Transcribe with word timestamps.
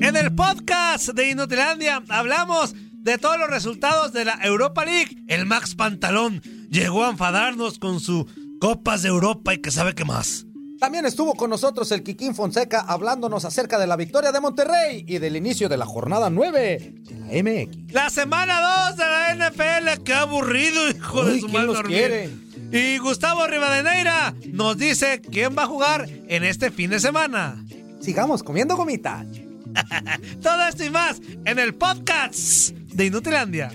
En 0.00 0.16
el 0.16 0.32
podcast 0.34 1.08
de 1.08 1.30
Inutilandia 1.30 2.02
hablamos 2.08 2.74
de 2.92 3.18
todos 3.18 3.38
los 3.38 3.50
resultados 3.50 4.12
de 4.12 4.24
la 4.24 4.38
Europa 4.42 4.84
League. 4.84 5.16
El 5.26 5.44
Max 5.44 5.74
Pantalón 5.74 6.40
llegó 6.70 7.04
a 7.04 7.10
enfadarnos 7.10 7.78
con 7.78 7.98
su 7.98 8.26
Copas 8.60 9.02
de 9.02 9.08
Europa 9.08 9.54
y 9.54 9.58
que 9.58 9.70
sabe 9.72 9.94
qué 9.94 10.04
más. 10.04 10.46
También 10.78 11.04
estuvo 11.04 11.34
con 11.34 11.50
nosotros 11.50 11.90
el 11.90 12.04
Kikín 12.04 12.36
Fonseca 12.36 12.80
hablándonos 12.80 13.44
acerca 13.44 13.78
de 13.80 13.88
la 13.88 13.96
victoria 13.96 14.30
de 14.30 14.40
Monterrey 14.40 15.04
y 15.08 15.18
del 15.18 15.34
inicio 15.34 15.68
de 15.68 15.76
la 15.76 15.86
jornada 15.86 16.30
9 16.30 16.94
de 17.02 17.18
la 17.18 17.26
MX. 17.26 17.92
La 17.92 18.10
semana 18.10 18.60
2 18.90 18.96
de 18.96 19.04
la 19.04 19.48
NFL, 19.50 20.02
qué 20.04 20.14
aburrido, 20.14 20.88
hijo 20.90 21.24
de 21.24 21.32
Uy, 21.32 21.40
su 21.40 21.46
¿quién 21.48 21.66
madre? 21.66 22.30
Y 22.70 22.98
Gustavo 22.98 23.46
Rivadeneira 23.48 24.34
nos 24.52 24.78
dice 24.78 25.20
quién 25.20 25.56
va 25.58 25.64
a 25.64 25.66
jugar 25.66 26.08
en 26.28 26.44
este 26.44 26.70
fin 26.70 26.90
de 26.90 27.00
semana. 27.00 27.64
Sigamos 28.00 28.44
comiendo 28.44 28.76
gomita. 28.76 29.26
Todo 30.42 30.68
esto 30.68 30.84
y 30.84 30.90
más 30.90 31.20
en 31.44 31.58
el 31.58 31.74
podcast 31.74 32.70
de 32.70 33.06
Inutilandia. 33.06 33.70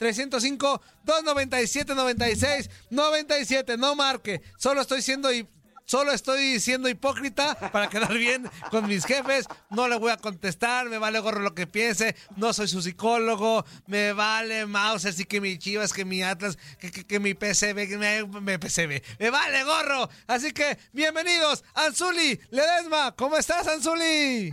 que 0.00 0.12
pachó 0.12 0.80
305-297-96-97. 1.06 3.78
No 3.78 3.94
marque, 3.94 4.40
solo 4.58 4.80
estoy 4.80 5.02
siendo 5.02 5.32
y 5.32 5.46
Solo 5.86 6.12
estoy 6.12 6.60
siendo 6.60 6.88
hipócrita 6.88 7.56
para 7.72 7.88
quedar 7.90 8.12
bien 8.14 8.48
con 8.70 8.86
mis 8.86 9.04
jefes. 9.04 9.46
No 9.70 9.88
le 9.88 9.98
voy 9.98 10.12
a 10.12 10.18
contestar, 10.18 10.88
me 10.88 10.98
vale 10.98 11.18
gorro 11.18 11.40
lo 11.40 11.52
que 11.52 11.66
piense. 11.66 12.14
No 12.36 12.52
soy 12.52 12.68
su 12.68 12.80
psicólogo. 12.80 13.64
Me 13.88 14.12
vale 14.12 14.66
Mauser, 14.66 15.12
sí 15.12 15.24
que 15.24 15.40
mi 15.40 15.58
Chivas, 15.58 15.92
que 15.92 16.04
mi 16.04 16.22
Atlas, 16.22 16.58
que, 16.78 16.92
que- 16.92 17.04
que 17.04 17.18
mi 17.18 17.34
PCB, 17.34 17.88
que 17.88 17.98
me, 17.98 18.22
me 18.40 18.56
PCB. 18.60 19.02
Me 19.18 19.30
vale 19.30 19.64
gorro. 19.64 20.08
Así 20.28 20.52
que 20.52 20.78
bienvenidos, 20.92 21.64
Anzuli, 21.74 22.38
Ledesma. 22.50 23.12
¿Cómo 23.16 23.36
estás, 23.36 23.66
Anzuli? 23.66 24.52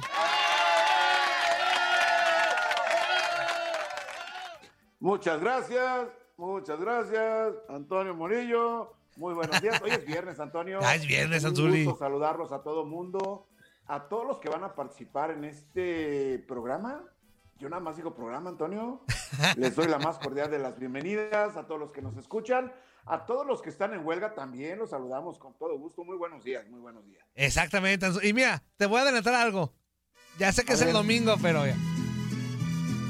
Muchas 4.99 5.39
gracias, 5.39 6.07
muchas 6.37 6.79
gracias, 6.79 7.53
Antonio 7.69 8.15
Murillo. 8.15 8.93
Muy 9.15 9.33
buenos 9.33 9.61
días. 9.61 9.81
Hoy 9.81 9.91
es 9.91 10.05
viernes, 10.05 10.39
Antonio. 10.39 10.79
Ah, 10.83 10.95
es 10.95 11.05
viernes, 11.05 11.43
Un 11.43 11.49
Anzuli. 11.49 11.83
gusto 11.85 11.99
saludarlos 11.99 12.51
a 12.51 12.61
todo 12.63 12.85
mundo, 12.85 13.47
a 13.85 14.07
todos 14.07 14.25
los 14.27 14.39
que 14.39 14.49
van 14.49 14.63
a 14.63 14.73
participar 14.75 15.31
en 15.31 15.43
este 15.45 16.43
programa. 16.47 17.03
Yo 17.59 17.69
nada 17.69 17.81
más 17.81 17.95
digo 17.95 18.13
programa, 18.13 18.49
Antonio. 18.49 19.01
Les 19.57 19.75
doy 19.75 19.87
la 19.87 19.97
más 19.99 20.19
cordial 20.19 20.49
de 20.51 20.59
las 20.59 20.77
bienvenidas 20.79 21.55
a 21.57 21.65
todos 21.65 21.79
los 21.79 21.91
que 21.91 22.01
nos 22.01 22.15
escuchan. 22.17 22.71
A 23.05 23.25
todos 23.25 23.47
los 23.47 23.61
que 23.61 23.69
están 23.69 23.93
en 23.93 24.05
huelga 24.05 24.35
también 24.35 24.77
los 24.79 24.89
saludamos 24.89 25.39
con 25.39 25.57
todo 25.57 25.77
gusto. 25.77 26.03
Muy 26.03 26.17
buenos 26.17 26.43
días, 26.43 26.67
muy 26.67 26.79
buenos 26.79 27.05
días. 27.07 27.25
Exactamente. 27.35 28.07
Y 28.21 28.33
mira, 28.33 28.63
te 28.75 28.85
voy 28.85 28.99
a 28.99 29.03
adelantar 29.03 29.33
algo. 29.33 29.73
Ya 30.37 30.51
sé 30.51 30.65
que 30.65 30.73
A 30.73 30.75
es 30.75 30.81
el 30.81 30.91
domingo, 30.93 31.35
pero 31.41 31.65
ya. 31.65 31.75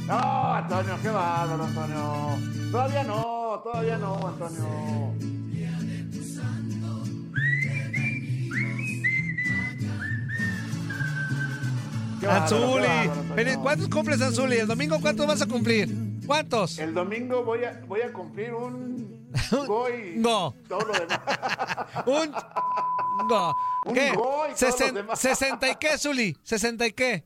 No, 0.07 0.53
Antonio, 0.53 0.97
qué 1.01 1.09
bárbaro, 1.09 1.63
Antonio. 1.66 2.38
Todavía 2.72 3.03
no, 3.03 3.62
todavía 3.63 3.97
no, 3.97 4.28
Antonio. 4.28 5.13
Anzuli. 12.28 12.88
Feliz- 13.35 13.57
¿Cuántos 13.57 13.88
cumples, 13.90 14.22
Anzuli? 14.22 14.57
¿El 14.57 14.68
domingo 14.68 15.00
cuántos 15.00 15.28
vas 15.28 15.41
a 15.41 15.45
cumplir? 15.45 15.90
¿Cuántos? 16.25 16.78
El 16.79 16.94
domingo 16.94 17.44
voy 17.44 17.63
a, 17.63 17.81
voy 17.88 18.01
a 18.01 18.12
cumplir 18.12 18.53
un 18.53 19.29
go 19.68 19.88
y 19.89 20.19
Go. 20.22 20.53
todo 20.68 20.79
lo 20.81 20.94
demás. 20.94 21.19
Un. 22.06 22.31
Go. 23.28 23.56
Un 23.85 23.94
¿Qué? 23.94 24.12
go 24.13 24.45
y 24.50 24.53
todos 24.56 24.75
Sesen- 24.75 24.85
los 24.88 24.94
demás. 24.95 25.24
¿60 25.25 25.72
y 25.72 25.75
qué, 25.75 25.97
Zuli? 25.97 26.34
¿60 26.45 26.88
y 26.88 26.91
qué? 26.94 27.24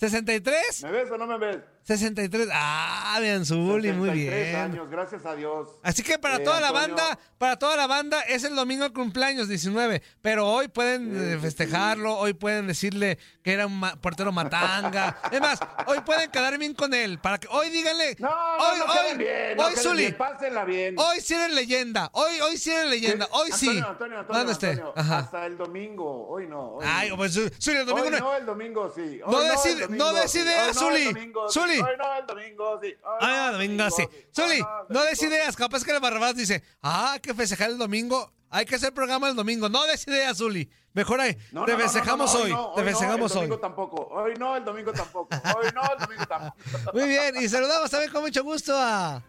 ¿63? 0.00 0.82
¿Me 0.84 0.90
ves 0.92 1.10
o 1.10 1.18
no 1.18 1.26
me 1.26 1.38
ves? 1.38 1.58
63. 1.82 2.48
Ah, 2.52 3.18
bien, 3.20 3.44
Zuli, 3.44 3.90
muy 3.92 4.08
63 4.10 4.46
bien. 4.46 4.56
años, 4.56 4.90
gracias 4.90 5.26
a 5.26 5.34
Dios. 5.34 5.68
Así 5.82 6.02
que 6.02 6.18
para 6.18 6.36
Eh, 6.36 6.40
toda 6.40 6.60
la 6.60 6.70
banda, 6.70 7.18
para 7.38 7.58
toda 7.58 7.76
la 7.76 7.86
banda 7.86 8.20
es 8.22 8.44
el 8.44 8.54
domingo 8.54 8.84
de 8.84 8.92
cumpleaños 8.92 9.48
19, 9.48 10.00
pero 10.22 10.46
hoy 10.46 10.68
pueden 10.68 11.10
eh, 11.34 11.38
festejarlo, 11.40 12.16
hoy 12.16 12.32
pueden 12.34 12.66
decirle 12.68 13.18
que 13.42 13.52
era 13.54 13.66
un 13.66 13.78
ma- 13.80 13.96
portero 13.96 14.30
matanga. 14.30 15.18
Es 15.32 15.40
más, 15.40 15.58
hoy 15.86 15.98
pueden 16.00 16.30
quedar 16.30 16.56
bien 16.58 16.74
con 16.74 16.94
él, 16.94 17.18
para 17.18 17.38
que 17.38 17.48
hoy 17.50 17.70
díganle, 17.70 18.14
No, 18.20 18.28
no, 18.28 18.64
hoy, 18.64 18.78
no 18.78 18.84
hoy, 18.84 19.16
bien, 19.18 19.58
hoy 19.60 19.74
Zuli, 19.76 20.02
bien, 20.02 20.16
pásenla 20.16 20.64
bien. 20.64 20.94
hoy 20.98 21.20
sí 21.20 21.34
eres 21.34 21.52
leyenda, 21.54 22.10
hoy, 22.12 22.40
hoy 22.40 22.56
sí 22.56 22.70
eres 22.70 22.88
leyenda, 22.90 23.26
¿Qué? 23.26 23.32
hoy 23.34 23.50
sí. 23.52 23.68
Antonio, 23.68 23.88
Antonio, 23.88 24.18
Antonio, 24.20 24.38
¿Dónde 24.38 24.52
esté? 24.52 24.82
Hasta 24.94 25.46
el 25.46 25.56
domingo, 25.56 26.28
hoy 26.28 26.46
no. 26.46 26.74
Hoy 26.74 26.84
Ay, 26.88 27.10
pues 27.16 27.32
Zuli, 27.32 27.78
el 27.78 27.86
domingo 27.86 28.06
hoy 28.06 28.12
no- 28.12 28.18
no, 28.20 28.36
el 28.36 28.46
domingo 28.46 28.92
sí. 28.94 29.20
Hoy 29.24 29.32
No 29.32 29.42
el 29.42 29.48
decide- 29.50 29.88
no 29.88 30.12
no, 30.12 30.28
Zuli. 30.74 31.06
el. 31.06 31.32
Zuli. 31.50 31.79
Hoy 31.82 31.96
no, 31.98 32.14
el 32.18 32.26
domingo, 32.26 32.80
sí. 32.82 32.88
Hoy 33.02 33.18
Ah, 33.20 33.46
el 33.48 33.52
domingo 33.54 33.90
sí. 33.90 34.04
Zuli, 34.34 34.58
el 34.58 34.64
no 34.88 35.02
des 35.04 35.22
ideas. 35.22 35.56
Capaz 35.56 35.84
que 35.84 35.92
el 35.92 36.00
Barrabás 36.00 36.34
dice, 36.36 36.62
ah, 36.82 37.12
hay 37.12 37.20
que 37.20 37.34
festejar 37.34 37.70
el 37.70 37.78
domingo. 37.78 38.32
Hay 38.52 38.66
que 38.66 38.74
hacer 38.74 38.92
programa 38.92 39.28
el 39.28 39.36
domingo. 39.36 39.68
No 39.68 39.86
des 39.86 40.06
ideas, 40.08 40.38
Zuli. 40.38 40.68
Mejor 40.92 41.20
ahí. 41.20 41.36
No, 41.52 41.64
te 41.64 41.72
no, 41.72 41.78
no, 41.78 41.84
festejamos 41.84 42.32
no, 42.34 42.38
no, 42.40 42.44
hoy. 42.44 42.50
no, 42.50 42.56
te 42.74 42.80
hoy 42.80 42.84
no, 42.84 42.90
festejamos 42.90 43.30
el 43.32 43.36
hoy. 43.38 43.42
domingo 43.46 43.58
tampoco. 43.60 44.08
Hoy 44.10 44.34
no, 44.38 44.56
el 44.56 44.64
domingo 44.64 44.92
tampoco. 44.92 45.36
Hoy 45.56 45.66
no, 45.72 45.82
el 45.92 45.98
domingo 46.00 46.26
tampoco. 46.26 46.56
Muy 46.94 47.08
bien. 47.08 47.34
Y 47.40 47.48
saludamos 47.48 47.88
también 47.90 48.10
con 48.12 48.22
mucho 48.22 48.42
gusto 48.42 48.76
a. 48.76 49.22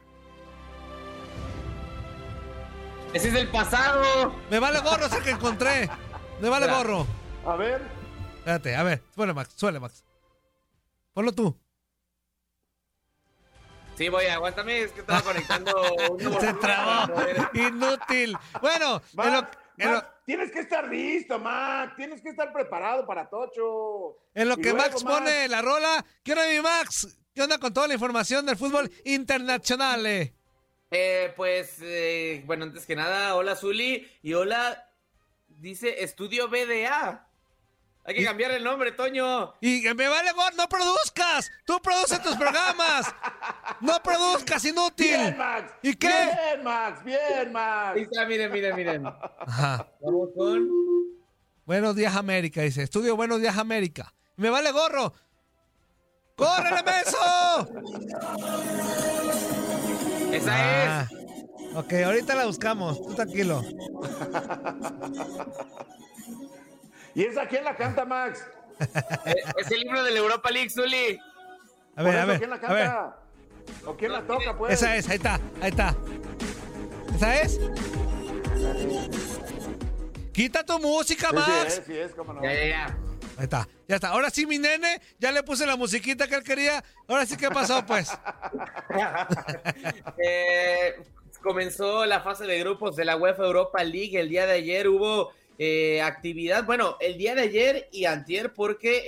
Ese 3.13 3.27
es 3.30 3.36
el 3.36 3.50
pasado. 3.50 4.33
Me 4.50 4.57
vale 4.59 4.80
gorro, 4.80 5.06
es 5.06 5.13
el 5.13 5.21
que 5.24 5.31
encontré. 5.31 5.89
Me 6.39 6.50
vale 6.50 6.68
gorro. 6.68 7.06
A 7.45 7.56
ver, 7.56 7.81
Espérate, 8.39 8.75
a 8.75 8.81
ver. 8.83 9.04
Suele, 9.13 9.33
Max. 9.33 9.54
Suele, 9.56 9.80
Max. 9.80 10.04
Ponlo 11.13 11.31
tú. 11.31 11.56
Sí, 14.01 14.09
voy, 14.09 14.25
aguántame, 14.25 14.81
es 14.81 14.92
que 14.94 15.01
estaba 15.01 15.21
conectando. 15.62 15.94
un 16.09 16.42
Se 16.42 16.53
trabó. 16.56 17.21
Inútil. 17.53 18.36
Bueno, 18.59 19.00
en 19.13 19.18
lo, 19.18 19.42
Max, 19.44 19.57
en 19.77 19.88
lo- 19.89 19.95
Max, 19.98 20.07
tienes 20.25 20.51
que 20.51 20.59
estar 20.59 20.88
listo, 20.88 21.38
Max. 21.38 21.94
Tienes 21.95 22.19
que 22.19 22.30
estar 22.30 22.51
preparado 22.51 23.06
para 23.06 23.30
Tocho. 23.30 24.18
en 24.33 24.50
lo 24.50 24.56
Y 24.56 24.62
que 24.63 24.71
luego, 24.71 24.77
Max 24.89 25.03
pone 25.03 25.48
la 25.48 25.62
rola, 25.62 26.03
¿qué 26.24 26.31
onda, 26.31 26.48
mi 26.50 26.59
Max? 26.62 27.15
¿Qué 27.36 27.44
onda 27.44 27.59
con 27.59 27.71
toda 27.75 27.88
la 27.88 27.94
información 27.94 28.44
del 28.44 28.57
fútbol 28.57 28.89
internacional? 29.06 30.04
eh? 30.07 30.33
Eh, 30.89 31.31
pues, 31.38 31.77
eh, 31.83 32.42
bueno, 32.47 32.65
antes 32.65 32.88
que 32.88 32.95
nada, 32.95 33.36
hola 33.36 33.56
Zuli 33.56 34.12
y 34.24 34.33
hola, 34.33 34.89
dice 35.47 36.04
Estudio 36.04 36.50
BDA. 36.50 37.27
Hay 38.03 38.15
que 38.15 38.24
cambiar 38.24 38.51
el 38.51 38.63
nombre, 38.63 38.92
Toño. 38.92 39.53
Y 39.62 39.81
me 39.81 40.07
vale 40.07 40.31
gol, 40.31 40.53
no 40.57 40.68
produzcas. 40.68 41.51
Tú 41.65 41.80
produces 41.81 42.21
tus 42.21 42.36
programas. 42.36 43.13
No 43.80 44.01
produzcas, 44.01 44.65
inútil. 44.65 45.18
Bien, 45.18 45.38
Max. 45.38 45.74
¿Y 45.83 45.95
qué? 45.95 46.07
Bien, 46.07 46.63
Max. 46.63 47.03
Bien, 47.03 47.51
Max. 47.51 47.95
Ahí 47.95 48.01
está, 48.03 48.25
miren, 48.25 48.51
miren, 48.51 48.75
miren. 48.75 49.06
Ajá. 49.06 49.88
Vamos 50.01 50.30
con... 50.36 50.68
Buenos 51.65 51.95
días, 51.95 52.15
América, 52.15 52.62
dice. 52.62 52.83
Estudio 52.83 53.15
Buenos 53.15 53.39
días, 53.39 53.57
América. 53.57 54.13
Me 54.36 54.50
vale 54.50 54.71
gorro. 54.71 55.13
¡Córrele, 56.36 56.81
menso! 56.83 57.18
Esa 60.31 61.01
Ah, 61.01 61.07
ok, 61.75 61.94
ahorita 62.06 62.33
la 62.36 62.45
buscamos. 62.45 63.00
Tú 63.01 63.13
tranquilo. 63.13 63.63
¿Y 67.15 67.23
esa 67.25 67.47
quién 67.47 67.63
la 67.63 67.75
canta, 67.75 68.05
Max? 68.05 68.45
es. 68.79 68.87
Eh, 69.25 69.35
es 69.57 69.71
el 69.71 69.81
libro 69.81 70.03
de 70.03 70.11
la 70.11 70.19
Europa 70.19 70.49
League, 70.49 70.69
Zuli. 70.69 71.19
A 71.95 72.03
ver, 72.03 72.17
a 72.17 72.25
ver, 72.25 72.37
¿Quién 72.39 72.49
la 72.49 72.55
a 72.55 72.73
ver. 72.73 72.85
canta? 72.85 73.17
¿O 73.85 73.95
quién 73.95 74.11
la 74.11 74.21
toca, 74.21 74.57
pues? 74.57 74.73
Esa 74.73 74.95
es, 74.95 75.07
ahí 75.09 75.17
está, 75.17 75.39
ahí 75.61 75.69
está. 75.69 75.95
¿Esa 77.15 77.41
es? 77.41 77.59
Quita 80.33 80.63
tu 80.65 80.79
música, 80.79 81.29
Sí, 81.29 81.35
sí 81.35 81.51
Max. 81.51 81.77
es, 81.77 81.85
sí 81.85 81.97
es, 81.97 82.11
cómo 82.13 82.33
no. 82.33 82.41
Ya, 82.41 82.53
ya, 82.53 82.65
ya. 82.67 82.85
Ahí 83.37 83.43
está, 83.43 83.67
ya 83.87 83.95
está. 83.95 84.07
Ahora 84.09 84.29
sí, 84.29 84.45
mi 84.45 84.57
nene, 84.57 85.01
ya 85.19 85.31
le 85.31 85.43
puse 85.43 85.65
la 85.65 85.75
musiquita 85.75 86.27
que 86.27 86.35
él 86.35 86.43
quería. 86.43 86.83
Ahora 87.07 87.25
sí, 87.25 87.35
¿qué 87.37 87.49
pasó, 87.49 87.85
pues? 87.85 88.11
Eh, 90.17 90.95
comenzó 91.41 92.05
la 92.05 92.21
fase 92.21 92.45
de 92.45 92.59
grupos 92.59 92.95
de 92.95 93.05
la 93.05 93.15
UEFA 93.17 93.43
Europa 93.45 93.83
League. 93.83 94.19
El 94.19 94.29
día 94.29 94.45
de 94.45 94.53
ayer 94.53 94.87
hubo 94.87 95.31
eh, 95.63 96.01
actividad, 96.01 96.63
bueno, 96.65 96.97
el 96.99 97.19
día 97.19 97.35
de 97.35 97.43
ayer 97.43 97.87
y 97.91 98.05
antier 98.05 98.51
porque 98.53 99.03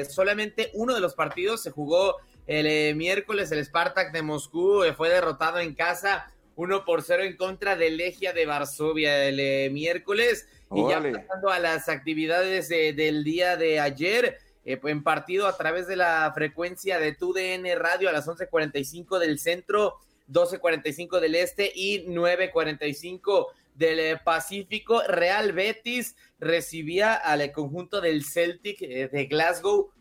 eh, 0.00 0.04
solamente 0.04 0.70
uno 0.74 0.94
de 0.94 1.00
los 1.00 1.14
partidos 1.14 1.60
se 1.60 1.72
jugó 1.72 2.14
el 2.46 2.66
eh, 2.68 2.94
miércoles. 2.94 3.50
El 3.50 3.64
Spartak 3.64 4.12
de 4.12 4.22
Moscú 4.22 4.84
eh, 4.84 4.92
fue 4.94 5.08
derrotado 5.08 5.58
en 5.58 5.74
casa 5.74 6.32
1 6.54 6.84
por 6.84 7.02
0 7.02 7.24
en 7.24 7.36
contra 7.36 7.74
del 7.74 7.96
Legia 7.96 8.32
de 8.32 8.46
Varsovia 8.46 9.24
el 9.28 9.40
eh, 9.40 9.70
miércoles. 9.72 10.46
Y 10.72 10.82
ya 10.88 11.00
pasando 11.12 11.50
a 11.50 11.58
las 11.58 11.88
actividades 11.88 12.68
de- 12.68 12.92
del 12.92 13.24
día 13.24 13.56
de 13.56 13.80
ayer, 13.80 14.38
eh, 14.64 14.78
en 14.84 15.02
partido 15.02 15.48
a 15.48 15.56
través 15.56 15.88
de 15.88 15.96
la 15.96 16.30
frecuencia 16.32 17.00
de 17.00 17.12
TUDN 17.12 17.64
Radio 17.76 18.08
a 18.08 18.12
las 18.12 18.28
11.45 18.28 19.18
del 19.18 19.40
centro, 19.40 19.96
12.45 20.30 21.18
del 21.20 21.34
este 21.34 21.72
y 21.74 22.04
9.45 22.06 23.46
del 23.78 23.98
eh, 24.00 24.16
Pacífico. 24.22 25.02
Real 25.06 25.52
Betis 25.52 26.16
recibía 26.38 27.14
al 27.14 27.40
eh, 27.40 27.52
conjunto 27.52 28.00
del 28.00 28.24
Celtic 28.24 28.82
eh, 28.82 29.08
de 29.10 29.26
Glasgow 29.26 29.92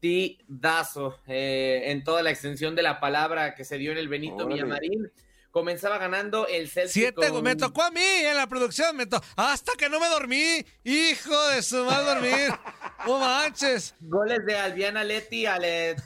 partidazo 0.00 1.18
eh, 1.26 1.82
en 1.86 2.04
toda 2.04 2.22
la 2.22 2.30
extensión 2.30 2.74
de 2.74 2.82
la 2.82 3.00
palabra 3.00 3.54
que 3.54 3.64
se 3.64 3.78
dio 3.78 3.92
en 3.92 3.98
el 3.98 4.08
Benito 4.08 4.36
Órale. 4.36 4.54
Villamarín. 4.54 5.12
Comenzaba 5.50 5.96
ganando 5.96 6.46
el 6.46 6.68
Celtic. 6.68 6.92
Siete, 6.92 7.30
con- 7.30 7.42
me 7.42 7.56
tocó 7.56 7.82
a 7.82 7.90
mí 7.90 8.02
en 8.02 8.36
la 8.36 8.46
producción, 8.46 8.94
me 8.94 9.06
to- 9.06 9.22
hasta 9.36 9.72
que 9.78 9.88
no 9.88 9.98
me 9.98 10.06
dormí. 10.08 10.64
Hijo 10.84 11.48
de 11.48 11.62
su 11.62 11.82
mal 11.86 12.04
dormir. 12.04 12.52
No 13.06 13.18
manches. 13.18 13.94
Goles 14.00 14.44
de 14.44 14.54
Albiana 14.54 15.02
Leti 15.02 15.46
al, 15.46 15.64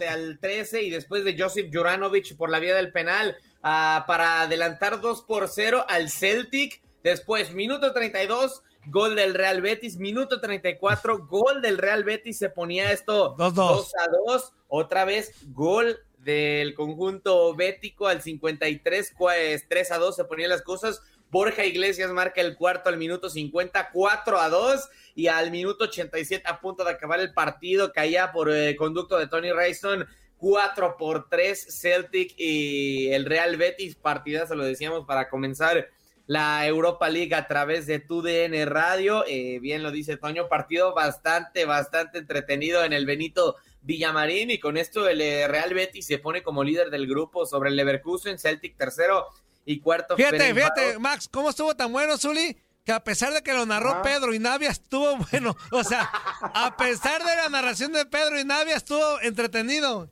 al 0.09 0.39
13 0.41 0.83
y 0.83 0.91
después 0.91 1.25
de 1.25 1.37
Josip 1.37 1.69
Juranovic 1.75 2.37
por 2.37 2.49
la 2.49 2.61
vía 2.61 2.77
del 2.77 2.93
penal 2.93 3.37
ah, 3.63 4.05
para 4.07 4.43
adelantar 4.43 5.01
2 5.01 5.23
por 5.23 5.49
0 5.49 5.85
al 5.89 6.11
Celtic. 6.11 6.83
Después, 7.03 7.53
minuto 7.53 7.93
32, 7.93 8.63
gol 8.87 9.17
del 9.17 9.35
Real 9.35 9.61
Betis. 9.61 9.97
Minuto 9.97 10.41
34, 10.41 11.27
gol 11.29 11.63
del 11.63 11.79
Real 11.79 12.05
Betis. 12.05 12.39
Se 12.39 12.51
ponía 12.51 12.93
esto 12.93 13.37
2-2. 13.37 13.53
2 13.55 13.93
a 13.97 14.33
2. 14.33 14.53
Otra 14.69 15.05
vez, 15.05 15.33
gol 15.53 15.99
del 16.19 16.75
conjunto 16.75 17.55
bético 17.55 18.07
al 18.07 18.23
53, 18.23 19.15
pues 19.17 19.67
3 19.69 19.93
a 19.93 19.99
2 19.99 20.17
se 20.17 20.25
ponían 20.25 20.51
las 20.51 20.63
cosas. 20.63 21.03
Borja 21.31 21.65
Iglesias 21.65 22.11
marca 22.11 22.41
el 22.41 22.57
cuarto 22.57 22.89
al 22.89 22.97
minuto 22.97 23.31
50, 23.31 23.91
4 23.93 24.41
a 24.41 24.49
2 24.49 24.89
y 25.15 25.29
al 25.29 25.51
minuto 25.51 25.85
87 25.85 26.43
a 26.47 26.61
punto 26.61 26.85
de 26.85 26.91
acabar 26.91 27.21
el 27.21 27.33
partido 27.33 27.93
caía 27.93 28.33
por 28.33 28.51
eh, 28.51 28.75
conducto 28.77 29.17
de 29.17 29.29
Tony 29.29 29.53
Rayson 29.53 30.07
4 30.41 30.97
por 30.97 31.29
3 31.29 31.67
Celtic 31.81 32.35
y 32.37 33.13
el 33.13 33.27
Real 33.27 33.57
Betis 33.57 33.95
partidazo 33.95 34.55
lo 34.55 34.65
decíamos 34.65 35.07
para 35.07 35.29
comenzar 35.29 35.89
la 36.27 36.67
Europa 36.67 37.09
League 37.11 37.35
a 37.35 37.47
través 37.47 37.87
de 37.87 37.99
TUDN 37.99 38.67
Radio, 38.67 39.25
Eh, 39.27 39.59
bien 39.61 39.83
lo 39.83 39.91
dice 39.91 40.17
Toño, 40.17 40.49
partido 40.49 40.95
bastante, 40.95 41.65
bastante 41.65 42.19
entretenido 42.19 42.85
en 42.85 42.93
el 42.93 43.05
Benito 43.05 43.57
Villamarín 43.83 44.51
y 44.51 44.59
con 44.59 44.77
esto 44.77 45.09
el 45.09 45.21
eh, 45.21 45.49
Real 45.49 45.75
Betis 45.75 46.07
se 46.07 46.19
pone 46.19 46.43
como 46.43 46.65
líder 46.65 46.91
del 46.91 47.07
grupo 47.07 47.47
sobre 47.47 47.71
el 47.71 47.77
Leverkusen, 47.77 48.39
Celtic 48.39 48.77
tercero 48.77 49.27
y 49.65 49.81
cuarto. 49.81 50.17
Fíjate, 50.17 50.55
fíjate, 50.55 50.99
Max, 50.99 51.29
cómo 51.29 51.51
estuvo 51.51 51.75
tan 51.75 51.93
bueno, 51.93 52.17
Zuli, 52.17 52.57
que 52.85 52.93
a 52.93 53.03
pesar 53.03 53.33
de 53.33 53.43
que 53.43 53.53
lo 53.53 53.67
narró 53.67 53.91
Ajá. 53.91 54.03
Pedro 54.03 54.33
y 54.33 54.39
Navia, 54.39 54.71
estuvo 54.71 55.17
bueno. 55.31 55.57
O 55.71 55.85
sea, 55.85 56.03
a 56.41 56.77
pesar 56.77 57.25
de 57.25 57.37
la 57.37 57.49
narración 57.49 57.93
de 57.93 58.07
Pedro 58.07 58.39
y 58.39 58.45
Navia, 58.45 58.77
estuvo 58.77 59.21
entretenido. 59.21 60.09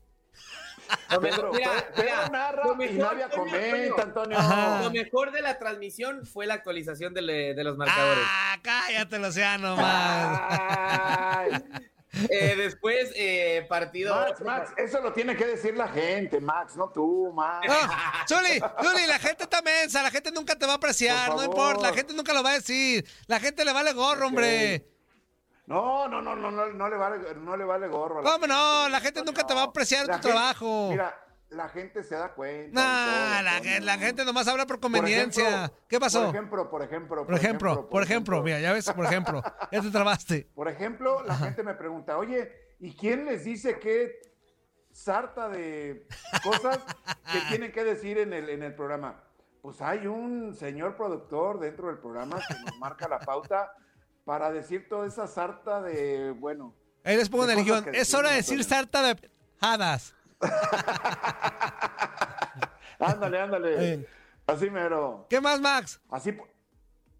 Lo 1.10 1.20
Pedro, 1.20 1.52
mejor- 1.52 1.56
mira, 1.56 1.70
Pedro 1.94 2.02
mira, 2.04 2.28
narra 2.28 2.64
lo 2.64 2.72
y 2.74 2.76
mejor, 2.76 2.96
Navia 2.98 3.28
Toño, 3.28 3.44
comenta, 3.44 3.94
Toño. 3.96 4.02
Antonio. 4.02 4.38
Ajá. 4.38 4.82
Lo 4.82 4.90
mejor 4.90 5.32
de 5.32 5.42
la 5.42 5.58
transmisión 5.58 6.26
fue 6.26 6.46
la 6.46 6.54
actualización 6.54 7.14
de, 7.14 7.22
le- 7.22 7.54
de 7.54 7.64
los 7.64 7.76
marcadores. 7.76 8.24
Ah, 8.26 8.56
cállate, 8.62 9.18
Luciano, 9.18 9.76
Max. 9.76 10.40
Ay, 10.50 11.50
Eh, 12.30 12.54
después, 12.56 13.12
eh, 13.16 13.66
partido. 13.68 14.14
Max, 14.14 14.40
Max, 14.40 14.72
eso 14.78 15.00
lo 15.00 15.12
tiene 15.12 15.36
que 15.36 15.44
decir 15.46 15.76
la 15.76 15.88
gente, 15.88 16.40
Max, 16.40 16.74
no 16.76 16.88
tú, 16.90 17.30
Max. 17.34 17.66
No, 17.68 17.74
Zuli, 18.26 18.58
Zuli, 18.82 19.06
la 19.06 19.18
gente 19.18 19.44
está 19.44 19.60
mensa, 19.62 20.02
la 20.02 20.10
gente 20.10 20.32
nunca 20.32 20.56
te 20.56 20.66
va 20.66 20.72
a 20.72 20.76
apreciar, 20.76 21.28
no 21.34 21.44
importa, 21.44 21.90
la 21.90 21.94
gente 21.94 22.14
nunca 22.14 22.32
lo 22.32 22.42
va 22.42 22.50
a 22.50 22.54
decir. 22.54 23.06
La 23.26 23.38
gente 23.38 23.64
le 23.64 23.72
vale 23.72 23.92
gorro, 23.92 24.26
hombre. 24.28 24.84
No, 25.68 26.08
no, 26.08 26.22
no, 26.22 26.34
no, 26.34 26.50
no, 26.50 26.66
no 26.72 26.88
le 26.88 26.96
vale, 26.96 27.34
no 27.34 27.54
le 27.54 27.64
vale 27.64 27.88
gorro. 27.88 28.22
¿Cómo 28.22 28.46
no? 28.46 28.88
La 28.88 29.00
gente 29.00 29.22
nunca 29.22 29.46
te 29.46 29.52
va 29.52 29.60
a 29.60 29.64
apreciar 29.64 30.06
La 30.06 30.14
tu 30.18 30.22
gente- 30.22 30.28
trabajo. 30.30 30.88
Mira, 30.90 31.14
la 31.50 31.68
gente 31.68 32.02
se 32.02 32.14
da 32.14 32.32
cuenta. 32.32 32.72
Nah, 32.80 33.42
todo, 33.42 33.80
la, 33.84 33.98
gente 33.98 34.24
nomás 34.24 34.48
habla 34.48 34.64
por 34.66 34.76
Por 34.76 34.90
conveniencia. 34.90 35.46
ejemplo, 35.46 35.78
¿Qué 35.86 36.00
pasó? 36.00 36.20
Por 36.24 36.34
ejemplo, 36.34 36.70
por 36.70 36.82
ejemplo, 36.82 37.26
Por 37.26 37.34
ejemplo, 37.34 37.88
por 37.90 38.02
ejemplo, 38.02 38.42
mira, 38.42 38.60
ya 38.60 38.72
ves, 38.72 38.90
por 38.90 39.04
ejemplo, 39.04 39.42
ya 39.70 39.82
te 39.82 39.90
trabaste. 39.90 40.48
Por 40.54 40.68
ejemplo, 40.68 41.22
la 41.24 41.36
gente 41.36 41.62
me 41.62 41.74
pregunta, 41.74 42.16
oye, 42.16 42.50
¿y 42.80 42.96
quién 42.96 43.26
les 43.26 43.44
dice 43.44 43.78
qué 43.78 44.22
sarta 44.90 45.50
de 45.50 46.06
cosas 46.42 46.78
que 47.30 47.40
tienen 47.50 47.72
que 47.72 47.84
decir 47.84 48.16
en 48.16 48.32
el, 48.32 48.48
en 48.48 48.62
el 48.62 48.74
programa? 48.74 49.22
Pues 49.60 49.82
hay 49.82 50.06
un 50.06 50.54
señor 50.54 50.96
productor 50.96 51.60
dentro 51.60 51.88
del 51.88 51.98
programa 51.98 52.40
que 52.48 52.54
nos 52.54 52.78
marca 52.78 53.06
la 53.06 53.18
pauta 53.18 53.70
para 54.28 54.52
decir 54.52 54.86
toda 54.90 55.06
esa 55.06 55.26
sarta 55.26 55.80
de, 55.80 56.32
bueno, 56.32 56.74
Ahí 57.02 57.16
les 57.16 57.30
pongo 57.30 57.44
en 57.44 57.48
de 57.48 57.54
el 57.60 57.64
guion. 57.64 57.86
Es 57.94 58.12
hora 58.12 58.28
de 58.28 58.36
decir 58.36 58.62
sarta 58.62 59.02
de 59.02 59.16
hadas. 59.58 60.14
ándale, 62.98 63.40
ándale, 63.40 64.06
así 64.46 64.68
mero, 64.68 65.26
¿Qué 65.30 65.40
más, 65.40 65.62
Max? 65.62 65.98
así, 66.10 66.36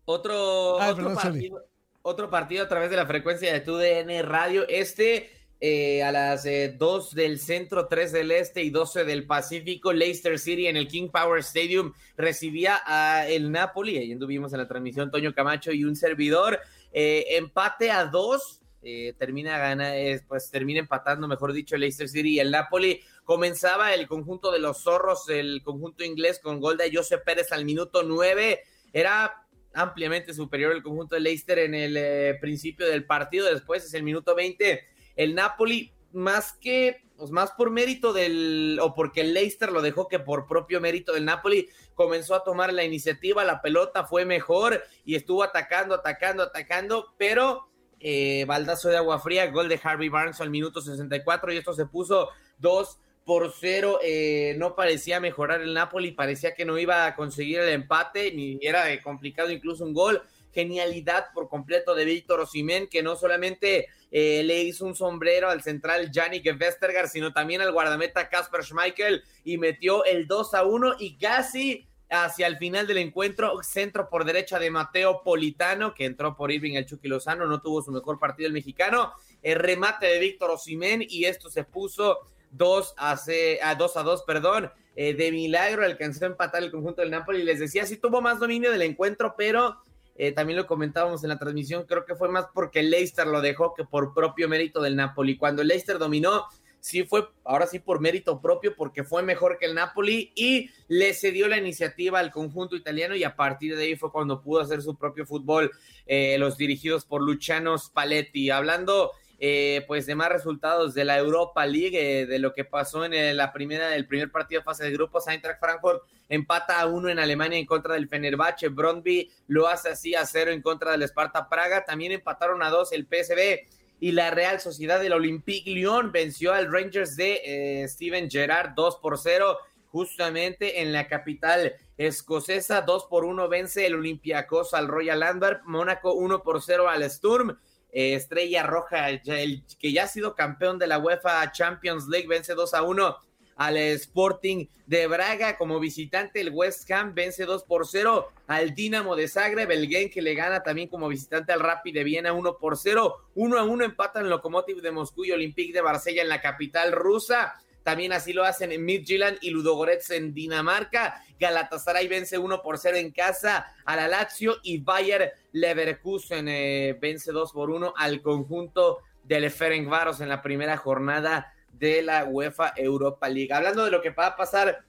Otro, 0.05 0.79
Ay, 0.79 0.91
otro, 0.91 1.07
perdón, 1.07 1.23
partido, 1.23 1.65
otro 2.03 2.29
partido 2.29 2.67
a 2.67 2.69
través 2.69 2.91
de 2.91 2.97
la 2.97 3.07
frecuencia 3.07 3.55
de 3.55 3.61
TUDN 3.61 4.29
Radio. 4.29 4.69
Este 4.69 5.31
eh, 5.61 6.05
a 6.05 6.13
las 6.13 6.47
eh, 6.47 6.77
2 6.79 7.15
del 7.15 7.41
centro, 7.41 7.89
3 7.89 8.13
del 8.13 8.31
este 8.31 8.63
y 8.63 8.71
12 8.71 9.05
del 9.05 9.27
Pacífico. 9.27 9.93
Leicester 9.93 10.39
City 10.39 10.67
en 10.67 10.77
el 10.77 10.87
King 10.87 11.09
Power 11.09 11.41
Stadium 11.41 11.95
recibía 12.19 12.81
a 12.85 13.27
el 13.27 13.51
Napoli. 13.51 13.97
Ahí 13.97 14.13
anduvimos 14.13 14.53
en 14.53 14.59
la 14.59 14.69
transmisión 14.69 15.11
Toño 15.11 15.35
Camacho 15.35 15.73
y 15.73 15.85
un 15.85 15.97
servidor. 15.97 16.61
Eh, 16.93 17.25
empate 17.37 17.91
a 17.91 18.07
2. 18.07 18.63
eh, 18.83 19.15
termina 19.19 19.59
gana, 19.59 19.97
eh, 19.97 20.23
pues 20.29 20.51
termina 20.51 20.81
empatando, 20.81 21.27
mejor 21.27 21.53
dicho, 21.53 21.75
el 21.75 21.81
Leicester 21.83 22.09
City 22.09 22.35
y 22.35 22.41
el 22.41 22.51
Napoli. 22.51 23.01
Comenzaba 23.25 23.93
el 23.93 24.07
conjunto 24.07 24.53
de 24.53 24.61
los 24.61 24.79
zorros, 24.83 25.29
el 25.29 25.63
conjunto 25.63 26.05
inglés 26.05 26.39
con 26.41 26.61
gol 26.61 26.77
de 26.77 26.91
Josep 26.95 27.25
Pérez 27.25 27.53
al 27.53 27.65
minuto 27.65 28.03
9. 28.03 28.63
Era 28.93 29.47
ampliamente 29.75 30.33
superior 30.33 30.73
el 30.73 30.83
conjunto 30.83 31.15
de 31.15 31.21
Leicester 31.23 31.59
en 31.59 31.75
el 31.75 31.97
eh, 31.97 32.39
principio 32.41 32.87
del 32.87 33.05
partido. 33.05 33.53
Después 33.53 33.85
es 33.85 33.95
el 33.95 34.03
minuto 34.03 34.35
20. 34.35 34.83
El 35.17 35.35
Napoli, 35.35 35.93
más 36.13 36.53
que 36.55 37.03
pues, 37.19 37.31
más 37.33 37.51
por 37.51 37.71
mérito 37.71 38.13
del, 38.13 38.79
o 38.81 38.95
porque 38.95 39.23
el 39.23 39.35
Leicester 39.35 39.73
lo 39.73 39.83
dejó 39.83 40.07
que 40.07 40.21
por 40.21 40.47
propio 40.47 40.81
mérito 40.81 41.13
del 41.13 41.25
Napoli, 41.25 41.69
comenzó 41.95 42.37
a 42.37 42.45
tomar 42.45 42.73
la 42.73 42.85
iniciativa, 42.85 43.45
la 43.45 43.61
pelota 43.61 44.05
fue 44.05 44.25
mejor 44.25 44.85
y 45.05 45.17
estuvo 45.17 45.43
atacando, 45.43 45.97
atacando, 45.97 46.45
atacando, 46.45 47.15
pero 47.19 47.69
eh, 47.99 48.45
baldazo 48.47 48.89
de 48.89 48.97
agua 48.97 49.19
fría, 49.19 49.51
gol 49.51 49.69
de 49.69 49.81
Harvey 49.83 50.09
Barnes 50.09 50.41
al 50.41 50.51
minuto 50.51 50.81
64 50.81 51.53
y 51.53 51.57
esto 51.57 51.73
se 51.73 51.87
puso 51.87 52.29
2 52.59 52.99
por 53.25 53.53
0. 53.53 53.99
Eh, 54.03 54.55
no 54.57 54.77
parecía 54.77 55.19
mejorar 55.19 55.61
el 55.61 55.75
Napoli, 55.75 56.13
parecía 56.13 56.55
que 56.55 56.65
no 56.65 56.79
iba 56.79 57.05
a 57.05 57.17
conseguir 57.17 57.59
el 57.59 57.71
empate, 57.71 58.33
ni 58.33 58.59
era 58.63 58.85
complicado 59.03 59.51
incluso 59.51 59.85
un 59.85 59.93
gol. 59.93 60.23
Genialidad 60.53 61.27
por 61.35 61.49
completo 61.49 61.95
de 61.95 62.05
Víctor 62.05 62.41
Osimén, 62.41 62.87
que 62.87 63.03
no 63.03 63.17
solamente 63.17 63.89
eh, 64.11 64.43
le 64.45 64.63
hizo 64.63 64.85
un 64.87 64.95
sombrero 64.95 65.51
al 65.51 65.63
central 65.63 66.11
Yannick 66.11 66.47
Westergaard, 66.59 67.09
sino 67.09 67.33
también 67.33 67.61
al 67.61 67.73
guardameta 67.73 68.29
Kasper 68.29 68.65
Schmeichel 68.65 69.23
y 69.45 69.59
metió 69.59 70.05
el 70.05 70.27
2 70.27 70.55
a 70.55 70.65
1 70.65 70.97
y 70.99 71.19
casi 71.19 71.89
hacia 72.11 72.47
el 72.47 72.57
final 72.57 72.87
del 72.87 72.99
encuentro, 72.99 73.63
centro 73.63 74.09
por 74.09 74.25
derecha 74.25 74.59
de 74.59 74.71
Mateo 74.71 75.23
Politano, 75.23 75.95
que 75.95 76.07
entró 76.07 76.37
por 76.37 76.51
Irving 76.51 76.75
el 76.75 76.87
Chucky 76.87 77.09
Lozano, 77.09 77.47
no 77.47 77.61
tuvo 77.61 77.83
su 77.83 77.91
mejor 77.91 78.19
partido 78.19 78.47
el 78.47 78.55
mexicano, 78.55 79.13
el 79.43 79.57
remate 79.57 80.07
de 80.07 80.19
Víctor 80.19 80.51
Osimén 80.51 81.05
y 81.07 81.27
esto 81.27 81.51
se 81.51 81.65
puso 81.65 82.19
2 82.53 82.95
a, 82.97 83.19
a 83.63 83.75
2 83.75 83.97
a 83.97 84.03
2, 84.03 84.23
perdón, 84.23 84.73
eh, 84.97 85.15
de 85.15 85.31
milagro 85.31 85.85
alcanzó 85.85 86.25
a 86.25 86.29
empatar 86.29 86.63
el 86.63 86.71
conjunto 86.71 87.03
del 87.03 87.11
Napoli, 87.11 87.43
les 87.43 87.61
decía, 87.61 87.85
sí 87.85 87.99
tuvo 87.99 88.21
más 88.23 88.41
dominio 88.41 88.73
del 88.73 88.83
encuentro, 88.83 89.35
pero 89.37 89.77
eh, 90.19 90.33
también 90.33 90.59
lo 90.59 90.67
comentábamos 90.67 91.23
en 91.23 91.31
la 91.31 91.39
transmisión, 91.39 91.85
creo 91.85 92.05
que 92.05 92.17
fue 92.17 92.29
más 92.29 92.47
porque 92.53 92.81
el 92.81 92.91
Leicester 92.91 93.27
lo 93.27 93.41
dejó 93.41 93.73
que 93.75 93.85
por 93.85 94.13
propio 94.13 94.49
mérito 94.49 94.83
del 94.83 94.97
Napoli, 94.97 95.39
cuando 95.39 95.63
el 95.63 95.69
Leicester 95.69 95.97
dominó, 95.99 96.45
sí 96.81 97.05
fue, 97.05 97.29
ahora 97.45 97.67
sí 97.67 97.79
por 97.79 98.01
mérito 98.01 98.41
propio, 98.41 98.75
porque 98.77 99.05
fue 99.05 99.23
mejor 99.23 99.59
que 99.59 99.67
el 99.67 99.75
Napoli 99.75 100.33
y 100.35 100.71
le 100.89 101.15
cedió 101.15 101.49
la 101.49 101.57
iniciativa 101.57 102.19
al 102.19 102.33
conjunto 102.33 102.77
italiano 102.77 103.15
y 103.15 103.25
a 103.25 103.37
partir 103.37 103.77
de 103.77 103.85
ahí 103.85 103.97
fue 103.97 104.11
cuando 104.11 104.43
pudo 104.43 104.61
hacer 104.61 104.83
su 104.83 104.97
propio 104.97 105.25
fútbol, 105.25 105.71
eh, 106.07 106.37
los 106.39 106.57
dirigidos 106.57 107.05
por 107.05 107.23
Luciano 107.23 107.79
Spalletti. 107.79 108.51
Hablando 108.51 109.13
eh, 109.41 109.85
pues 109.87 110.07
de 110.07 110.17
más 110.17 110.31
resultados 110.31 110.95
de 110.95 111.05
la 111.05 111.17
Europa 111.17 111.65
League, 111.65 112.23
eh, 112.23 112.27
de 112.27 112.39
lo 112.39 112.53
que 112.53 112.65
pasó 112.65 113.05
en 113.05 113.37
la 113.37 113.53
primera, 113.53 113.95
el 113.95 114.07
primer 114.07 114.33
partido 114.33 114.61
de 114.61 114.65
fase 114.65 114.85
de 114.85 114.91
grupos, 114.91 115.29
Eintracht 115.29 115.61
Frankfurt 115.61 116.03
empata 116.29 116.81
a 116.81 116.87
uno 116.87 117.09
en 117.09 117.19
Alemania 117.19 117.59
en 117.59 117.67
contra 117.67 117.95
del 117.95 118.09
Fenerbahce, 118.09 118.69
Brondby 118.69 119.31
lo 119.47 119.69
hace 119.69 119.91
así 119.91 120.15
a 120.15 120.27
cero 120.27 120.51
en 120.51 120.61
contra 120.61 120.93
del 120.93 121.03
Sparta 121.03 121.49
Praga, 121.49 121.85
también 121.85 122.13
empataron 122.13 122.63
a 122.63 122.71
dos 122.71 122.93
el 122.93 123.07
PSV 123.07 123.67
y 124.01 124.13
la 124.13 124.31
Real 124.31 124.61
Sociedad 124.61 125.01
del 125.01 125.13
Olympique 125.13 125.71
Lyon 125.71 126.13
venció 126.13 126.53
al 126.53 126.73
Rangers 126.73 127.17
de 127.17 127.41
eh, 127.83 127.89
Steven 127.89 128.31
Gerrard 128.31 128.75
2 128.75 128.97
por 128.97 129.19
0 129.19 129.59
justamente 129.87 130.83
en 130.83 130.93
la 130.93 131.09
capital 131.09 131.75
escocesa 131.97 132.83
2 132.83 133.07
por 133.07 133.25
1 133.25 133.49
vence 133.49 133.87
el 133.87 133.95
Olympiacos 133.95 134.75
al 134.75 134.87
Royal 134.87 135.23
Antwerp 135.23 135.63
Mónaco 135.65 136.13
1 136.13 136.43
por 136.43 136.63
0 136.63 136.89
al 136.89 137.09
Sturm 137.11 137.59
eh, 137.93 138.15
Estrella 138.15 138.63
Roja 138.65 139.09
el, 139.11 139.65
que 139.79 139.93
ya 139.93 140.05
ha 140.05 140.09
sido 140.09 140.35
campeón 140.35 140.79
de 140.79 140.87
la 140.87 140.99
UEFA 140.99 141.51
Champions 141.53 142.07
League 142.09 142.29
vence 142.29 142.55
2 142.55 142.75
a 142.75 142.83
1 142.83 143.17
al 143.57 143.77
Sporting 143.77 144.67
de 144.87 145.07
Braga 145.07 145.57
como 145.59 145.81
visitante. 145.81 146.41
El 146.41 146.51
West 146.51 146.91
Ham 146.91 147.13
vence 147.15 147.45
2 147.45 147.65
por 147.65 147.87
0 147.87 148.29
al 148.47 148.75
Dinamo 148.75 149.17
de 149.17 149.29
Zagreb. 149.29 149.71
El 149.71 149.89
Genk 149.89 150.13
que 150.13 150.23
le 150.23 150.35
gana 150.35 150.63
también 150.63 150.89
como 150.89 151.09
visitante 151.09 151.53
al 151.53 151.61
Rapid 151.61 151.93
de 151.93 152.05
Viena 152.05 152.33
1 152.33 152.57
por 152.59 152.77
0. 152.79 153.17
1 153.35 153.59
a 153.59 153.65
1 153.65 153.85
empatan 153.85 154.31
Lokomotiv 154.31 154.81
de 154.81 154.93
Moscú 154.93 155.25
y 155.25 155.33
Olympique 155.33 155.73
de 155.73 155.83
Marsella 155.83 156.23
en 156.23 156.29
la 156.29 156.41
capital 156.41 156.93
rusa. 156.93 157.61
También 157.83 158.13
así 158.13 158.33
lo 158.33 158.45
hacen 158.45 158.73
en 158.73 158.85
Midtjylland 158.85 159.39
y 159.41 159.51
Ludogorets 159.51 160.11
en 160.11 160.35
Dinamarca. 160.35 161.23
Galatasaray 161.39 162.09
vence 162.09 162.39
1 162.39 162.63
por 162.63 162.79
0 162.79 162.97
en 162.97 163.13
casa 163.13 163.67
a 163.85 163.97
la 163.97 164.09
Lazio 164.09 164.57
y 164.63 164.79
Bayer 164.79 165.33
Leverkusen 165.53 166.49
eh, 166.49 166.99
vence 167.01 167.33
2 167.33 167.53
por 167.53 167.71
1 167.71 167.95
al 167.97 168.21
conjunto 168.23 168.99
del 169.25 169.51
Ferencváros 169.51 170.21
en 170.21 170.29
la 170.29 170.43
primera 170.43 170.77
jornada 170.77 171.53
de 171.73 172.03
la 172.03 172.25
UEFA 172.25 172.73
Europa 172.77 173.29
League. 173.29 173.53
Hablando 173.53 173.85
de 173.85 173.91
lo 173.91 174.03
que 174.03 174.11
va 174.11 174.27
a 174.27 174.37
pasar 174.37 174.85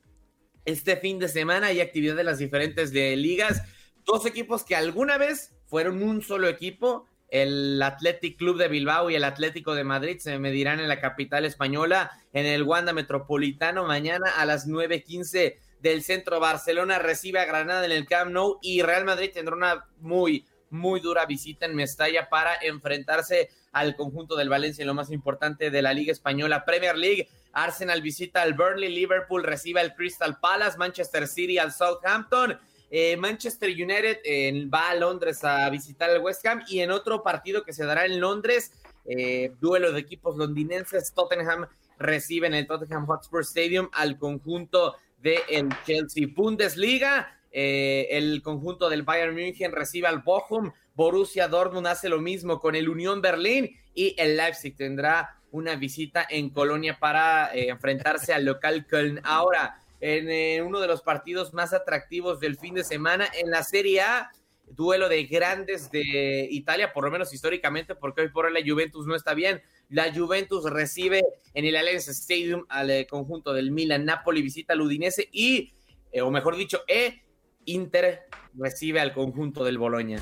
este 0.66 0.98
fin 0.98 1.20
de 1.20 1.28
semana, 1.28 1.68
hay 1.68 1.82
actividad 1.82 2.16
de 2.16 2.24
las 2.24 2.40
diferentes 2.40 2.92
ligas. 2.92 3.62
Dos 4.06 4.26
equipos 4.26 4.64
que 4.64 4.76
alguna 4.76 5.18
vez 5.18 5.54
fueron 5.68 6.02
un 6.02 6.22
solo 6.22 6.48
equipo, 6.48 7.06
el 7.32 7.82
Athletic 7.82 8.38
Club 8.38 8.58
de 8.58 8.68
Bilbao 8.68 9.10
y 9.10 9.16
el 9.16 9.24
Atlético 9.24 9.76
de 9.76 9.84
Madrid 9.84 10.18
se 10.20 10.40
medirán 10.40 10.80
en 10.80 10.88
la 10.88 11.00
capital 11.00 11.46
española, 11.46 12.12
en 12.34 12.46
el 12.46 12.64
Wanda 12.64 12.94
Metropolitano, 12.94 13.86
mañana 13.86 14.32
a 14.38 14.46
las 14.46 14.68
9.15 14.68 15.58
del 15.80 16.04
centro. 16.04 16.40
Barcelona 16.40 17.00
recibe 17.00 17.40
a 17.40 17.46
Granada 17.46 17.86
en 17.86 17.92
el 17.92 18.08
Camp 18.08 18.32
Nou 18.32 18.60
y 18.62 18.82
Real 18.82 19.06
Madrid 19.06 19.32
tendrá 19.34 19.56
una 19.56 19.86
muy, 20.00 20.46
muy 20.70 21.00
dura 21.00 21.26
visita 21.26 21.66
en 21.66 21.76
Mestalla 21.76 22.30
para 22.30 22.56
enfrentarse 22.62 23.50
al 23.72 23.96
conjunto 23.96 24.36
del 24.36 24.50
Valencia 24.50 24.82
en 24.82 24.88
lo 24.88 24.94
más 24.94 25.12
importante 25.12 25.70
de 25.70 25.82
la 25.82 25.94
Liga 25.94 26.12
Española 26.12 26.66
Premier 26.66 26.98
League. 26.98 27.30
Arsenal 27.52 28.02
visita 28.02 28.42
al 28.42 28.54
Burnley, 28.54 28.94
Liverpool 28.94 29.44
recibe 29.44 29.80
al 29.80 29.96
Crystal 29.96 30.40
Palace, 30.40 30.78
Manchester 30.78 31.28
City 31.28 31.58
al 31.58 31.72
Southampton. 31.72 32.60
Eh, 32.90 33.18
Manchester 33.18 33.70
United 33.70 34.20
eh, 34.24 34.68
va 34.74 34.90
a 34.90 34.96
Londres 34.96 35.44
a 35.44 35.70
visitar 35.70 36.10
al 36.10 36.22
West 36.22 36.46
Ham 36.46 36.64
y 36.68 36.80
en 36.80 36.92
otro 36.92 37.24
partido 37.24 37.64
que 37.64 37.74
se 37.74 37.86
dará 37.86 38.06
en 38.06 38.20
Londres, 38.20 38.72
eh, 39.06 39.52
duelo 39.60 39.92
de 39.92 40.00
equipos 40.00 40.38
londinenses, 40.38 41.14
Tottenham 41.14 41.68
recibe 41.98 42.48
en 42.48 42.56
el 42.56 42.68
Tottenham 42.68 43.06
Hotspur 43.06 43.42
Stadium 43.42 43.90
al 43.94 44.18
conjunto 44.18 44.96
del 45.18 45.40
el 45.50 45.70
Chelsea 45.86 46.28
Bundesliga. 46.36 47.36
el 47.52 48.42
conjunto 48.44 48.90
del 48.90 49.04
Bayern 49.04 49.34
München 49.34 49.72
recibe 49.72 50.08
al 50.08 50.20
Bochum, 50.20 50.72
Borussia 50.94 51.48
Dortmund 51.48 51.88
hace 51.88 52.10
lo 52.10 52.20
mismo 52.20 52.60
con 52.60 52.76
el 52.76 52.90
Unión 52.90 53.22
Berlín 53.22 53.70
y 53.94 54.16
el 54.18 54.38
Leipzig 54.38 54.76
tendrá 54.76 55.40
una 55.52 55.76
visita 55.76 56.26
en 56.30 56.50
Colonia 56.50 56.98
para 57.00 57.54
eh, 57.54 57.70
enfrentarse 57.70 58.34
al 58.34 58.46
local 58.46 58.86
Köln. 58.86 59.22
Ahora, 59.24 59.80
en 60.00 60.30
eh, 60.30 60.62
uno 60.62 60.80
de 60.80 60.88
los 60.88 61.02
partidos 61.02 61.54
más 61.54 61.74
atractivos 61.74 62.40
del 62.40 62.58
fin 62.58 62.76
de 62.76 62.84
semana 62.84 63.28
en 63.34 63.50
la 63.52 63.64
Serie 63.64 64.02
A, 64.02 64.32
duelo 64.68 65.10
de 65.10 65.26
grandes 65.26 65.92
de 65.92 66.48
Italia, 66.52 66.94
por 66.94 67.04
lo 67.04 67.12
menos 67.12 67.34
históricamente, 67.34 67.96
porque 67.96 68.22
hoy 68.22 68.30
por 68.30 68.46
hoy 68.46 68.54
la 68.54 68.62
Juventus 68.66 69.08
no 69.08 69.16
está 69.16 69.34
bien. 69.34 69.62
La 69.90 70.14
Juventus 70.14 70.70
recibe 70.70 71.24
en 71.54 71.66
el 71.66 71.76
Allianz 71.76 72.08
Stadium 72.08 72.66
al 72.70 72.92
eh, 72.92 73.08
conjunto 73.08 73.54
del 73.54 73.72
Milan, 73.72 74.06
Napoli 74.06 74.42
visita 74.42 74.74
al 74.74 74.82
Udinese 74.82 75.28
y, 75.32 75.74
o 76.22 76.30
mejor 76.32 76.56
dicho, 76.56 76.84
E 76.88 77.24
Inter 77.66 78.28
recibe 78.56 79.00
al 79.00 79.14
conjunto 79.14 79.64
del 79.64 79.78
Boloña. 79.78 80.20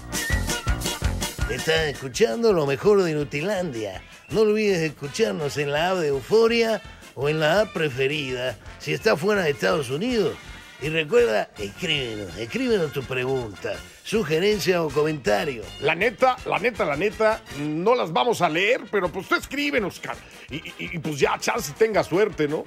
Estás 1.50 1.88
escuchando 1.88 2.52
lo 2.52 2.66
mejor 2.66 3.04
de 3.04 3.14
Nutilandia. 3.14 4.04
No 4.30 4.42
olvides 4.42 4.80
escucharnos 4.80 5.58
en 5.58 5.72
la 5.72 5.92
app 5.92 6.00
de 6.00 6.08
Euforia 6.08 6.82
o 7.18 7.28
en 7.28 7.40
la 7.42 7.62
app 7.62 7.74
preferida 7.74 8.56
si 8.80 8.94
estás 8.94 9.20
fuera 9.20 9.44
de 9.44 9.50
Estados 9.50 9.90
Unidos. 9.90 10.38
Y 10.80 10.90
recuerda, 10.90 11.50
escríbenos, 11.58 12.38
escríbenos 12.38 12.94
tu 12.94 13.04
pregunta, 13.04 13.74
sugerencia 14.04 14.84
o 14.84 14.90
comentario. 14.90 15.64
La 15.82 15.96
neta, 15.96 16.38
la 16.46 16.60
neta, 16.60 16.86
la 16.86 16.96
neta, 16.96 17.42
no 17.60 17.96
las 17.96 18.14
vamos 18.14 18.42
a 18.42 18.48
leer, 18.48 18.82
pero 18.92 19.10
pues 19.10 19.28
tú 19.28 19.34
escríbenos, 19.34 20.00
cara. 20.00 20.20
Y, 20.52 20.58
y, 20.58 20.74
y 20.78 21.00
pues 21.00 21.20
ya, 21.20 21.38
chance 21.40 21.74
tenga 21.76 22.04
suerte, 22.04 22.48
¿no? 22.48 22.64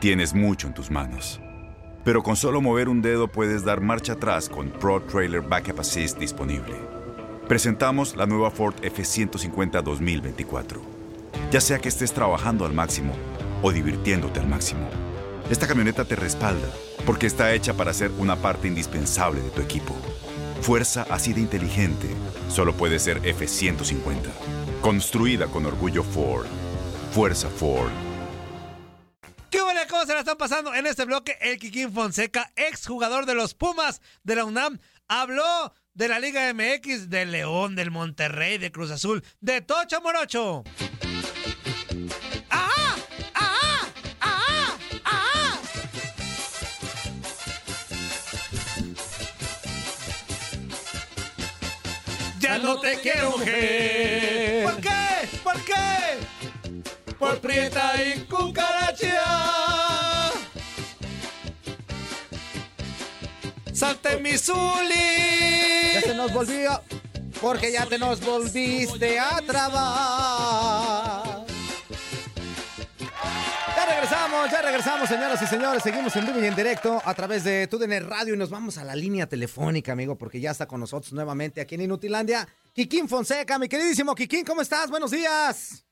Tienes 0.00 0.32
mucho 0.32 0.66
en 0.66 0.74
tus 0.74 0.90
manos 0.90 1.38
pero 2.04 2.22
con 2.22 2.36
solo 2.36 2.60
mover 2.60 2.88
un 2.88 3.02
dedo 3.02 3.28
puedes 3.28 3.64
dar 3.64 3.80
marcha 3.80 4.14
atrás 4.14 4.48
con 4.48 4.70
Pro 4.70 5.02
Trailer 5.02 5.42
Backup 5.42 5.80
Assist 5.80 6.18
disponible. 6.18 6.74
Presentamos 7.46 8.16
la 8.16 8.26
nueva 8.26 8.50
Ford 8.50 8.74
F150 8.80 9.82
2024. 9.82 10.99
Ya 11.50 11.60
sea 11.60 11.80
que 11.80 11.88
estés 11.88 12.12
trabajando 12.12 12.64
al 12.64 12.72
máximo 12.72 13.12
o 13.60 13.72
divirtiéndote 13.72 14.38
al 14.38 14.46
máximo, 14.46 14.88
esta 15.50 15.66
camioneta 15.66 16.04
te 16.04 16.14
respalda 16.14 16.68
porque 17.04 17.26
está 17.26 17.52
hecha 17.52 17.74
para 17.74 17.92
ser 17.92 18.12
una 18.18 18.36
parte 18.36 18.68
indispensable 18.68 19.40
de 19.40 19.50
tu 19.50 19.60
equipo. 19.60 19.96
Fuerza 20.60 21.06
así 21.10 21.32
de 21.32 21.40
inteligente 21.40 22.06
solo 22.48 22.74
puede 22.74 23.00
ser 23.00 23.20
F150. 23.22 24.30
Construida 24.80 25.48
con 25.48 25.66
orgullo 25.66 26.04
Ford. 26.04 26.46
Fuerza 27.12 27.48
Ford. 27.48 27.90
¿Qué 29.50 29.60
huele? 29.60 29.80
¿Cómo 29.90 30.06
se 30.06 30.14
la 30.14 30.20
están 30.20 30.36
pasando? 30.36 30.72
En 30.72 30.86
este 30.86 31.04
bloque, 31.04 31.36
el 31.40 31.58
Kikín 31.58 31.92
Fonseca, 31.92 32.52
exjugador 32.54 33.26
de 33.26 33.34
los 33.34 33.54
Pumas 33.54 34.00
de 34.22 34.36
la 34.36 34.44
UNAM, 34.44 34.78
habló 35.08 35.74
de 35.94 36.06
la 36.06 36.20
Liga 36.20 36.54
MX, 36.54 37.10
del 37.10 37.32
León, 37.32 37.74
del 37.74 37.90
Monterrey, 37.90 38.58
de 38.58 38.70
Cruz 38.70 38.92
Azul, 38.92 39.24
de 39.40 39.62
Tocho 39.62 40.00
Morocho. 40.00 40.62
Ya 52.50 52.58
no 52.58 52.80
te 52.80 52.98
quiero, 52.98 53.38
mujer. 53.38 54.64
¿Por 54.64 54.80
qué? 54.80 55.38
¿Por 55.44 55.54
qué? 55.62 57.14
Por 57.16 57.38
prieta 57.38 57.92
y 58.02 58.22
cucaracha. 58.22 59.22
Salte 63.72 64.16
mi 64.16 64.36
Zuli. 64.36 65.92
Ya 65.94 66.00
se 66.00 66.14
nos 66.16 66.32
volvió, 66.32 66.82
porque 67.40 67.70
ya 67.70 67.86
te 67.86 67.98
nos 67.98 68.20
volviste 68.20 69.20
a 69.20 69.40
trabar. 69.46 71.09
Ya 74.50 74.62
regresamos, 74.62 75.08
señoras 75.08 75.42
y 75.42 75.46
señores. 75.46 75.82
Seguimos 75.82 76.14
en 76.16 76.26
vivo 76.26 76.40
y 76.40 76.46
en 76.46 76.54
directo 76.54 77.02
a 77.04 77.14
través 77.14 77.44
de 77.44 77.66
TUDN 77.66 78.08
Radio 78.08 78.34
y 78.34 78.36
nos 78.36 78.50
vamos 78.50 78.78
a 78.78 78.84
la 78.84 78.94
línea 78.94 79.26
telefónica, 79.26 79.92
amigo, 79.92 80.16
porque 80.16 80.40
ya 80.40 80.52
está 80.52 80.66
con 80.66 80.80
nosotros 80.80 81.12
nuevamente 81.12 81.60
aquí 81.60 81.74
en 81.74 81.82
Inutilandia. 81.82 82.46
Kikín 82.72 83.08
Fonseca, 83.08 83.58
mi 83.58 83.68
queridísimo 83.68 84.14
Kikín, 84.14 84.44
¿cómo 84.44 84.62
estás? 84.62 84.88
Buenos 84.88 85.10
días. 85.10 85.84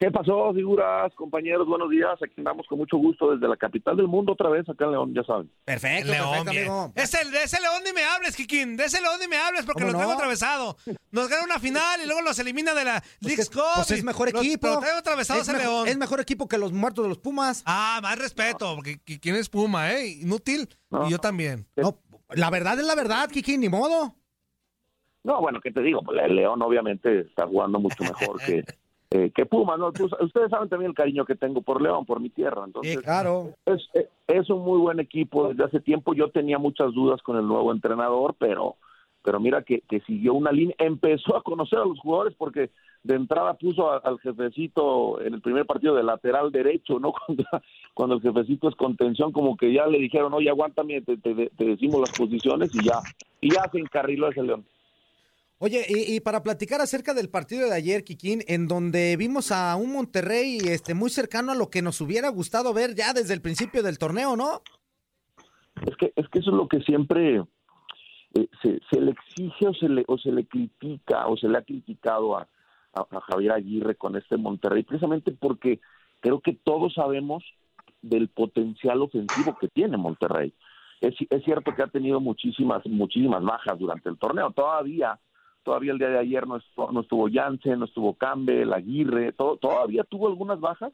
¿Qué 0.00 0.10
pasó, 0.10 0.52
figuras, 0.52 1.14
compañeros? 1.14 1.66
Buenos 1.66 1.88
días. 1.88 2.10
Aquí 2.22 2.34
andamos 2.36 2.66
con 2.66 2.78
mucho 2.78 2.96
gusto 2.98 3.30
desde 3.32 3.48
la 3.48 3.56
capital 3.56 3.96
del 3.96 4.08
mundo 4.08 4.32
otra 4.32 4.50
vez, 4.50 4.68
acá 4.68 4.84
en 4.86 4.90
León, 4.90 5.14
ya 5.14 5.22
saben. 5.22 5.50
Perfecto, 5.64 6.10
León, 6.10 6.30
perfecto, 6.44 6.50
amigo. 6.50 6.92
Es 6.96 7.14
el, 7.14 7.30
de 7.30 7.42
ese 7.44 7.60
León 7.60 7.82
ni 7.86 7.92
me 7.92 8.04
hables, 8.04 8.36
Kikín. 8.36 8.76
De 8.76 8.84
ese 8.84 9.00
León 9.00 9.14
ni 9.20 9.28
me 9.28 9.36
hables 9.36 9.64
porque 9.64 9.82
¿Cómo 9.82 9.92
lo 9.92 9.98
traigo 9.98 10.12
no? 10.12 10.18
atravesado. 10.18 10.76
Nos 11.12 11.28
gana 11.28 11.44
una 11.44 11.58
final 11.60 12.00
y 12.02 12.06
luego 12.06 12.20
los 12.22 12.38
elimina 12.38 12.74
de 12.74 12.84
la 12.84 13.00
Pues 13.00 13.16
League's 13.22 13.48
que- 13.48 13.54
Cup. 13.56 13.64
pues 13.76 13.90
es 13.92 14.04
mejor 14.04 14.32
los- 14.32 14.44
equipo. 14.44 14.66
Lo 14.66 14.80
traigo 14.80 14.98
atravesado 14.98 15.40
es, 15.40 15.48
ese 15.48 15.56
mejor, 15.56 15.72
León. 15.72 15.88
es 15.88 15.96
mejor 15.96 16.20
equipo 16.20 16.48
que 16.48 16.58
los 16.58 16.72
muertos 16.72 17.04
de 17.04 17.08
los 17.08 17.18
Pumas. 17.18 17.62
Ah, 17.64 18.00
más 18.02 18.18
respeto, 18.18 18.74
porque 18.74 18.98
Kikín 18.98 19.36
es 19.36 19.48
Puma, 19.48 19.92
¿eh? 19.92 20.08
Inútil. 20.08 20.68
No. 20.90 21.06
Y 21.06 21.12
yo 21.12 21.18
también. 21.18 21.66
No, 21.76 21.96
la 22.30 22.50
verdad 22.50 22.78
es 22.78 22.84
la 22.84 22.96
verdad, 22.96 23.30
Kikín, 23.30 23.60
ni 23.60 23.68
modo. 23.70 24.16
No, 25.22 25.40
bueno, 25.40 25.60
¿qué 25.62 25.70
te 25.70 25.80
digo? 25.80 26.02
Pues 26.02 26.20
el 26.22 26.34
León 26.36 26.60
obviamente 26.60 27.20
está 27.20 27.46
jugando 27.46 27.78
mucho 27.78 28.02
mejor 28.04 28.38
que, 28.44 28.62
eh, 29.16 29.30
que 29.32 29.46
Pumas, 29.46 29.78
¿no? 29.78 29.92
Tú- 29.92 30.10
ustedes 30.20 30.50
saben 30.50 30.68
también 30.68 30.90
el 30.90 30.96
cariño 30.96 31.24
que 31.24 31.36
tengo 31.36 31.62
por 31.62 31.80
León, 31.80 32.04
por 32.04 32.18
mi 32.18 32.30
tierra. 32.30 32.62
Entonces, 32.64 32.96
Sí, 32.96 33.02
Claro. 33.04 33.50
es, 33.64 33.88
es- 33.94 34.08
es 34.26 34.50
un 34.50 34.64
muy 34.64 34.78
buen 34.80 34.98
equipo 34.98 35.48
desde 35.48 35.62
hace 35.64 35.78
tiempo. 35.80 36.14
Yo 36.14 36.30
tenía 36.30 36.58
muchas 36.58 36.92
dudas 36.92 37.22
con 37.22 37.36
el 37.36 37.46
nuevo 37.46 37.70
entrenador, 37.72 38.34
pero 38.38 38.74
pero 39.22 39.40
mira 39.40 39.62
que, 39.62 39.80
que 39.88 40.00
siguió 40.00 40.34
una 40.34 40.52
línea, 40.52 40.74
empezó 40.78 41.34
a 41.34 41.42
conocer 41.42 41.78
a 41.78 41.84
los 41.86 41.98
jugadores 41.98 42.34
porque 42.36 42.68
de 43.04 43.14
entrada 43.14 43.54
puso 43.54 43.90
a- 43.90 43.96
al 43.96 44.18
jefecito 44.20 45.18
en 45.22 45.32
el 45.32 45.40
primer 45.40 45.64
partido 45.64 45.94
de 45.94 46.02
lateral 46.02 46.52
derecho, 46.52 46.98
¿no? 47.00 47.12
Cuando, 47.26 47.44
cuando 47.94 48.14
el 48.16 48.20
jefecito 48.20 48.68
es 48.68 48.74
contención, 48.74 49.32
como 49.32 49.56
que 49.56 49.72
ya 49.72 49.86
le 49.86 49.98
dijeron, 49.98 50.34
oye, 50.34 50.50
aguántame, 50.50 51.00
te, 51.00 51.16
te- 51.16 51.48
te 51.56 51.64
decimos 51.64 52.00
las 52.00 52.10
posiciones 52.12 52.68
y 52.74 52.84
ya, 52.84 53.00
y 53.40 53.54
ya 53.54 53.66
se 53.72 53.78
encarriló 53.78 54.28
ese 54.28 54.42
León. 54.42 54.66
Oye, 55.58 55.86
y, 55.88 56.16
y 56.16 56.20
para 56.20 56.42
platicar 56.42 56.80
acerca 56.80 57.14
del 57.14 57.30
partido 57.30 57.68
de 57.68 57.74
ayer, 57.74 58.04
Kikín, 58.04 58.42
en 58.48 58.66
donde 58.68 59.16
vimos 59.16 59.52
a 59.52 59.76
un 59.76 59.92
Monterrey 59.92 60.58
este, 60.68 60.94
muy 60.94 61.10
cercano 61.10 61.52
a 61.52 61.54
lo 61.54 61.70
que 61.70 61.80
nos 61.80 62.00
hubiera 62.00 62.28
gustado 62.28 62.74
ver 62.74 62.94
ya 62.94 63.12
desde 63.12 63.34
el 63.34 63.40
principio 63.40 63.82
del 63.82 63.98
torneo, 63.98 64.36
¿no? 64.36 64.62
Es 65.86 65.96
que, 65.96 66.12
es 66.16 66.28
que 66.28 66.38
eso 66.40 66.50
es 66.50 66.56
lo 66.56 66.68
que 66.68 66.80
siempre 66.80 67.42
eh, 68.34 68.48
se, 68.62 68.80
se 68.90 69.00
le 69.00 69.12
exige 69.12 69.68
o 69.68 69.74
se 69.74 69.88
le, 69.88 70.04
o 70.06 70.18
se 70.18 70.32
le 70.32 70.46
critica 70.46 71.26
o 71.28 71.36
se 71.36 71.48
le 71.48 71.58
ha 71.58 71.62
criticado 71.62 72.36
a, 72.36 72.48
a- 72.92 73.20
Javier 73.30 73.52
Aguirre 73.52 73.94
con 73.94 74.16
este 74.16 74.36
Monterrey, 74.36 74.82
precisamente 74.82 75.32
porque 75.32 75.80
creo 76.20 76.40
que 76.40 76.52
todos 76.52 76.94
sabemos 76.94 77.44
del 78.02 78.28
potencial 78.28 79.02
ofensivo 79.02 79.56
que 79.58 79.68
tiene 79.68 79.96
Monterrey. 79.96 80.52
Es, 81.00 81.14
es 81.30 81.44
cierto 81.44 81.74
que 81.74 81.82
ha 81.82 81.86
tenido 81.88 82.20
muchísimas, 82.20 82.84
muchísimas 82.86 83.42
bajas 83.42 83.78
durante 83.78 84.08
el 84.08 84.18
torneo. 84.18 84.50
Todavía, 84.52 85.18
todavía 85.64 85.92
el 85.92 85.98
día 85.98 86.10
de 86.10 86.18
ayer 86.18 86.46
no 86.46 86.58
estuvo, 86.58 86.92
no 86.92 87.00
estuvo 87.00 87.28
Jansen, 87.32 87.80
no 87.80 87.86
estuvo 87.86 88.14
Campbell, 88.14 88.72
Aguirre, 88.72 89.32
todo, 89.32 89.56
todavía 89.56 90.04
tuvo 90.04 90.28
algunas 90.28 90.60
bajas, 90.60 90.92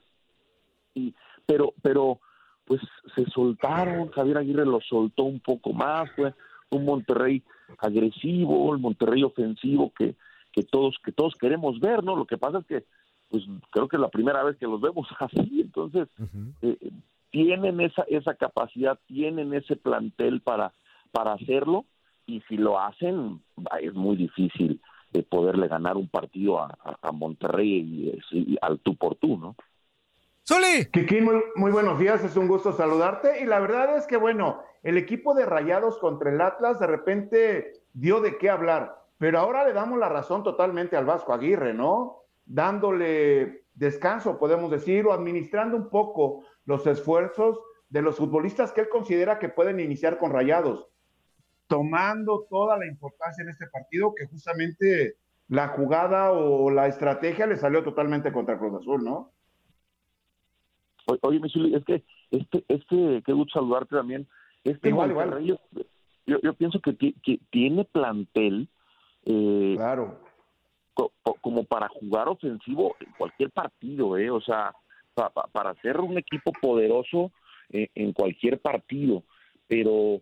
y, 0.94 1.14
pero, 1.44 1.74
pero 1.82 2.20
pues 2.64 2.80
se 3.14 3.24
soltaron, 3.26 4.10
Javier 4.10 4.38
Aguirre 4.38 4.64
lo 4.64 4.80
soltó 4.80 5.24
un 5.24 5.40
poco 5.40 5.72
más, 5.72 6.10
fue 6.12 6.32
un 6.70 6.84
Monterrey 6.84 7.42
agresivo, 7.78 8.72
el 8.72 8.80
Monterrey 8.80 9.24
ofensivo 9.24 9.92
que, 9.92 10.14
que 10.52 10.62
todos, 10.62 10.96
que 11.04 11.12
todos 11.12 11.34
queremos 11.34 11.80
ver, 11.80 12.04
¿no? 12.04 12.16
Lo 12.16 12.26
que 12.26 12.38
pasa 12.38 12.58
es 12.58 12.66
que 12.66 12.84
pues 13.28 13.44
creo 13.70 13.88
que 13.88 13.96
es 13.96 14.00
la 14.00 14.08
primera 14.08 14.42
vez 14.42 14.56
que 14.56 14.66
los 14.66 14.80
vemos 14.80 15.06
así, 15.18 15.60
entonces 15.60 16.08
eh, 16.62 16.90
tienen 17.30 17.80
esa, 17.80 18.02
esa 18.08 18.34
capacidad, 18.34 18.98
tienen 19.06 19.54
ese 19.54 19.76
plantel 19.76 20.40
para, 20.40 20.72
para 21.12 21.32
hacerlo, 21.32 21.84
y 22.36 22.42
si 22.48 22.56
lo 22.56 22.78
hacen, 22.78 23.42
es 23.80 23.94
muy 23.94 24.16
difícil 24.16 24.80
eh, 25.12 25.22
poderle 25.22 25.66
ganar 25.66 25.96
un 25.96 26.08
partido 26.08 26.60
a, 26.60 27.12
Monterrey 27.12 27.80
y, 27.80 28.08
eh, 28.10 28.20
sí, 28.30 28.56
al 28.62 28.78
tú 28.78 28.96
por 28.96 29.16
tú, 29.16 29.36
¿no? 29.36 29.56
¡Zuli! 30.46 30.86
Kikín, 30.92 31.24
muy, 31.24 31.42
muy 31.56 31.72
buenos 31.72 31.98
días, 31.98 32.22
es 32.24 32.36
un 32.36 32.46
gusto 32.46 32.72
saludarte. 32.72 33.42
Y 33.42 33.46
la 33.46 33.58
verdad 33.58 33.96
es 33.96 34.06
que, 34.06 34.16
bueno, 34.16 34.62
el 34.82 34.96
equipo 34.96 35.34
de 35.34 35.44
Rayados 35.44 35.98
contra 35.98 36.30
el 36.30 36.40
Atlas 36.40 36.78
de 36.78 36.86
repente 36.86 37.72
dio 37.92 38.20
de 38.20 38.38
qué 38.38 38.48
hablar, 38.48 38.96
pero 39.18 39.40
ahora 39.40 39.64
le 39.64 39.72
damos 39.72 39.98
la 39.98 40.08
razón 40.08 40.42
totalmente 40.42 40.96
al 40.96 41.06
Vasco 41.06 41.32
Aguirre, 41.32 41.74
¿no? 41.74 42.22
Dándole 42.46 43.64
descanso, 43.74 44.38
podemos 44.38 44.70
decir, 44.70 45.06
o 45.06 45.12
administrando 45.12 45.76
un 45.76 45.90
poco 45.90 46.44
los 46.64 46.86
esfuerzos 46.86 47.60
de 47.88 48.02
los 48.02 48.16
futbolistas 48.16 48.72
que 48.72 48.82
él 48.82 48.88
considera 48.88 49.38
que 49.38 49.48
pueden 49.48 49.80
iniciar 49.80 50.18
con 50.18 50.32
Rayados, 50.32 50.88
tomando 51.70 52.46
toda 52.50 52.76
la 52.76 52.84
importancia 52.84 53.42
en 53.44 53.50
este 53.50 53.68
partido 53.68 54.12
que 54.12 54.26
justamente 54.26 55.14
la 55.46 55.68
jugada 55.68 56.32
o 56.32 56.68
la 56.68 56.88
estrategia 56.88 57.46
le 57.46 57.56
salió 57.56 57.84
totalmente 57.84 58.32
contra 58.32 58.58
Cruz 58.58 58.80
Azul, 58.80 59.04
¿no? 59.04 59.30
Oye, 61.22 61.40
es 61.76 61.84
que 61.84 62.04
este, 62.32 62.64
este, 62.68 63.22
qué 63.24 63.32
gusto 63.32 63.60
saludarte 63.60 63.94
también. 63.94 64.26
Este 64.64 64.88
Igual, 64.88 65.14
Monterrey, 65.14 65.46
Yo, 65.46 65.56
yo, 66.26 66.40
yo 66.42 66.54
pienso 66.54 66.80
que, 66.80 66.96
que 66.96 67.38
tiene 67.50 67.84
plantel 67.84 68.68
eh, 69.24 69.74
Claro. 69.76 70.20
co- 70.94 71.12
como 71.40 71.64
para 71.64 71.88
jugar 71.88 72.28
ofensivo 72.28 72.96
en 72.98 73.12
cualquier 73.12 73.50
partido, 73.50 74.18
¿eh? 74.18 74.28
O 74.30 74.40
sea, 74.40 74.72
pa- 75.14 75.30
pa- 75.30 75.46
para 75.52 75.74
ser 75.82 76.00
un 76.00 76.18
equipo 76.18 76.50
poderoso 76.60 77.30
eh, 77.70 77.88
en 77.94 78.12
cualquier 78.12 78.60
partido, 78.60 79.22
pero 79.68 80.20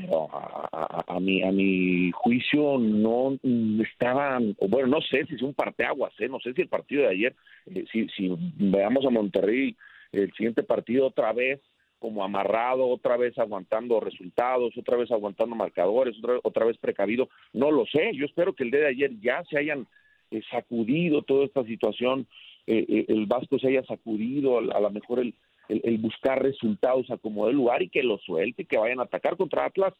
pero 0.00 0.28
a, 0.32 1.04
a- 1.06 1.20
mi 1.20 1.42
a 1.42 1.50
mi 1.52 2.10
juicio 2.12 2.78
no 2.78 3.38
mm, 3.42 3.80
estaban 3.82 4.56
bueno 4.68 4.88
no 4.88 5.00
sé 5.02 5.26
si 5.26 5.34
es 5.34 5.42
un 5.42 5.54
parteaguas 5.54 6.12
¿eh? 6.18 6.28
no 6.28 6.40
sé 6.40 6.52
si 6.54 6.62
el 6.62 6.68
partido 6.68 7.02
de 7.02 7.08
ayer 7.08 7.34
eh, 7.66 7.84
si 7.92 8.08
si 8.08 8.30
veamos 8.58 9.04
a 9.06 9.10
Monterrey 9.10 9.76
el 10.12 10.32
siguiente 10.32 10.62
partido 10.62 11.06
otra 11.08 11.32
vez 11.32 11.60
como 11.98 12.24
amarrado 12.24 12.88
otra 12.88 13.16
vez 13.16 13.36
aguantando 13.38 14.00
resultados 14.00 14.76
otra 14.76 14.96
vez 14.96 15.10
aguantando 15.10 15.54
marcadores 15.56 16.16
otra, 16.18 16.38
otra 16.42 16.64
vez 16.64 16.78
precavido 16.78 17.28
no 17.52 17.70
lo 17.70 17.84
sé 17.86 18.12
yo 18.14 18.24
espero 18.24 18.54
que 18.54 18.64
el 18.64 18.70
día 18.70 18.80
de 18.80 18.88
ayer 18.88 19.10
ya 19.20 19.42
se 19.50 19.58
hayan 19.58 19.86
eh, 20.30 20.40
sacudido 20.50 21.22
toda 21.22 21.44
esta 21.44 21.64
situación 21.64 22.26
el 22.66 23.26
Vasco 23.26 23.58
se 23.58 23.66
haya 23.66 23.82
sacudido 23.82 24.58
a, 24.58 24.76
a 24.76 24.80
lo 24.80 24.90
mejor 24.90 25.18
el 25.18 25.34
el, 25.70 25.80
el 25.84 25.98
buscar 25.98 26.42
resultados 26.42 27.10
a 27.10 27.16
como 27.16 27.46
de 27.46 27.52
lugar 27.52 27.82
y 27.82 27.88
que 27.88 28.02
lo 28.02 28.18
suelte, 28.18 28.64
que 28.64 28.76
vayan 28.78 29.00
a 29.00 29.04
atacar 29.04 29.36
contra 29.36 29.64
Atlas. 29.66 29.94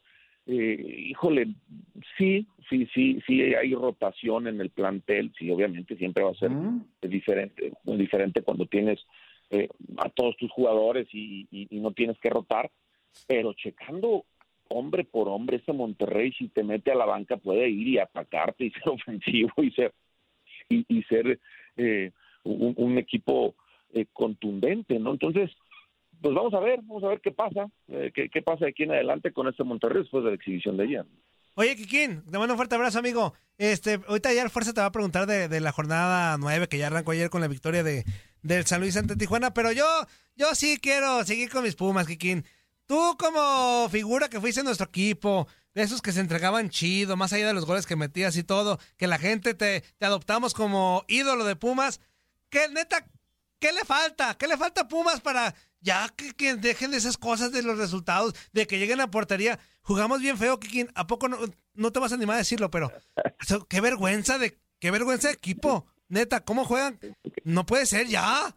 Eh, 0.47 1.07
híjole, 1.11 1.49
sí, 2.17 2.47
sí, 2.69 2.89
sí, 2.95 3.21
sí 3.27 3.43
hay 3.55 3.75
rotación 3.75 4.47
en 4.49 4.61
el 4.61 4.71
plantel, 4.71 5.33
sí, 5.39 5.51
obviamente 5.51 5.97
siempre 5.97 6.25
va 6.25 6.31
a 6.31 6.35
ser 6.35 6.51
Mm. 6.51 6.81
diferente, 7.03 7.73
muy 7.85 7.97
diferente 7.99 8.43
cuando 8.43 8.67
tienes 8.67 8.99
eh, 9.51 9.69
a 9.99 10.09
todos 10.11 10.37
tus 10.37 10.51
jugadores 10.51 11.09
y, 11.13 11.47
y- 11.51 11.67
y 11.71 11.81
no 11.81 11.91
tienes 11.93 12.19
que 12.21 12.31
rotar, 12.31 12.71
pero 13.27 13.53
checando 13.53 14.25
hombre 14.69 15.05
por 15.05 15.29
hombre, 15.29 15.57
este 15.57 15.73
Monterrey 15.73 16.33
si 16.33 16.49
te 16.49 16.63
mete 16.63 16.93
a 16.93 16.95
la 16.95 17.05
banca 17.05 17.37
puede 17.37 17.69
ir 17.69 17.89
y 17.89 17.99
atacarte 17.99 18.65
y 18.67 18.71
ser 18.71 18.83
ofensivo 18.89 19.53
y 19.59 19.71
ser 19.73 19.93
y, 20.69 20.85
y 20.89 21.03
ser 21.03 21.39
eh, 21.77 22.13
un, 22.45 22.75
un 22.77 22.99
equipo 22.99 23.55
eh, 23.95 24.07
contundente, 24.13 24.99
¿no? 24.99 25.13
Entonces, 25.13 25.51
pues 26.21 26.35
vamos 26.35 26.55
a 26.55 26.61
ver, 26.61 26.81
vamos 26.83 27.05
a 27.05 27.09
ver 27.09 27.21
qué 27.21 27.31
pasa, 27.31 27.69
eh, 27.89 28.11
qué, 28.15 28.29
qué 28.29 28.43
pasa 28.43 28.65
de 28.65 28.71
aquí 28.71 28.83
en 28.85 28.93
adelante 28.93 29.33
con 29.33 29.49
este 29.49 29.65
Monterrey 29.65 30.03
después 30.03 30.25
de 30.25 30.31
la 30.31 30.37
exhibición 30.37 30.77
de 30.77 30.85
ayer. 30.85 31.05
Oye, 31.55 31.77
Kikín, 31.77 32.23
te 32.25 32.39
mando 32.39 32.55
un 32.55 32.59
fuerte 32.59 32.77
abrazo, 32.77 32.99
amigo. 32.99 33.35
Este, 33.59 34.01
ahorita 34.07 34.29
ayer 34.31 34.49
Fuerza 34.51 34.73
te 34.73 34.81
va 34.81 34.87
a 34.87 34.93
preguntar 34.93 35.27
de, 35.27 35.49
de 35.49 35.61
la 35.61 35.73
jornada 35.73 36.37
9 36.39 36.69
que 36.69 36.79
ya 36.79 36.87
arrancó 36.87 37.11
ayer 37.11 37.29
con 37.29 37.41
la 37.41 37.49
victoria 37.49 37.83
de, 37.83 38.05
del 38.43 38.65
San 38.67 38.81
Luis 38.81 38.97
ante 38.97 39.17
Tijuana, 39.17 39.53
pero 39.53 39.73
yo, 39.73 39.85
yo 40.37 40.55
sí 40.55 40.79
quiero 40.81 41.25
seguir 41.25 41.51
con 41.51 41.65
mis 41.65 41.77
Pumas, 41.77 42.07
Kikín. 42.07 42.45
Tú 42.87 43.17
como 43.19 43.89
figura 43.91 44.29
que 44.29 44.41
fuiste 44.41 44.61
en 44.61 44.67
nuestro 44.67 44.87
equipo, 44.87 45.47
de 45.75 45.83
esos 45.83 46.03
que 46.03 46.13
se 46.13 46.21
entregaban 46.21 46.71
chido, 46.71 47.17
más 47.17 47.33
allá 47.33 47.49
de 47.49 47.55
los 47.55 47.67
goles 47.67 47.87
que 47.87 47.97
metías 47.97 48.37
y 48.37 48.43
todo, 48.43 48.79
que 48.97 49.07
la 49.07 49.19
gente 49.19 49.55
te, 49.55 49.83
te 49.99 50.07
adoptamos 50.07 50.55
como 50.55 51.05
ídolo 51.09 51.45
de 51.45 51.57
Pumas, 51.57 52.01
que 52.49 52.69
neta, 52.69 53.07
¿qué 53.61 53.73
le 53.73 53.85
falta? 53.85 54.35
¿Qué 54.37 54.47
le 54.49 54.57
falta 54.57 54.83
a 54.83 54.89
Pumas 54.89 55.21
para 55.21 55.55
ya 55.81 56.09
que, 56.17 56.33
que 56.33 56.57
dejen 56.57 56.91
de 56.91 56.97
esas 56.97 57.17
cosas 57.17 57.53
de 57.53 57.63
los 57.63 57.79
resultados, 57.79 58.35
de 58.53 58.67
que 58.67 58.79
lleguen 58.79 59.01
a 59.01 59.11
portería? 59.11 59.59
Jugamos 59.83 60.21
bien 60.21 60.37
feo, 60.37 60.59
Kikín. 60.59 60.89
¿A 60.95 61.07
poco 61.07 61.29
no, 61.29 61.39
no 61.75 61.91
te 61.93 62.01
vas 62.01 62.13
a 62.13 62.17
animar 62.17 62.35
a 62.37 62.39
decirlo? 62.39 62.71
Pero 62.71 62.91
eso, 63.41 63.67
qué 63.69 63.81
vergüenza 63.81 64.39
de 64.39 64.59
qué 64.81 64.91
vergüenza 64.91 65.29
de 65.29 65.35
equipo. 65.35 65.87
Neta, 66.09 66.41
¿cómo 66.45 66.65
juegan? 66.65 66.99
No 67.45 67.65
puede 67.67 67.87
ser 67.87 68.07
ya. 68.09 68.55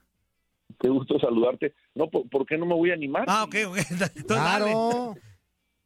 Qué 0.80 0.90
gusto 0.90 1.20
saludarte. 1.20 1.76
No, 1.94 2.10
¿por, 2.10 2.28
por 2.30 2.46
qué 2.46 2.58
no 2.58 2.66
me 2.66 2.74
voy 2.74 2.90
a 2.92 2.96
animar? 2.96 3.26
Ah, 3.28 3.44
ok, 3.44 3.56
ok. 3.68 3.78
Entonces, 3.92 4.24
Claro. 4.26 5.14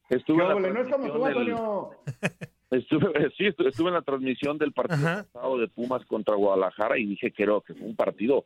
Estuve 0.10 0.42
en 0.44 0.50
la 0.64 0.70
no 0.70 0.82
es 0.82 0.88
como 0.88 1.12
tú, 1.12 1.24
del- 1.26 1.38
Antonio. 1.38 1.90
Estuve, 2.72 3.30
sí, 3.38 3.46
estu- 3.46 3.68
estuve 3.68 3.88
en 3.90 3.94
la 3.96 4.02
transmisión 4.02 4.58
del 4.58 4.74
partido 4.74 5.26
de 5.58 5.68
Pumas 5.70 6.06
contra 6.06 6.36
Guadalajara 6.36 6.98
y 6.98 7.06
dije 7.06 7.32
que, 7.32 7.44
era, 7.44 7.54
que 7.66 7.74
fue 7.74 7.88
un 7.88 7.96
partido 7.96 8.46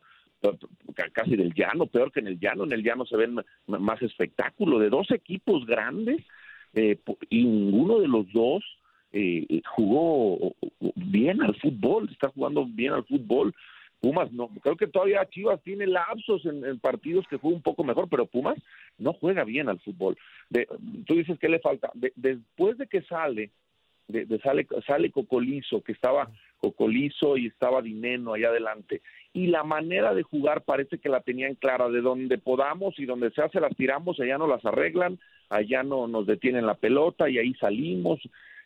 casi 1.12 1.36
del 1.36 1.54
llano, 1.54 1.86
peor 1.86 2.12
que 2.12 2.20
en 2.20 2.26
el 2.26 2.38
llano. 2.38 2.64
En 2.64 2.72
el 2.72 2.82
llano 2.82 3.06
se 3.06 3.16
ven 3.16 3.36
más 3.66 4.02
espectáculo 4.02 4.78
de 4.78 4.90
dos 4.90 5.10
equipos 5.10 5.66
grandes 5.66 6.24
eh, 6.74 6.98
y 7.30 7.44
ninguno 7.44 8.00
de 8.00 8.08
los 8.08 8.30
dos 8.32 8.64
eh, 9.12 9.60
jugó 9.76 10.54
bien 10.96 11.42
al 11.42 11.54
fútbol, 11.56 12.08
está 12.10 12.28
jugando 12.28 12.66
bien 12.66 12.92
al 12.92 13.04
fútbol. 13.04 13.54
Pumas 14.00 14.32
no, 14.32 14.48
creo 14.48 14.76
que 14.76 14.88
todavía 14.88 15.28
Chivas 15.30 15.62
tiene 15.62 15.86
lapsos 15.86 16.44
en, 16.44 16.80
partidos 16.80 17.24
que 17.28 17.36
juega 17.36 17.56
un 17.56 17.62
poco 17.62 17.84
mejor, 17.84 18.08
pero 18.08 18.26
Pumas 18.26 18.58
no 18.98 19.12
juega 19.12 19.44
bien 19.44 19.68
al 19.68 19.78
fútbol. 19.78 20.16
Tú 21.06 21.14
dices 21.14 21.38
que 21.38 21.48
le 21.48 21.60
falta. 21.60 21.90
De- 21.94 22.12
después 22.16 22.76
de 22.78 22.88
que 22.88 23.02
sale 23.02 23.52
de, 24.08 24.26
de 24.26 24.40
sale, 24.40 24.66
sale 24.86 25.12
Cocolizo, 25.12 25.82
que 25.82 25.92
estaba 25.92 26.28
Cocolizo 26.62 27.36
y 27.36 27.46
estaba 27.48 27.82
Dineno 27.82 28.34
allá 28.34 28.48
adelante. 28.48 29.02
Y 29.34 29.48
la 29.48 29.64
manera 29.64 30.14
de 30.14 30.22
jugar 30.22 30.62
parece 30.62 30.98
que 30.98 31.08
la 31.08 31.20
tenían 31.20 31.56
clara, 31.56 31.88
de 31.88 32.00
donde 32.00 32.38
podamos 32.38 32.98
y 32.98 33.04
donde 33.04 33.30
se 33.32 33.42
hace 33.42 33.60
las 33.60 33.74
tiramos, 33.76 34.20
allá 34.20 34.38
no 34.38 34.46
las 34.46 34.64
arreglan, 34.64 35.18
allá 35.50 35.82
no 35.82 36.06
nos 36.06 36.24
detienen 36.26 36.64
la 36.66 36.74
pelota 36.74 37.28
y 37.28 37.38
ahí 37.38 37.52
salimos. 37.54 38.20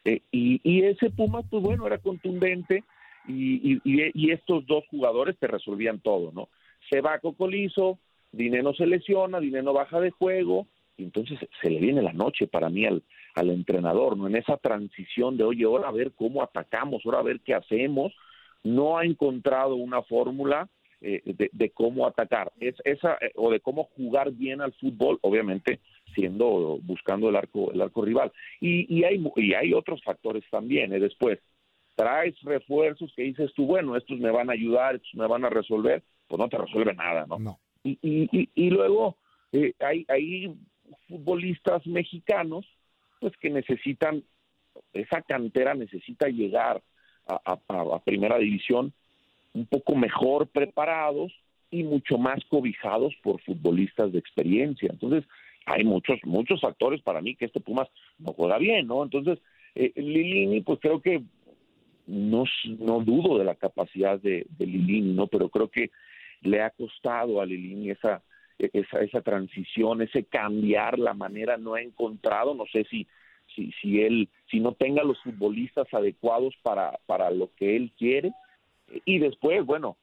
Eh, 0.05 0.21
y, 0.31 0.61
y 0.63 0.83
ese 0.83 1.11
Puma, 1.11 1.43
pues 1.43 1.63
bueno, 1.63 1.87
era 1.87 1.99
contundente 1.99 2.85
y- 3.27 3.81
y 3.85 4.31
estos 4.31 4.67
dos 4.67 4.85
jugadores 4.89 5.37
te 5.39 5.47
resolvían 5.49 5.99
todo, 5.99 6.31
¿no? 6.33 6.49
Se 6.91 7.01
va 7.01 7.19
Cocolizo, 7.19 7.99
Dineno 8.31 8.73
se 8.75 8.87
lesiona, 8.87 9.41
Dineno 9.41 9.73
baja 9.73 9.99
de 10.01 10.11
juego, 10.11 10.67
y 10.97 11.05
entonces 11.05 11.39
se 11.61 11.71
le 11.71 11.81
viene 11.81 12.03
la 12.03 12.13
noche 12.13 12.47
para 12.47 12.69
mí 12.71 12.87
al, 12.87 13.03
al 13.37 13.51
entrenador, 13.51 14.17
¿no? 14.17 14.27
En 14.27 14.35
esa 14.35 14.57
transición 14.57 15.37
de, 15.37 15.45
oye, 15.45 15.65
ahora 15.65 15.89
a 15.89 15.93
ver 15.93 16.13
cómo 16.15 16.43
atacamos, 16.43 17.03
ahora 17.05 17.19
a 17.21 17.23
ver 17.23 17.41
qué 17.41 17.55
hacemos, 17.55 18.13
no 18.65 18.99
ha 18.99 19.05
encontrado 19.05 19.77
una 19.77 20.03
fórmula 20.03 20.69
eh, 21.03 21.21
de, 21.25 21.51
de 21.53 21.71
cómo 21.71 22.07
atacar, 22.07 22.51
es 22.59 22.75
esa 22.85 23.19
eh, 23.21 23.31
o 23.37 23.51
de 23.51 23.61
cómo 23.61 23.85
jugar 23.97 24.33
bien 24.33 24.63
al 24.63 24.73
fútbol, 24.73 25.19
obviamente 25.21 25.81
siendo 26.15 26.79
buscando 26.83 27.29
el 27.29 27.37
arco 27.37 27.71
el 27.73 27.83
arco 27.83 28.03
rival 28.03 28.33
y, 28.61 28.87
y 28.93 29.05
hay 29.05 29.23
y 29.37 29.53
hay 29.53 29.75
otros 29.75 30.03
factores 30.03 30.43
también. 30.51 30.95
¿eh? 30.95 30.99
Después 30.99 31.39
traes 31.95 32.35
refuerzos 32.43 33.13
que 33.15 33.23
dices 33.23 33.53
tú, 33.55 33.67
bueno, 33.67 33.97
estos 33.97 34.19
me 34.19 34.31
van 34.31 34.49
a 34.49 34.55
ayudar, 34.55 34.97
estos 34.97 35.15
me 35.15 35.27
van 35.27 35.45
a 35.45 35.51
resolver, 35.51 36.03
pues 36.27 36.39
no 36.39 36.49
te 36.49 36.57
resuelve 36.57 36.95
nada, 36.95 37.27
¿no? 37.27 37.39
No. 37.39 37.61
Y, 37.85 37.99
y, 38.01 38.29
y, 38.33 38.49
y 38.55 38.71
luego 38.71 39.19
eh, 39.53 39.75
hay, 39.81 40.07
hay 40.09 40.55
futbolistas 41.09 41.87
mexicanos 41.87 42.67
pues 43.21 43.37
que 43.39 43.51
necesitan, 43.51 44.23
esa 44.93 45.23
cantera 45.23 45.75
necesita 45.75 46.29
llegar 46.29 46.83
a, 47.27 47.99
primera 48.05 48.39
división 48.39 48.93
un 49.53 49.67
poco 49.67 49.97
mejor 49.97 50.47
preparados 50.49 51.33
y 51.71 51.83
mucho 51.83 52.19
más 52.19 52.45
cobijados 52.45 53.15
por 53.23 53.41
futbolistas 53.43 54.13
de 54.13 54.19
experiencia. 54.19 54.89
Entonces, 54.93 55.25
hay 55.65 55.83
muchos, 55.83 56.19
muchos 56.25 56.61
factores 56.61 57.03
para 57.03 57.21
mí 57.21 57.35
que 57.35 57.47
este 57.47 57.61
Pumas 57.61 57.89
no 58.19 58.33
juega 58.33 58.59
bien, 58.59 58.87
¿no? 58.87 59.03
Entonces, 59.03 59.41
eh, 59.75 59.93
Lilini, 59.97 60.61
pues 60.61 60.79
creo 60.81 61.01
que 61.01 61.23
no, 62.07 62.45
no 62.79 63.01
dudo 63.01 63.39
de 63.39 63.45
la 63.45 63.57
capacidad 63.57 64.21
de, 64.21 64.47
de 64.51 64.67
Lilini, 64.67 65.13
¿no? 65.13 65.27
Pero 65.27 65.49
creo 65.49 65.69
que 65.69 65.91
le 66.43 66.63
ha 66.63 66.71
costado 66.71 67.41
a 67.41 67.47
Lilini 67.47 67.91
esa, 67.91 68.23
esa, 68.59 69.01
esa 69.01 69.21
transición, 69.21 70.03
ese 70.03 70.25
cambiar 70.25 70.99
la 70.99 71.15
manera, 71.15 71.57
no 71.57 71.75
ha 71.75 71.83
encontrado, 71.83 72.55
no 72.55 72.65
sé 72.67 72.85
si, 72.91 73.07
si, 73.55 73.73
si 73.81 74.03
él, 74.03 74.29
si 74.51 74.61
no 74.61 74.73
tenga 74.73 75.03
los 75.05 75.21
futbolistas 75.23 75.93
adecuados 75.93 76.55
para, 76.63 76.99
para 77.07 77.31
lo 77.31 77.51
que 77.57 77.77
él 77.77 77.93
quiere, 77.99 78.33
y 79.05 79.19
después, 79.19 79.65
bueno, 79.65 79.97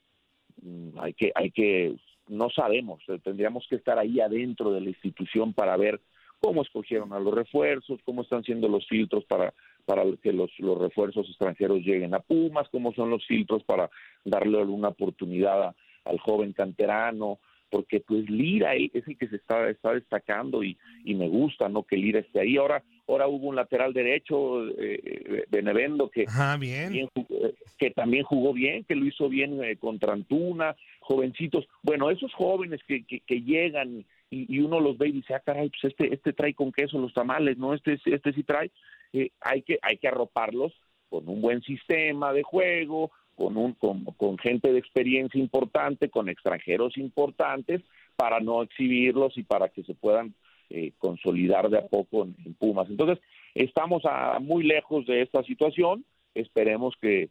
mm, 0.62 1.00
hay 1.00 1.14
que, 1.14 1.32
hay 1.36 1.52
que, 1.52 1.96
no 2.28 2.50
sabemos, 2.50 3.02
eh, 3.08 3.20
tendríamos 3.24 3.66
que 3.68 3.76
estar 3.76 3.98
ahí 3.98 4.20
adentro 4.20 4.72
de 4.72 4.82
la 4.82 4.90
institución 4.90 5.54
para 5.54 5.76
ver 5.78 6.00
cómo 6.40 6.62
escogieron 6.62 7.14
a 7.14 7.20
los 7.20 7.34
refuerzos, 7.34 8.02
cómo 8.04 8.22
están 8.22 8.44
siendo 8.44 8.68
los 8.68 8.86
filtros 8.88 9.24
para, 9.26 9.54
para 9.86 10.04
que 10.22 10.34
los, 10.34 10.52
los 10.60 10.78
refuerzos 10.78 11.28
extranjeros 11.30 11.80
lleguen 11.80 12.14
a 12.14 12.20
Pumas, 12.20 12.68
cómo 12.70 12.94
son 12.94 13.10
los 13.10 13.26
filtros 13.26 13.64
para 13.64 13.90
darle 14.26 14.58
una 14.64 14.90
oportunidad 14.90 15.64
a- 15.64 15.76
al 16.06 16.20
joven 16.20 16.52
canterano, 16.52 17.40
porque 17.74 18.02
pues 18.02 18.30
Lira 18.30 18.76
él 18.76 18.92
es 18.94 19.08
el 19.08 19.18
que 19.18 19.28
se 19.28 19.38
está, 19.38 19.68
está 19.68 19.94
destacando 19.96 20.64
y, 20.64 20.78
y 21.04 21.16
me 21.16 21.28
gusta, 21.28 21.70
¿no? 21.70 21.82
Que 21.82 21.98
Lira 21.98 22.20
esté 22.20 22.42
ahí. 22.42 22.56
Ahora, 22.58 22.84
ahora 23.08 23.28
hubo 23.28 23.48
un 23.48 23.56
lateral 23.56 23.94
derecho, 23.94 24.68
eh, 24.78 25.46
Benevendo, 25.50 26.08
que, 26.12 26.26
Ajá, 26.28 26.56
bien. 26.58 26.92
bien 26.94 27.10
jugó- 27.16 27.48
eh, 27.48 27.56
que 27.80 27.90
también 27.90 28.24
jugó 28.26 28.54
bien, 28.54 28.84
que 28.84 28.94
lo 28.96 29.06
hizo 29.08 29.28
bien 29.28 29.64
eh, 29.64 29.76
contra 29.78 30.14
Antuna, 30.14 30.76
jovencitos. 31.00 31.68
Bueno, 31.82 32.12
esos 32.12 32.32
jóvenes 32.36 32.80
que, 32.88 33.04
que, 33.06 33.22
que 33.22 33.42
llegan 33.42 34.06
y, 34.30 34.56
y 34.56 34.60
uno 34.60 34.80
los 34.80 34.96
ve 35.00 35.08
y 35.10 35.14
dice, 35.14 35.34
ah, 35.34 35.40
caray, 35.44 35.70
pues 35.70 35.84
este, 35.86 36.14
este 36.14 36.32
trae 36.32 36.54
con 36.54 36.72
queso 36.72 37.00
los 37.00 37.14
tamales, 37.16 37.58
¿no? 37.58 37.74
Este, 37.74 38.00
este 38.06 38.34
sí 38.34 38.44
trae. 38.44 38.70
Eh, 39.14 39.32
hay, 39.42 39.64
que, 39.64 39.80
hay 39.82 39.98
que 39.98 40.08
arroparlos 40.08 40.74
con 41.10 41.28
un 41.28 41.42
buen 41.42 41.64
sistema 41.64 42.34
de 42.34 42.44
juego, 42.44 43.12
con, 43.36 43.58
un, 43.58 43.74
con, 43.74 44.06
con 44.06 44.38
gente 44.38 44.72
de 44.72 44.80
experiencia 44.80 45.40
importante, 45.40 46.10
con 46.10 46.30
extranjeros 46.30 46.98
importantes, 46.98 47.82
para 48.16 48.40
no 48.40 48.62
exhibirlos 48.62 49.38
y 49.38 49.44
para 49.44 49.70
que 49.70 49.84
se 49.84 49.94
puedan 49.96 50.34
eh, 50.70 50.92
consolidar 51.00 51.70
de 51.70 51.80
a 51.80 51.88
poco 51.88 52.24
en, 52.24 52.36
Pumas. 52.56 52.90
Entonces, 52.90 53.20
estamos 53.56 54.04
a, 54.06 54.40
muy 54.40 54.64
lejos 54.64 55.06
de 55.06 55.22
esta 55.22 55.44
situación. 55.44 56.06
Esperemos 56.36 56.96
que 57.02 57.30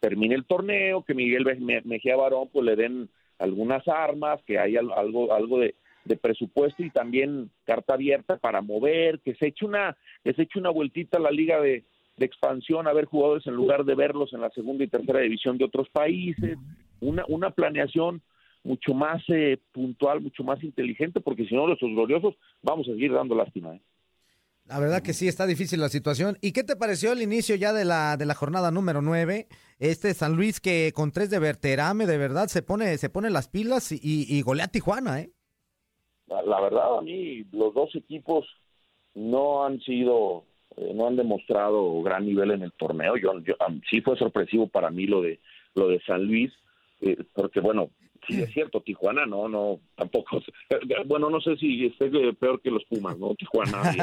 termine 0.00 0.34
el 0.34 0.44
torneo, 0.44 1.02
que 1.04 1.14
Miguel 1.14 1.44
Me- 1.60 1.82
Mejía 1.82 2.16
Barón 2.16 2.48
pues 2.52 2.64
le 2.64 2.76
den 2.76 3.08
algunas 3.38 3.86
armas, 3.88 4.40
que 4.46 4.58
haya 4.58 4.80
algo, 4.80 5.32
algo 5.32 5.58
de, 5.58 5.74
de 6.04 6.16
presupuesto 6.16 6.82
y 6.82 6.90
también 6.90 7.50
carta 7.64 7.94
abierta 7.94 8.36
para 8.36 8.60
mover, 8.60 9.20
que 9.20 9.34
se 9.34 9.48
eche 9.48 9.64
una, 9.64 9.96
que 10.24 10.32
se 10.34 10.42
eche 10.42 10.58
una 10.58 10.70
vueltita 10.70 11.18
a 11.18 11.20
la 11.20 11.30
liga 11.30 11.60
de, 11.60 11.84
de 12.22 12.26
expansión 12.26 12.86
a 12.86 12.92
ver 12.92 13.06
jugadores 13.06 13.44
en 13.48 13.54
lugar 13.54 13.84
de 13.84 13.96
verlos 13.96 14.32
en 14.32 14.40
la 14.40 14.50
segunda 14.50 14.84
y 14.84 14.88
tercera 14.88 15.18
división 15.18 15.58
de 15.58 15.64
otros 15.64 15.88
países, 15.90 16.56
una, 17.00 17.24
una 17.26 17.50
planeación 17.50 18.22
mucho 18.62 18.94
más 18.94 19.20
eh, 19.28 19.58
puntual, 19.72 20.20
mucho 20.20 20.44
más 20.44 20.62
inteligente, 20.62 21.20
porque 21.20 21.46
si 21.46 21.54
no, 21.56 21.66
los 21.66 21.80
gloriosos 21.80 22.36
vamos 22.62 22.86
a 22.88 22.92
seguir 22.92 23.12
dando 23.12 23.34
lástima. 23.34 23.74
¿eh? 23.74 23.82
La 24.66 24.78
verdad 24.78 25.02
que 25.02 25.12
sí, 25.12 25.26
está 25.26 25.46
difícil 25.46 25.80
la 25.80 25.88
situación. 25.88 26.38
¿Y 26.40 26.52
qué 26.52 26.62
te 26.62 26.76
pareció 26.76 27.12
el 27.12 27.22
inicio 27.22 27.56
ya 27.56 27.72
de 27.72 27.84
la, 27.84 28.16
de 28.16 28.24
la 28.24 28.34
jornada 28.34 28.70
número 28.70 29.02
9? 29.02 29.48
Este 29.80 30.14
San 30.14 30.36
Luis 30.36 30.60
que 30.60 30.92
con 30.94 31.10
tres 31.10 31.28
de 31.28 31.40
Verterame, 31.40 32.06
de 32.06 32.18
verdad, 32.18 32.46
se 32.46 32.62
pone, 32.62 32.96
se 32.98 33.10
pone 33.10 33.30
las 33.30 33.48
pilas 33.48 33.90
y, 33.90 33.98
y 34.00 34.42
golea 34.42 34.66
a 34.66 34.68
Tijuana, 34.68 35.20
¿eh? 35.20 35.32
La, 36.28 36.40
la 36.42 36.60
verdad, 36.60 36.98
a 36.98 37.02
mí 37.02 37.44
los 37.50 37.74
dos 37.74 37.90
equipos 37.96 38.46
no 39.14 39.64
han 39.64 39.80
sido, 39.80 40.44
eh, 40.76 40.92
no 40.94 41.06
han 41.08 41.16
demostrado 41.16 42.02
gran 42.02 42.26
nivel 42.26 42.50
en 42.52 42.62
el 42.62 42.72
torneo. 42.72 43.16
Yo, 43.16 43.32
sí 43.90 44.00
fue 44.00 44.16
sorpresivo 44.16 44.66
para 44.68 44.90
mí 44.90 45.06
lo 45.06 45.22
de 45.22 45.40
lo 45.74 45.88
de 45.88 46.00
San 46.02 46.24
Luis, 46.24 46.52
eh, 47.00 47.16
porque 47.34 47.60
bueno, 47.60 47.90
sí 48.28 48.40
es 48.42 48.52
cierto, 48.52 48.80
Tijuana 48.82 49.24
no, 49.26 49.48
no, 49.48 49.80
tampoco. 49.96 50.42
Bueno, 51.06 51.30
no 51.30 51.40
sé 51.40 51.56
si 51.56 51.86
esté 51.86 52.10
peor 52.34 52.60
que 52.60 52.70
los 52.70 52.84
Pumas, 52.84 53.18
¿no? 53.18 53.34
Tijuana, 53.34 53.82
hay, 53.82 53.98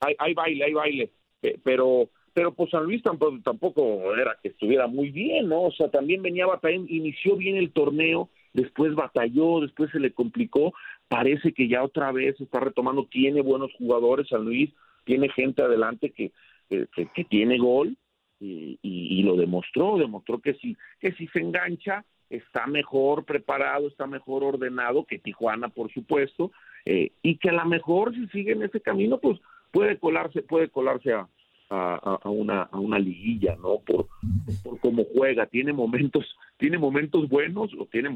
hay, 0.00 0.14
hay- 0.18 0.34
baile, 0.34 0.64
hay 0.64 0.72
baile, 0.72 1.10
Pe- 1.40 1.58
pero 1.62 2.08
pero 2.34 2.52
pues 2.54 2.70
San 2.70 2.84
Luis 2.84 3.02
tampoco, 3.02 3.36
tampoco 3.42 4.14
era 4.14 4.36
que 4.40 4.48
estuviera 4.50 4.86
muy 4.86 5.10
bien, 5.10 5.48
¿no? 5.48 5.62
O 5.62 5.72
sea, 5.72 5.90
también 5.90 6.22
venía 6.22 6.46
batallando, 6.46 6.86
inició 6.92 7.34
bien 7.36 7.56
el 7.56 7.72
torneo, 7.72 8.28
después 8.52 8.94
batalló, 8.94 9.60
después 9.60 9.90
se 9.90 9.98
le 9.98 10.12
complicó, 10.12 10.72
parece 11.08 11.52
que 11.52 11.66
ya 11.66 11.82
otra 11.82 12.12
vez 12.12 12.40
está 12.40 12.60
retomando, 12.60 13.06
tiene 13.10 13.40
buenos 13.40 13.72
jugadores 13.76 14.28
San 14.28 14.44
Luis, 14.44 14.70
tiene 15.08 15.30
gente 15.30 15.62
adelante 15.62 16.10
que, 16.10 16.32
que, 16.68 17.24
tiene 17.24 17.56
gol 17.56 17.96
y, 18.38 18.78
y- 18.82 19.22
lo 19.22 19.36
demostró, 19.36 19.96
demostró 19.96 20.38
que 20.38 20.52
si, 20.54 20.76
que 21.00 21.12
si 21.12 21.26
se 21.28 21.40
engancha 21.40 22.04
está 22.28 22.66
mejor 22.66 23.24
preparado, 23.24 23.88
está 23.88 24.06
mejor 24.06 24.44
ordenado 24.44 25.06
que 25.06 25.18
Tijuana, 25.18 25.70
por 25.70 25.90
supuesto, 25.90 26.52
eh, 26.84 27.10
y 27.22 27.38
que 27.38 27.48
a 27.48 27.54
lo 27.54 27.64
mejor 27.64 28.14
si 28.14 28.26
sigue 28.28 28.52
en 28.52 28.64
ese 28.64 28.82
camino, 28.82 29.16
pues 29.16 29.40
puede 29.72 29.98
colarse, 29.98 30.42
puede 30.42 30.68
colarse 30.68 31.14
a, 31.14 31.26
a, 31.70 32.28
una, 32.28 32.62
a 32.64 32.78
una 32.78 32.98
liguilla, 32.98 33.56
¿no? 33.56 33.78
Por, 33.78 34.08
por 34.62 34.78
cómo 34.80 35.04
juega, 35.14 35.46
tiene 35.46 35.72
momentos, 35.72 36.36
tiene 36.58 36.76
momentos 36.76 37.30
buenos, 37.30 37.70
o 37.78 37.86
tiene, 37.86 38.10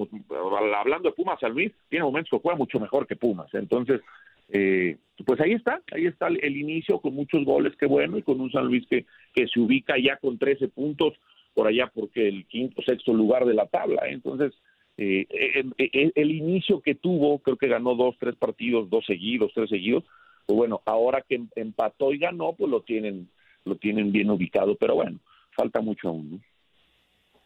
hablando 0.78 1.08
de 1.08 1.14
Pumas 1.14 1.40
San 1.40 1.52
Luis, 1.52 1.72
tiene 1.88 2.04
momentos 2.04 2.30
que 2.30 2.42
juega 2.42 2.58
mucho 2.58 2.78
mejor 2.80 3.06
que 3.06 3.16
Pumas, 3.16 3.52
entonces, 3.54 4.02
eh, 4.48 4.96
pues 5.24 5.40
ahí 5.40 5.52
está, 5.52 5.80
ahí 5.92 6.06
está 6.06 6.28
el, 6.28 6.56
inicio 6.56 7.00
con 7.00 7.14
muchos 7.14 7.44
goles, 7.44 7.74
qué 7.78 7.86
bueno, 7.86 8.18
y 8.18 8.22
con 8.22 8.40
un 8.40 8.50
San 8.50 8.66
Luis 8.66 8.86
que, 8.88 9.06
que 9.34 9.46
se 9.46 9.60
ubica 9.60 9.94
ya 9.98 10.16
con 10.16 10.38
13 10.38 10.68
puntos, 10.68 11.14
por 11.54 11.66
allá 11.66 11.90
porque 11.94 12.28
el 12.28 12.46
quinto, 12.46 12.82
sexto 12.82 13.12
lugar 13.12 13.44
de 13.44 13.54
la 13.54 13.66
tabla. 13.66 14.02
Entonces, 14.08 14.52
eh, 14.96 15.26
eh, 15.30 15.64
eh, 15.78 16.12
el 16.14 16.30
inicio 16.30 16.80
que 16.80 16.94
tuvo, 16.94 17.38
creo 17.40 17.56
que 17.56 17.68
ganó 17.68 17.94
dos, 17.94 18.16
tres 18.18 18.36
partidos, 18.36 18.88
dos 18.90 19.04
seguidos, 19.06 19.52
tres 19.54 19.70
seguidos. 19.70 20.04
Pues 20.46 20.56
bueno, 20.56 20.82
ahora 20.86 21.22
que 21.26 21.36
em- 21.36 21.48
empató 21.54 22.12
y 22.12 22.18
ganó, 22.18 22.54
pues 22.54 22.70
lo 22.70 22.82
tienen, 22.82 23.28
lo 23.64 23.76
tienen 23.76 24.12
bien 24.12 24.30
ubicado. 24.30 24.76
Pero 24.76 24.94
bueno, 24.96 25.18
falta 25.56 25.80
mucho 25.80 26.08
aún. 26.08 26.30
¿no? 26.32 26.40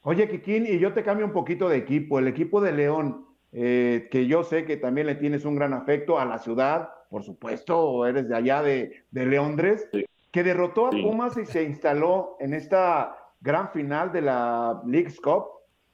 Oye, 0.02 0.28
Kikín, 0.28 0.66
y 0.66 0.78
yo 0.78 0.92
te 0.92 1.02
cambio 1.02 1.26
un 1.26 1.32
poquito 1.32 1.68
de 1.68 1.78
equipo. 1.78 2.18
El 2.18 2.28
equipo 2.28 2.60
de 2.60 2.72
León, 2.72 3.26
eh, 3.52 4.08
que 4.10 4.26
yo 4.26 4.42
sé 4.42 4.64
que 4.64 4.76
también 4.76 5.06
le 5.06 5.14
tienes 5.14 5.44
un 5.44 5.54
gran 5.56 5.72
afecto 5.72 6.18
a 6.18 6.24
la 6.24 6.38
ciudad, 6.38 6.88
por 7.10 7.22
supuesto, 7.22 8.06
eres 8.06 8.28
de 8.28 8.36
allá 8.36 8.62
de, 8.62 9.04
de 9.10 9.26
Leondres, 9.26 9.88
Sí. 9.92 10.04
que 10.32 10.42
derrotó 10.42 10.88
a 10.88 10.90
Sí. 10.92 11.02
Pumas 11.02 11.36
y 11.38 11.46
se 11.46 11.62
instaló 11.62 12.36
en 12.40 12.52
esta 12.54 13.16
gran 13.40 13.70
final 13.70 14.12
de 14.12 14.22
la 14.22 14.82
League's 14.86 15.20
Cup. 15.20 15.44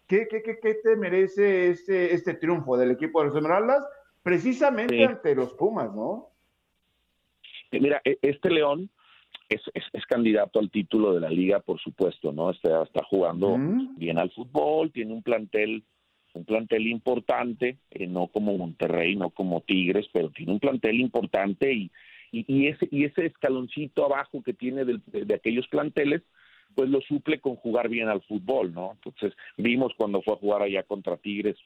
¿Qué, 0.07 0.27
qué, 0.29 0.43
qué, 0.43 0.59
qué 0.61 0.75
te 0.83 0.97
merece 0.97 1.71
este, 1.71 2.15
este 2.15 2.35
triunfo 2.35 2.77
del 2.77 2.91
equipo 2.91 3.21
de 3.21 3.27
los 3.29 3.37
Esmeraldas? 3.37 3.85
Precisamente 4.23 4.97
Sí. 4.97 5.03
ante 5.03 5.35
los 5.35 5.53
Pumas, 5.55 5.93
¿no? 5.95 6.29
Eh, 7.71 7.81
Mira, 7.81 8.01
e- 8.05 8.19
este 8.23 8.51
León 8.51 8.91
es, 9.49 9.61
es, 9.75 9.85
es 9.93 10.07
candidato 10.07 10.59
al 10.59 10.71
título 10.71 11.15
de 11.15 11.21
la 11.21 11.29
liga, 11.31 11.61
por 11.61 11.79
supuesto, 11.81 12.33
¿no? 12.33 12.51
Está, 12.51 12.83
está 12.83 13.03
jugando 13.05 13.57
bien 13.97 14.19
al 14.19 14.31
fútbol, 14.31 14.93
tiene 14.93 15.12
un 15.12 15.23
plantel, 15.23 15.85
un 16.35 16.45
plantel 16.45 16.87
importante, 16.87 17.79
eh, 17.90 18.07
no 18.07 18.29
como 18.29 18.57
Monterrey, 18.57 19.16
no 19.16 19.31
como 19.31 19.61
Tigres, 19.61 20.07
pero 20.12 20.31
tiene 20.31 20.53
un 20.53 20.61
plantel 20.61 21.01
importante 21.01 21.73
y, 21.73 21.90
y, 22.31 22.45
y 22.49 22.68
ese, 22.68 22.88
y 22.90 23.05
ese 23.05 23.27
escaloncito 23.27 24.05
abajo 24.05 24.42
que 24.42 24.55
tiene 24.55 24.85
de, 24.85 25.01
de 25.07 25.35
aquellos 25.35 25.68
planteles, 25.68 26.23
pues 26.75 26.88
lo 26.88 27.01
suple 27.03 27.38
con 27.40 27.57
jugar 27.57 27.88
bien 27.88 28.09
al 28.09 28.23
fútbol, 28.23 28.73
¿no? 28.73 28.92
Entonces, 28.92 29.37
vimos 29.57 29.92
cuando 29.97 30.23
fue 30.23 30.35
a 30.35 30.38
jugar 30.38 30.62
allá 30.62 30.83
contra 30.85 31.18
Tigres, 31.18 31.57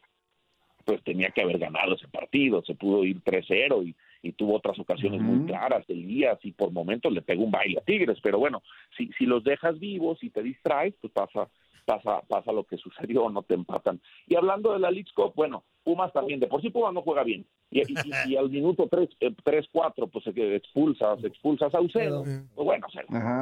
pues 0.85 1.03
tenía 1.03 1.31
que 1.31 1.43
haber 1.43 1.59
ganado 1.59 1.97
ese 1.97 2.07
partido, 2.07 2.63
se 2.65 2.75
pudo 2.75 3.05
ir 3.05 3.21
3-0 3.23 3.89
y, 3.89 3.97
y 4.23 4.33
tuvo 4.33 4.55
otras 4.55 4.79
ocasiones 4.79 5.21
muy 5.21 5.47
claras, 5.47 5.85
Elías, 5.89 6.39
y 6.45 6.53
por 6.53 6.71
momentos 6.71 7.13
le 7.13 7.23
pegó 7.23 7.45
un 7.45 7.51
baile 7.51 7.79
a 7.79 7.85
Tigres, 7.85 8.19
pero 8.23 8.39
bueno, 8.39 8.63
si, 8.97 9.11
si 9.19 9.27
los 9.27 9.43
dejas 9.43 9.79
vivos 9.81 10.23
y 10.23 10.31
te 10.31 10.45
distraes, 10.45 10.95
pues 11.01 11.13
pasa, 11.13 11.49
pasa, 11.87 12.21
pasa 12.29 12.53
lo 12.53 12.65
que 12.65 12.77
sucedió, 13.17 13.31
no 13.31 13.43
te 13.43 13.55
empatan. 13.55 14.01
Y 14.27 14.35
hablando 14.35 14.73
de 14.75 14.81
la 14.81 14.91
League 14.91 15.11
Cup, 15.15 15.33
bueno, 15.35 15.65
Pumas 15.85 16.13
también, 16.13 16.41
de 16.41 16.49
por 16.49 16.61
sí 16.61 16.69
Pumas 16.71 16.93
no 16.93 17.01
juega 17.03 17.23
bien, 17.23 17.47
y, 17.71 17.81
y- 17.81 17.95
y- 18.27 18.33
y 18.33 18.37
al 18.37 18.51
minuto 18.51 18.89
3-4, 18.89 20.09
pues 20.11 20.25
se 20.25 20.57
expulsas, 20.57 21.23
expulsas 21.25 21.69
a 21.69 21.79
Saucedo, 21.79 22.25
pues 22.55 22.65
bueno, 22.65 22.87
se, 22.91 23.01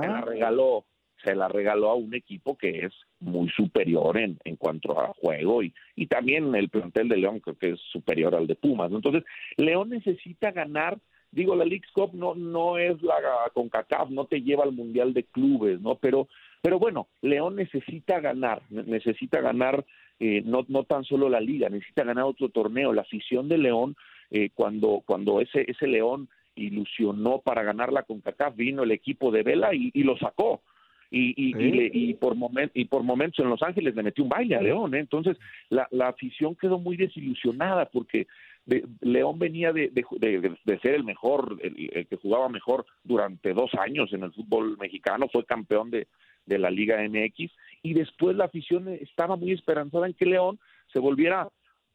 la 0.09 0.20
regaló 0.20 0.85
se 1.22 1.35
la 1.35 1.48
regaló 1.48 1.88
a 1.88 1.94
un 1.94 2.12
equipo 2.14 2.54
que 2.59 2.85
es 2.85 2.92
muy 3.18 3.48
superior 3.48 4.18
en, 4.18 4.38
en 4.44 4.57
cuanto 4.57 5.00
a 5.00 5.14
juego 5.14 5.62
y, 5.62 5.72
y 5.96 6.07
también 6.07 6.54
el 6.54 6.68
plantel 6.68 7.09
de 7.09 7.16
León 7.16 7.40
creo 7.40 7.57
que 7.57 7.70
es 7.70 7.80
superior 7.92 8.35
al 8.35 8.46
de 8.46 8.57
Pumas. 8.57 8.90
¿no? 8.90 8.96
Entonces, 8.96 9.24
León 9.57 9.88
necesita 9.88 10.50
ganar, 10.50 10.98
digo, 11.30 11.54
la 11.57 11.64
League 11.64 11.87
Cup 11.94 12.11
no, 12.12 12.35
no 12.35 12.76
es 12.76 13.00
la 13.02 13.14
CONCACAF, 13.54 14.11
no 14.11 14.26
te 14.26 14.42
lleva 14.42 14.64
al 14.64 14.72
Mundial 14.72 15.14
de 15.14 15.24
Clubes, 15.24 15.80
¿no? 15.80 15.94
Pero, 15.94 16.28
pero 16.64 16.79
bueno, 16.79 17.09
León 17.20 17.57
necesita 17.57 18.20
ganar, 18.20 18.62
ne- 18.70 18.85
necesita 18.85 19.42
ganar 19.42 19.85
eh, 20.18 20.40
no, 20.46 20.64
no 20.68 20.85
tan 20.85 21.05
solo 21.05 21.29
la 21.29 21.40
liga, 21.40 21.68
necesita 21.68 22.05
ganar 22.05 22.24
otro 22.24 22.48
torneo. 22.48 22.94
La 22.94 23.03
afición 23.03 23.50
de 23.50 23.59
León, 23.59 23.96
eh, 24.31 24.48
cuando, 24.55 25.03
cuando 25.05 25.40
ese, 25.42 25.70
ese 25.70 25.87
León 25.87 26.29
ilusionó 26.57 27.40
para 27.40 27.62
ganar 27.64 27.92
la 27.92 28.05
CONCACAF, 28.05 28.57
vino 28.57 28.83
el 28.83 28.92
equipo 28.92 29.31
de 29.31 29.42
Vela 29.42 29.74
y, 29.74 29.90
y 29.92 30.03
lo 30.05 30.16
sacó 30.16 30.62
y, 31.11 31.35
y, 31.37 31.50
y, 31.50 31.70
le- 31.72 31.90
y 31.92 32.14
por 32.14 32.35
momen- 32.35 32.70
y 32.74 32.87
por 32.87 33.03
momentos 33.03 33.40
en 33.44 33.50
Los 33.50 33.62
Ángeles 33.62 33.94
le 33.94 34.03
metió 34.03 34.24
un 34.24 34.31
baile 34.31 34.57
a 34.57 34.62
León, 34.62 34.94
¿eh? 34.94 35.00
entonces 35.00 35.37
la, 35.68 35.87
la 35.90 36.09
afición 36.09 36.57
quedó 36.57 36.79
muy 36.79 36.96
desilusionada 36.96 37.87
porque 37.87 38.27
de- 38.64 38.85
León 39.03 39.38
venía 39.38 39.72
de, 39.72 39.90
de, 39.90 40.05
de- 40.18 40.57
de 40.64 40.79
ser 40.81 40.94
el 40.94 41.05
mejor, 41.05 41.59
el, 41.62 41.90
el 41.92 42.07
que 42.07 42.16
jugaba 42.16 42.48
mejor 42.48 42.87
durante 43.03 43.53
dos 43.53 43.70
años 43.74 44.12
en 44.12 44.22
el 44.22 44.33
fútbol 44.33 44.77
mexicano, 44.79 45.27
fue 45.31 45.44
campeón 45.44 45.90
de, 45.90 46.07
de 46.46 46.59
la 46.59 46.70
Liga 46.70 47.02
MX 47.02 47.50
y 47.83 47.94
después 47.94 48.37
la 48.37 48.46
afición 48.46 48.88
estaba 48.88 49.37
muy 49.37 49.52
esperanzada 49.52 50.07
en 50.07 50.14
que 50.14 50.26
León 50.26 50.59
se 50.92 50.98
volviera, 50.98 51.48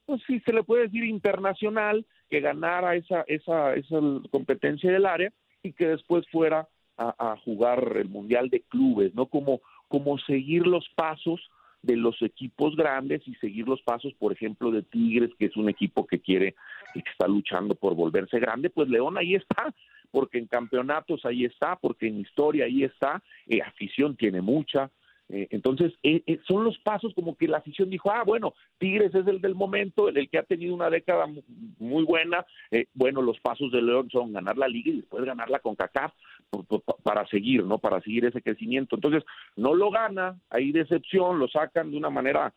pues 0.05 0.21
sí, 0.27 0.39
se 0.41 0.53
le 0.53 0.63
puede 0.63 0.83
decir 0.83 1.03
internacional, 1.03 2.05
que 2.29 2.41
ganara 2.41 2.95
esa, 2.95 3.21
esa, 3.27 3.73
esa 3.73 3.99
competencia 4.31 4.91
del 4.91 5.05
área 5.05 5.31
y 5.63 5.73
que 5.73 5.87
después 5.87 6.27
fuera 6.29 6.67
a, 6.97 7.31
a 7.31 7.37
jugar 7.37 7.97
el 7.97 8.09
Mundial 8.09 8.49
de 8.49 8.61
Clubes, 8.61 9.15
¿no? 9.15 9.25
Como, 9.25 9.61
como 9.87 10.17
seguir 10.19 10.67
los 10.67 10.87
pasos 10.95 11.41
de 11.81 11.95
los 11.95 12.21
equipos 12.21 12.75
grandes 12.75 13.25
y 13.27 13.35
seguir 13.35 13.67
los 13.67 13.81
pasos, 13.81 14.13
por 14.19 14.33
ejemplo, 14.33 14.71
de 14.71 14.83
Tigres, 14.83 15.31
que 15.39 15.45
es 15.45 15.55
un 15.55 15.69
equipo 15.69 16.05
que 16.05 16.19
quiere 16.19 16.55
y 16.93 17.01
que 17.01 17.09
está 17.09 17.27
luchando 17.27 17.75
por 17.75 17.95
volverse 17.95 18.39
grande, 18.39 18.69
pues 18.69 18.89
León 18.89 19.17
ahí 19.17 19.35
está, 19.35 19.73
porque 20.11 20.37
en 20.37 20.47
campeonatos 20.47 21.25
ahí 21.25 21.45
está, 21.45 21.75
porque 21.75 22.07
en 22.07 22.19
historia 22.19 22.65
ahí 22.65 22.83
está, 22.83 23.21
eh, 23.47 23.61
afición 23.61 24.15
tiene 24.15 24.41
mucha, 24.41 24.91
eh, 25.31 25.47
entonces, 25.51 25.93
eh, 26.01 26.23
eh, 26.25 26.39
son 26.47 26.63
los 26.63 26.79
pasos 26.79 27.13
como 27.13 27.35
que 27.37 27.47
la 27.47 27.57
afición 27.57 27.91
dijo, 27.91 28.09
ah, 28.11 28.23
bueno, 28.25 28.55
Tigres 28.79 29.13
es 29.13 29.27
el 29.27 29.39
del 29.39 29.53
momento, 29.53 30.09
el, 30.09 30.17
el 30.17 30.27
que 30.27 30.39
ha 30.39 30.43
tenido 30.43 30.73
una 30.73 30.89
década 30.89 31.27
mu- 31.27 31.43
muy 31.77 32.03
buena. 32.03 32.43
bueno, 32.95 33.21
los 33.21 33.39
pasos 33.39 33.71
de 33.71 33.79
León 33.81 34.09
son 34.09 34.33
ganar 34.33 34.57
la 34.57 34.67
liga 34.67 34.89
y 34.89 34.97
después 34.97 35.23
ganar 35.23 35.49
la 35.51 35.59
CONCACAF 35.59 36.11
para 37.03 37.27
seguir, 37.27 37.63
¿no? 37.63 37.77
Para 37.77 38.01
seguir 38.01 38.25
ese 38.25 38.41
crecimiento. 38.41 38.95
Entonces, 38.95 39.23
no 39.55 39.75
lo 39.75 39.91
gana, 39.91 40.39
hay 40.49 40.71
decepción, 40.71 41.37
lo 41.37 41.47
sacan 41.47 41.91
de 41.91 41.97
una 41.97 42.09
manera, 42.09 42.51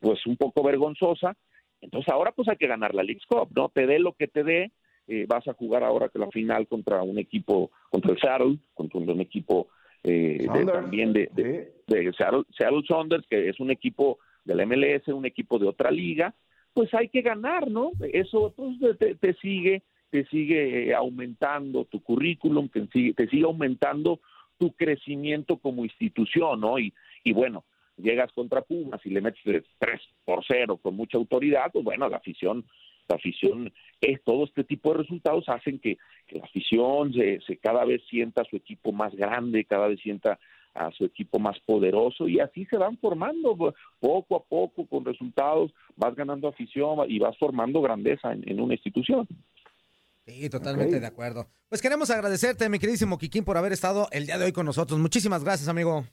pues, 0.00 0.24
un 0.26 0.36
poco 0.36 0.62
vergonzosa. 0.62 1.36
Entonces, 1.80 2.12
ahora 2.12 2.30
pues 2.30 2.46
hay 2.48 2.56
que 2.56 2.68
ganar 2.68 2.94
la 2.94 3.02
League 3.02 3.22
Cup, 3.26 3.48
¿no? 3.56 3.68
Te 3.68 3.86
dé 3.86 3.98
lo 3.98 4.12
que 4.12 4.28
te 4.28 4.44
dé, 4.44 4.70
eh, 5.10 5.26
vas 5.28 5.46
a 5.48 5.54
jugar 5.54 5.82
ahora 5.84 6.08
que 6.08 6.18
la 6.18 6.30
final 6.30 6.66
contra 6.68 7.02
un 7.02 7.18
equipo, 7.18 7.70
contra 7.90 8.12
el 8.12 8.18
Seattle, 8.20 8.58
contra 8.74 8.98
un 9.00 9.20
equipo 9.20 9.68
eh, 10.02 10.38
de- 10.40 10.46
también 10.72 11.12
de, 11.12 11.28
de- 11.34 11.72
de 11.86 12.12
Seattle, 12.16 12.44
Seattle 12.56 12.82
Sounders, 12.86 13.26
que 13.28 13.48
es 13.48 13.60
un 13.60 13.70
equipo 13.70 14.18
del 14.44 14.64
MLS, 14.66 15.08
un 15.08 15.26
equipo 15.26 15.58
de 15.58 15.66
otra 15.68 15.90
liga, 15.90 16.34
pues 16.72 16.94
hay 16.94 17.08
que 17.08 17.20
ganar, 17.22 17.70
¿no? 17.70 17.92
Eso 18.12 18.54
pues, 18.56 18.98
te, 18.98 19.16
te 19.16 19.34
sigue, 19.34 19.82
te 20.10 20.24
sigue 20.26 20.88
eh, 20.90 20.94
aumentando 20.94 21.84
tu 21.84 22.00
currículum, 22.02 22.68
te 22.68 22.86
sigue, 22.86 23.12
te 23.12 23.26
sigue 23.28 23.44
aumentando 23.44 24.20
tu 24.58 24.72
crecimiento 24.72 25.56
como 25.58 25.84
institución, 25.84 26.60
¿no? 26.60 26.78
Y, 26.78 26.94
y 27.24 27.32
bueno, 27.32 27.64
llegas 27.96 28.32
contra 28.32 28.62
Pumas 28.62 29.04
y 29.04 29.10
le 29.10 29.20
metes 29.20 29.42
3 29.78 30.00
por 30.24 30.42
0 30.46 30.78
con 30.78 30.94
mucha 30.96 31.18
autoridad, 31.18 31.70
pues 31.72 31.84
bueno, 31.84 32.08
la 32.08 32.16
afición, 32.18 32.64
la 33.10 33.16
afición, 33.16 33.72
es, 34.00 34.22
todo 34.24 34.44
este 34.44 34.64
tipo 34.64 34.92
de 34.92 34.98
resultados 34.98 35.44
hacen 35.48 35.78
que, 35.78 35.98
que 36.26 36.38
la 36.38 36.44
afición 36.44 37.12
se, 37.12 37.40
se 37.46 37.58
cada 37.58 37.84
vez 37.84 38.00
sienta 38.08 38.42
a 38.42 38.44
su 38.46 38.56
equipo 38.56 38.92
más 38.92 39.14
grande, 39.14 39.64
cada 39.64 39.88
vez 39.88 40.00
sienta 40.00 40.38
a 40.72 40.90
su 40.92 41.04
equipo 41.04 41.38
más 41.40 41.58
poderoso 41.66 42.28
y 42.28 42.38
así 42.38 42.64
se 42.66 42.76
van 42.76 42.96
formando 42.98 43.56
po- 43.56 43.74
poco 43.98 44.36
a 44.36 44.44
poco 44.44 44.86
con 44.86 45.04
resultados, 45.04 45.72
vas 45.96 46.14
ganando 46.14 46.46
afición 46.48 46.98
y 47.08 47.18
vas 47.18 47.36
formando 47.38 47.82
grandeza 47.82 48.32
en, 48.32 48.48
en 48.48 48.60
una 48.60 48.74
institución. 48.74 49.26
Sí, 50.26 50.48
totalmente 50.48 51.00
de 51.00 51.06
acuerdo. 51.06 51.48
Pues 51.68 51.82
queremos 51.82 52.08
agradecerte, 52.10 52.68
mi 52.68 52.78
queridísimo 52.78 53.18
Kikín, 53.18 53.44
por 53.44 53.56
haber 53.56 53.72
estado 53.72 54.06
el 54.12 54.26
día 54.26 54.38
de 54.38 54.44
hoy 54.44 54.52
con 54.52 54.64
nosotros. 54.64 55.00
Muchísimas 55.00 55.42
gracias, 55.42 55.68
amigo. 55.68 56.04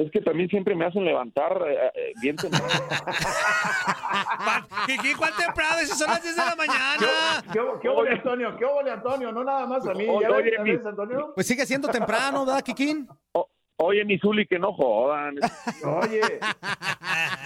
Es 0.00 0.10
que 0.10 0.22
también 0.22 0.48
siempre 0.48 0.74
me 0.74 0.86
hacen 0.86 1.04
levantar 1.04 1.60
eh, 1.68 1.90
eh, 1.94 2.12
bien 2.22 2.34
temprano. 2.34 2.66
Kiki, 4.86 5.12
¿cuál 5.14 5.34
temprano? 5.36 5.76
Si 5.80 5.88
son 5.88 6.08
las 6.08 6.22
10 6.22 6.36
de 6.36 6.42
la 6.42 6.56
mañana. 6.56 7.42
¿Qué, 7.52 7.60
qué 7.82 7.88
Antonio? 8.12 8.56
¿Qué 8.56 8.64
ole, 8.64 8.90
Antonio? 8.90 9.30
No 9.30 9.44
nada 9.44 9.66
más 9.66 9.86
a 9.86 9.92
mí. 9.92 10.08
Oye, 10.08 10.22
¿Ya 10.22 10.30
ves, 10.30 10.58
oye, 10.58 10.78
mi- 10.78 10.88
Antonio? 10.88 11.32
Pues 11.34 11.46
sigue 11.46 11.66
siendo 11.66 11.88
temprano, 11.88 12.46
¿verdad, 12.46 12.62
Kikín? 12.62 13.06
Oye, 13.76 14.02
mi 14.06 14.18
Zuli, 14.18 14.46
que 14.46 14.58
no 14.58 14.72
jodan. 14.72 15.34
Oye, 15.84 16.22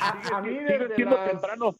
a, 0.00 0.36
a 0.36 0.40
mí 0.42 0.50
Sigue 0.50 0.78
desde 0.78 0.94
siendo 0.94 1.16
las, 1.16 1.30
temprano. 1.30 1.74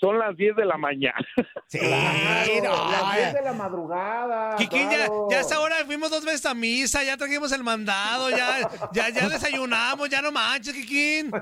Son 0.00 0.16
las 0.18 0.36
10 0.36 0.54
de 0.56 0.64
la 0.64 0.76
mañana. 0.76 1.18
Sí, 1.66 1.78
claro, 2.60 2.90
las 2.90 3.02
no, 3.02 3.12
10 3.14 3.34
de 3.34 3.42
la 3.42 3.52
madrugada. 3.52 4.56
Kiki, 4.56 4.78
ya, 4.78 4.88
claro. 4.88 5.26
ya 5.30 5.40
hasta 5.40 5.56
ahora 5.56 5.76
fuimos 5.86 6.08
dos 6.10 6.24
veces 6.24 6.46
a 6.46 6.54
misa, 6.54 7.02
ya 7.02 7.16
trajimos 7.16 7.50
el 7.52 7.64
mandado, 7.64 8.30
ya, 8.30 8.60
ya, 8.92 9.08
ya 9.08 9.28
desayunamos, 9.28 10.08
ya 10.08 10.22
no 10.22 10.30
manches, 10.30 10.72
Kikín. 10.74 11.32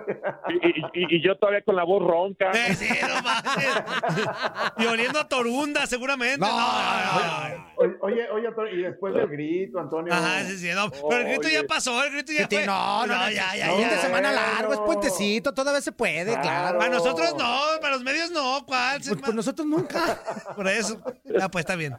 Y, 0.49 1.01
y- 1.01 1.17
y 1.17 1.23
yo 1.23 1.37
todavía 1.37 1.63
con 1.63 1.77
la 1.77 1.85
voz 1.85 2.03
ronca. 2.03 2.51
Eh, 2.53 2.75
sí, 2.75 2.89
no 3.07 3.23
manches. 3.23 3.67
Y 4.79 4.87
oliendo 4.87 5.19
a 5.21 5.29
torunda, 5.29 5.87
seguramente. 5.87 6.39
No, 6.39 6.49
no, 6.49 6.57
no, 6.57 7.49
no. 7.49 7.67
Oye, 7.77 7.97
Oye, 8.01 8.49
oye, 8.49 8.73
y 8.73 8.83
después 8.83 9.15
del 9.15 9.27
grito, 9.29 9.79
Antonio. 9.79 10.13
Ajá, 10.13 10.41
sí, 10.45 10.59
sí, 10.59 10.69
no. 10.75 10.91
Pero 10.91 11.21
el 11.23 11.29
grito 11.29 11.49
ya 11.49 11.63
pasó, 11.65 12.03
el 12.05 12.13
grito 12.13 12.33
ya 12.33 12.43
Kikín, 12.43 12.59
fue. 12.61 12.67
no, 12.67 13.07
no, 13.07 13.15
no, 13.19 13.31
ya, 13.31 13.55
ya, 13.57 13.67
Fin 13.69 13.89
de 13.89 13.95
ya. 13.97 14.01
semana 14.01 14.33
largo, 14.33 14.73
es 14.73 14.79
puentecito, 14.81 15.53
todavía 15.53 15.81
se 15.83 15.93
puede, 15.93 16.39
claro. 16.41 16.79
Para 16.79 16.91
nosotros 16.91 17.35
no, 17.39 17.61
para 17.81 17.95
los 17.95 18.03
medios 18.03 18.31
no, 18.31 18.46
¿cuál? 18.67 19.01
Pues, 19.07 19.21
pues 19.21 19.35
nosotros 19.35 19.67
nunca. 19.67 20.21
Por 20.57 20.67
eso. 20.69 21.01
Ah, 21.41 21.49
pues 21.51 21.63
está 21.65 21.77
bien. 21.77 21.97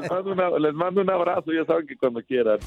Les 0.00 0.10
mando, 0.10 0.32
una- 0.32 0.58
les 0.58 0.74
mando 0.74 1.00
un 1.00 1.10
abrazo, 1.10 1.52
ya 1.52 1.64
saben 1.66 1.86
que 1.86 1.96
cuando 1.96 2.22
quieran. 2.22 2.58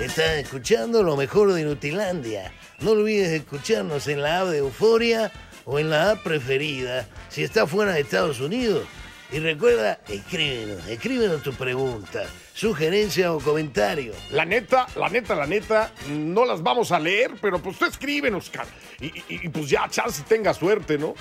Estás 0.00 0.30
escuchando 0.38 1.02
lo 1.02 1.16
mejor 1.16 1.52
de 1.52 1.60
Inutilandia. 1.62 2.52
No 2.80 2.92
olvides 2.92 3.28
escucharnos 3.30 4.08
en 4.08 4.22
la 4.22 4.40
app 4.40 4.48
de 4.48 4.58
Euforia 4.58 5.30
o 5.64 5.78
en 5.78 5.90
la 5.90 6.10
app 6.12 6.22
preferida 6.24 7.06
si 7.28 7.44
estás 7.44 7.70
fuera 7.70 7.92
de 7.92 8.00
Estados 8.00 8.40
Unidos. 8.40 8.84
Y 9.30 9.38
recuerda, 9.38 10.00
escríbenos, 10.08 10.86
escríbenos 10.88 11.42
tu 11.42 11.52
pregunta, 11.54 12.24
sugerencia 12.54 13.32
o 13.32 13.40
comentario. 13.40 14.14
La 14.30 14.44
neta, 14.44 14.86
la 14.96 15.08
neta, 15.08 15.34
la 15.34 15.46
neta, 15.46 15.92
no 16.08 16.44
las 16.44 16.62
vamos 16.62 16.92
a 16.92 16.98
leer, 17.00 17.32
pero 17.40 17.60
pues 17.60 17.78
tú 17.78 17.84
escríbenos, 17.86 18.50
cara. 18.50 18.68
Y, 19.00 19.06
y- 19.06 19.24
y, 19.28 19.48
pues 19.48 19.68
ya, 19.68 19.88
chance 19.88 20.22
tenga 20.28 20.52
suerte, 20.54 20.98
¿no? 20.98 21.14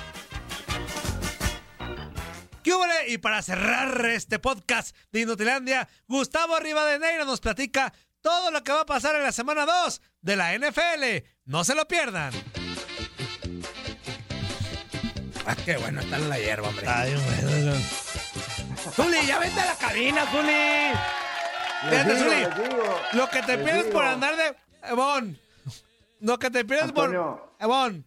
¿Qué 2.63 2.74
hubo? 2.74 2.86
Y 3.08 3.17
para 3.17 3.41
cerrar 3.41 4.06
este 4.06 4.38
podcast 4.38 4.96
de 5.12 5.22
Inutilandia, 5.22 5.88
Gustavo 6.08 6.60
Rivadeneira 6.60 7.26
nos 7.26 7.39
platica 7.39 7.91
todo 8.22 8.52
lo 8.52 8.63
que 8.63 8.72
va 8.72 8.82
a 8.82 8.86
pasar 8.86 9.15
en 9.15 9.24
la 9.24 9.32
semana 9.32 9.65
2 9.65 10.00
de 10.22 10.36
la 10.36 10.54
NFL. 10.54 11.26
No 11.46 11.63
se 11.63 11.74
lo 11.74 11.88
pierdan. 11.88 12.32
Ah, 15.48 15.56
qué 15.65 15.76
bueno 15.78 16.02
está 16.02 16.17
en 16.17 16.30
la 16.30 16.38
hierba, 16.38 16.67
hombre. 16.70 16.86
Ay, 16.88 17.15
bueno. 17.15 17.74
Zuli, 18.89 19.26
ya 19.28 19.39
vete 19.39 19.60
a 19.60 19.65
la 19.65 19.76
cabina, 19.76 20.26
Zuli. 20.32 20.91
Fíjate, 21.89 22.15
Zuli, 22.17 22.46
lo 23.13 23.30
que 23.30 23.41
te 23.44 23.58
pierdes 23.58 23.86
por 23.86 24.04
andar 24.06 24.36
de... 24.36 24.56
Ebon. 24.89 25.38
Lo 26.20 26.39
que 26.39 26.50
te 26.50 26.65
pierdes 26.65 26.89
Antonio. 26.89 27.41
por... 27.58 27.65
Ebon. 27.65 28.06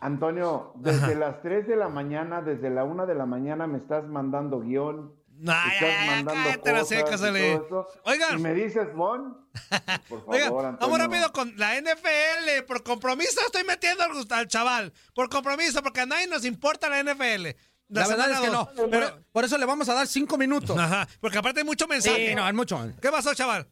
Antonio, 0.00 0.72
desde 0.76 1.14
las 1.14 1.40
3 1.42 1.66
de 1.66 1.76
la 1.76 1.88
mañana, 1.88 2.42
desde 2.42 2.70
la 2.70 2.84
1 2.84 3.06
de 3.06 3.14
la 3.14 3.26
mañana 3.26 3.66
me 3.66 3.78
estás 3.78 4.04
mandando 4.04 4.60
guion. 4.60 5.14
Ay, 5.48 5.70
estás 5.74 6.06
mandando 6.06 6.32
cállate 6.32 6.72
la 6.72 6.80
cosas 6.80 6.88
seca, 6.88 7.38
eso, 7.38 7.88
Oigan. 8.04 8.38
Y 8.38 8.42
me 8.42 8.54
dices, 8.54 8.94
Bon, 8.94 9.48
por 10.08 10.20
favor, 10.20 10.34
Oigan, 10.34 10.48
Antonio. 10.48 10.76
vamos 10.80 10.98
rápido 10.98 11.32
con 11.32 11.56
la 11.56 11.80
NFL. 11.80 12.64
Por 12.66 12.82
compromiso 12.84 13.40
estoy 13.46 13.64
metiendo 13.64 14.04
al, 14.04 14.12
al 14.30 14.46
chaval. 14.46 14.92
Por 15.14 15.28
compromiso, 15.28 15.82
porque 15.82 16.02
a 16.02 16.06
nadie 16.06 16.26
nos 16.28 16.44
importa 16.44 16.88
la 16.88 17.02
NFL. 17.02 17.56
La, 17.88 18.08
verdad 18.08 18.30
es 18.30 18.40
que 18.40 18.50
no. 18.50 18.68
Pero, 18.90 19.20
por 19.30 19.44
eso 19.44 19.58
le 19.58 19.66
vamos 19.66 19.88
a 19.88 19.94
dar 19.94 20.06
cinco 20.06 20.38
minutos. 20.38 20.76
Ajá, 20.76 21.06
porque 21.20 21.38
aparte 21.38 21.60
hay 21.60 21.66
mucho 21.66 21.86
mensaje. 21.86 22.28
Sí, 22.28 22.34
no, 22.34 22.48
es 22.48 22.54
mucho. 22.54 22.92
¿Qué 23.00 23.10
pasó, 23.10 23.34
chaval? 23.34 23.68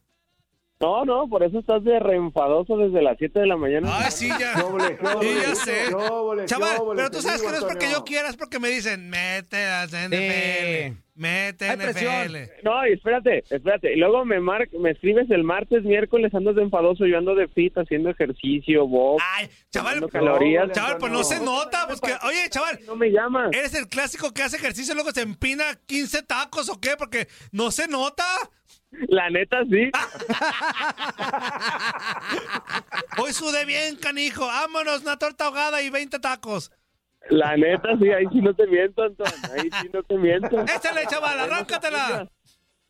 No, 0.83 1.05
no, 1.05 1.29
por 1.29 1.43
eso 1.43 1.59
estás 1.59 1.83
de 1.83 1.97
reenfadoso 1.99 2.75
desde 2.77 3.01
las 3.01 3.17
7 3.17 3.39
de 3.39 3.47
la 3.47 3.55
mañana. 3.55 3.89
Ay, 3.91 4.11
sí, 4.11 4.27
ya. 4.27 4.53
¿Qué 4.53 4.61
óvole, 4.61 4.97
qué 4.97 5.07
Sí, 5.21 5.35
ya 5.41 5.55
sé. 5.55 6.45
Chaval, 6.45 6.77
pero 6.95 7.09
tú 7.09 7.21
sabes 7.21 7.41
que 7.41 7.47
no 7.47 7.55
es 7.55 7.63
porque 7.63 7.89
yo 7.89 8.03
quiera, 8.03 8.29
es 8.29 8.35
porque 8.35 8.59
me 8.59 8.67
dicen, 8.69 9.09
mete 9.09 9.65
a 9.65 9.85
NFL. 9.85 10.99
Mete 11.15 11.69
Hay 11.69 11.77
presión. 11.77 12.13
NFL. 12.25 12.35
No, 12.63 12.87
y 12.87 12.93
espérate, 12.93 13.43
espérate. 13.49 13.93
Y 13.93 13.97
luego 13.97 14.25
me 14.25 14.39
mar 14.39 14.67
me 14.79 14.91
escribes 14.91 15.29
el 15.29 15.43
martes, 15.43 15.83
miércoles, 15.83 16.33
andas 16.33 16.55
de 16.55 16.63
enfadoso, 16.63 17.05
yo 17.05 17.17
ando 17.17 17.35
de 17.35 17.47
fit 17.47 17.77
haciendo 17.77 18.09
ejercicio, 18.09 18.87
box, 18.87 19.23
Ay, 19.37 19.47
chaval, 19.71 20.09
calorías. 20.09 20.71
chaval, 20.71 20.97
pues 20.97 21.11
no 21.11 21.23
se 21.23 21.39
nota. 21.39 21.85
Pues 21.87 22.01
que, 22.01 22.13
oye, 22.25 22.49
chaval, 22.49 22.79
No 22.87 22.95
me 22.95 23.09
llamas. 23.09 23.51
¿eres 23.53 23.75
el 23.75 23.87
clásico 23.87 24.33
que 24.33 24.41
hace 24.43 24.57
ejercicio 24.57 24.93
y 24.93 24.95
luego 24.95 25.11
se 25.11 25.21
empina 25.21 25.63
15 25.85 26.23
tacos 26.23 26.67
o 26.69 26.81
qué? 26.81 26.95
Porque 26.97 27.27
no 27.51 27.71
se 27.71 27.87
nota. 27.87 28.25
La 29.07 29.29
neta, 29.29 29.63
sí. 29.65 29.89
Hoy 33.21 33.33
sudé 33.33 33.65
bien, 33.65 33.95
canijo. 33.97 34.45
Vámonos, 34.45 35.01
una 35.01 35.17
torta 35.17 35.45
ahogada 35.45 35.81
y 35.81 35.89
20 35.89 36.19
tacos. 36.19 36.71
La 37.29 37.55
neta, 37.55 37.97
sí, 37.99 38.11
ahí 38.11 38.25
sí 38.31 38.41
no 38.41 38.53
te 38.53 38.67
miento, 38.67 39.03
Anton. 39.03 39.27
Ahí 39.57 39.69
sí 39.81 39.89
no 39.93 40.03
te 40.03 40.17
miento. 40.17 40.61
Échale, 40.61 41.05
chaval, 41.07 41.39
arráncatela. 41.39 42.29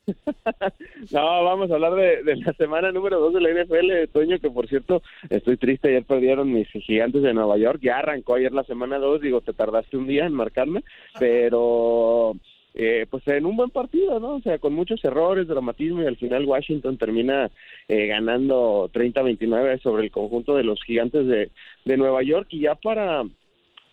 No, 1.12 1.44
vamos 1.44 1.70
a 1.70 1.74
hablar 1.74 1.94
de, 1.94 2.22
de 2.22 2.36
la 2.36 2.52
semana 2.54 2.92
número 2.92 3.18
2 3.20 3.34
de 3.34 3.40
la 3.40 3.64
NFL, 3.64 4.10
Toño, 4.12 4.38
que 4.38 4.50
por 4.50 4.68
cierto, 4.68 5.02
estoy 5.30 5.56
triste, 5.56 5.88
ayer 5.88 6.04
perdieron 6.04 6.52
mis 6.52 6.68
gigantes 6.68 7.22
de 7.22 7.32
Nueva 7.32 7.56
York, 7.56 7.80
ya 7.82 7.98
arrancó 7.98 8.34
ayer 8.34 8.52
la 8.52 8.64
semana 8.64 8.98
2, 8.98 9.20
digo, 9.20 9.40
te 9.40 9.54
tardaste 9.54 9.96
un 9.96 10.06
día 10.06 10.26
en 10.26 10.34
marcarme, 10.34 10.84
pero 11.18 12.34
eh, 12.74 13.06
pues 13.08 13.26
en 13.28 13.46
un 13.46 13.56
buen 13.56 13.70
partido, 13.70 14.18
¿no? 14.18 14.34
O 14.36 14.40
sea, 14.40 14.58
con 14.58 14.74
muchos 14.74 15.04
errores, 15.04 15.46
dramatismo, 15.46 16.02
y 16.02 16.06
al 16.06 16.16
final 16.16 16.44
Washington 16.44 16.98
termina 16.98 17.50
eh, 17.88 18.06
ganando 18.08 18.90
30-29 18.92 19.80
sobre 19.80 20.02
el 20.04 20.10
conjunto 20.10 20.56
de 20.56 20.64
los 20.64 20.82
gigantes 20.82 21.26
de, 21.26 21.50
de 21.84 21.96
Nueva 21.96 22.22
York, 22.24 22.48
y 22.50 22.60
ya 22.62 22.74
para 22.74 23.22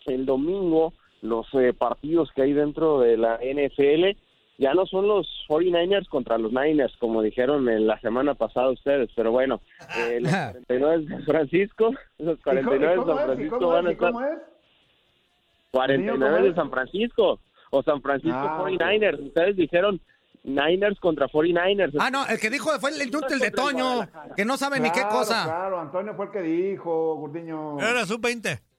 el 0.07 0.25
domingo, 0.25 0.93
los 1.21 1.45
eh, 1.53 1.73
partidos 1.77 2.31
que 2.33 2.41
hay 2.41 2.53
dentro 2.53 2.99
de 3.01 3.17
la 3.17 3.37
NFL, 3.37 4.17
ya 4.57 4.73
no 4.73 4.85
son 4.87 5.07
los 5.07 5.27
49ers 5.47 6.07
contra 6.07 6.37
los 6.39 6.51
Niners, 6.51 6.95
como 6.97 7.21
dijeron 7.21 7.69
en 7.69 7.85
la 7.85 7.99
semana 7.99 8.33
pasada 8.33 8.69
ustedes, 8.71 9.09
pero 9.15 9.31
bueno, 9.31 9.61
eh, 10.09 10.19
los 10.21 10.31
49 10.31 10.97
de 11.05 11.07
San 11.07 11.23
Francisco, 11.25 11.91
los 12.17 12.39
¿Y 12.39 12.41
cómo- 12.41 12.61
49 12.61 12.95
de 12.97 13.05
San 13.05 13.25
Francisco 13.25 13.67
van 13.67 13.87
a 13.87 13.91
estar 13.91 14.11
cómo 14.11 14.25
es? 14.25 14.39
49 15.71 16.17
¿cómo 16.35 16.47
de? 16.47 16.55
San 16.55 16.69
Francisco 16.71 17.39
o 17.71 17.81
San 17.83 18.01
Francisco 18.01 18.37
Ah, 18.37 18.59
49ers, 18.63 19.19
ustedes 19.27 19.55
dijeron 19.55 19.99
Niners 20.43 20.99
contra 20.99 21.27
49ers. 21.27 21.95
Ah, 21.99 22.09
no, 22.11 22.25
el 22.27 22.39
que 22.39 22.49
dijo 22.49 22.69
fue 22.79 22.91
el 22.91 23.07
inútil 23.07 23.39
de 23.39 23.51
Toño, 23.51 24.07
que 24.35 24.45
no 24.45 24.57
sabe 24.57 24.79
ni 24.79 24.89
qué 24.91 25.01
Claro, 25.01 25.09
cosa. 25.17 25.43
Claro, 25.43 25.79
Antonio 25.79 26.13
fue 26.15 26.25
el 26.25 26.31
que 26.31 26.41
dijo, 26.41 27.15
Gordiño. 27.15 27.79
Era 27.79 27.93
la 27.93 28.05
sub-20. 28.05 28.61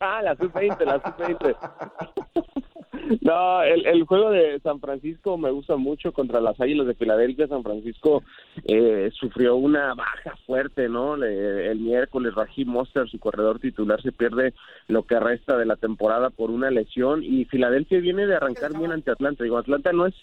Ah, 0.00 0.20
la 0.22 0.34
sub-20, 0.34 0.84
la 0.84 0.94
sub-20. 0.94 1.56
No, 3.20 3.62
el, 3.62 3.86
el 3.86 4.04
juego 4.04 4.30
de 4.30 4.60
San 4.60 4.80
Francisco 4.80 5.36
me 5.36 5.50
gusta 5.50 5.76
mucho 5.76 6.12
contra 6.12 6.40
las 6.40 6.60
Águilas 6.60 6.86
de 6.86 6.94
Filadelfia. 6.94 7.46
San 7.46 7.62
Francisco 7.62 8.22
eh, 8.64 9.10
sufrió 9.12 9.56
una 9.56 9.94
baja 9.94 10.36
fuerte, 10.46 10.88
¿no? 10.88 11.16
El 11.16 11.78
miércoles 11.80 12.34
Raheem 12.34 12.68
Monster, 12.68 13.08
su 13.08 13.18
corredor 13.18 13.58
titular, 13.58 14.00
se 14.02 14.12
pierde 14.12 14.54
lo 14.86 15.02
que 15.04 15.20
resta 15.20 15.56
de 15.56 15.66
la 15.66 15.76
temporada 15.76 16.30
por 16.30 16.50
una 16.50 16.70
lesión 16.70 17.22
y 17.22 17.44
Filadelfia 17.44 18.00
viene 18.00 18.26
de 18.26 18.36
arrancar 18.36 18.76
bien 18.76 18.92
ante 18.92 19.10
Atlanta. 19.10 19.44
Digo, 19.44 19.58
Atlanta 19.58 19.92
no 19.92 20.06
es 20.06 20.14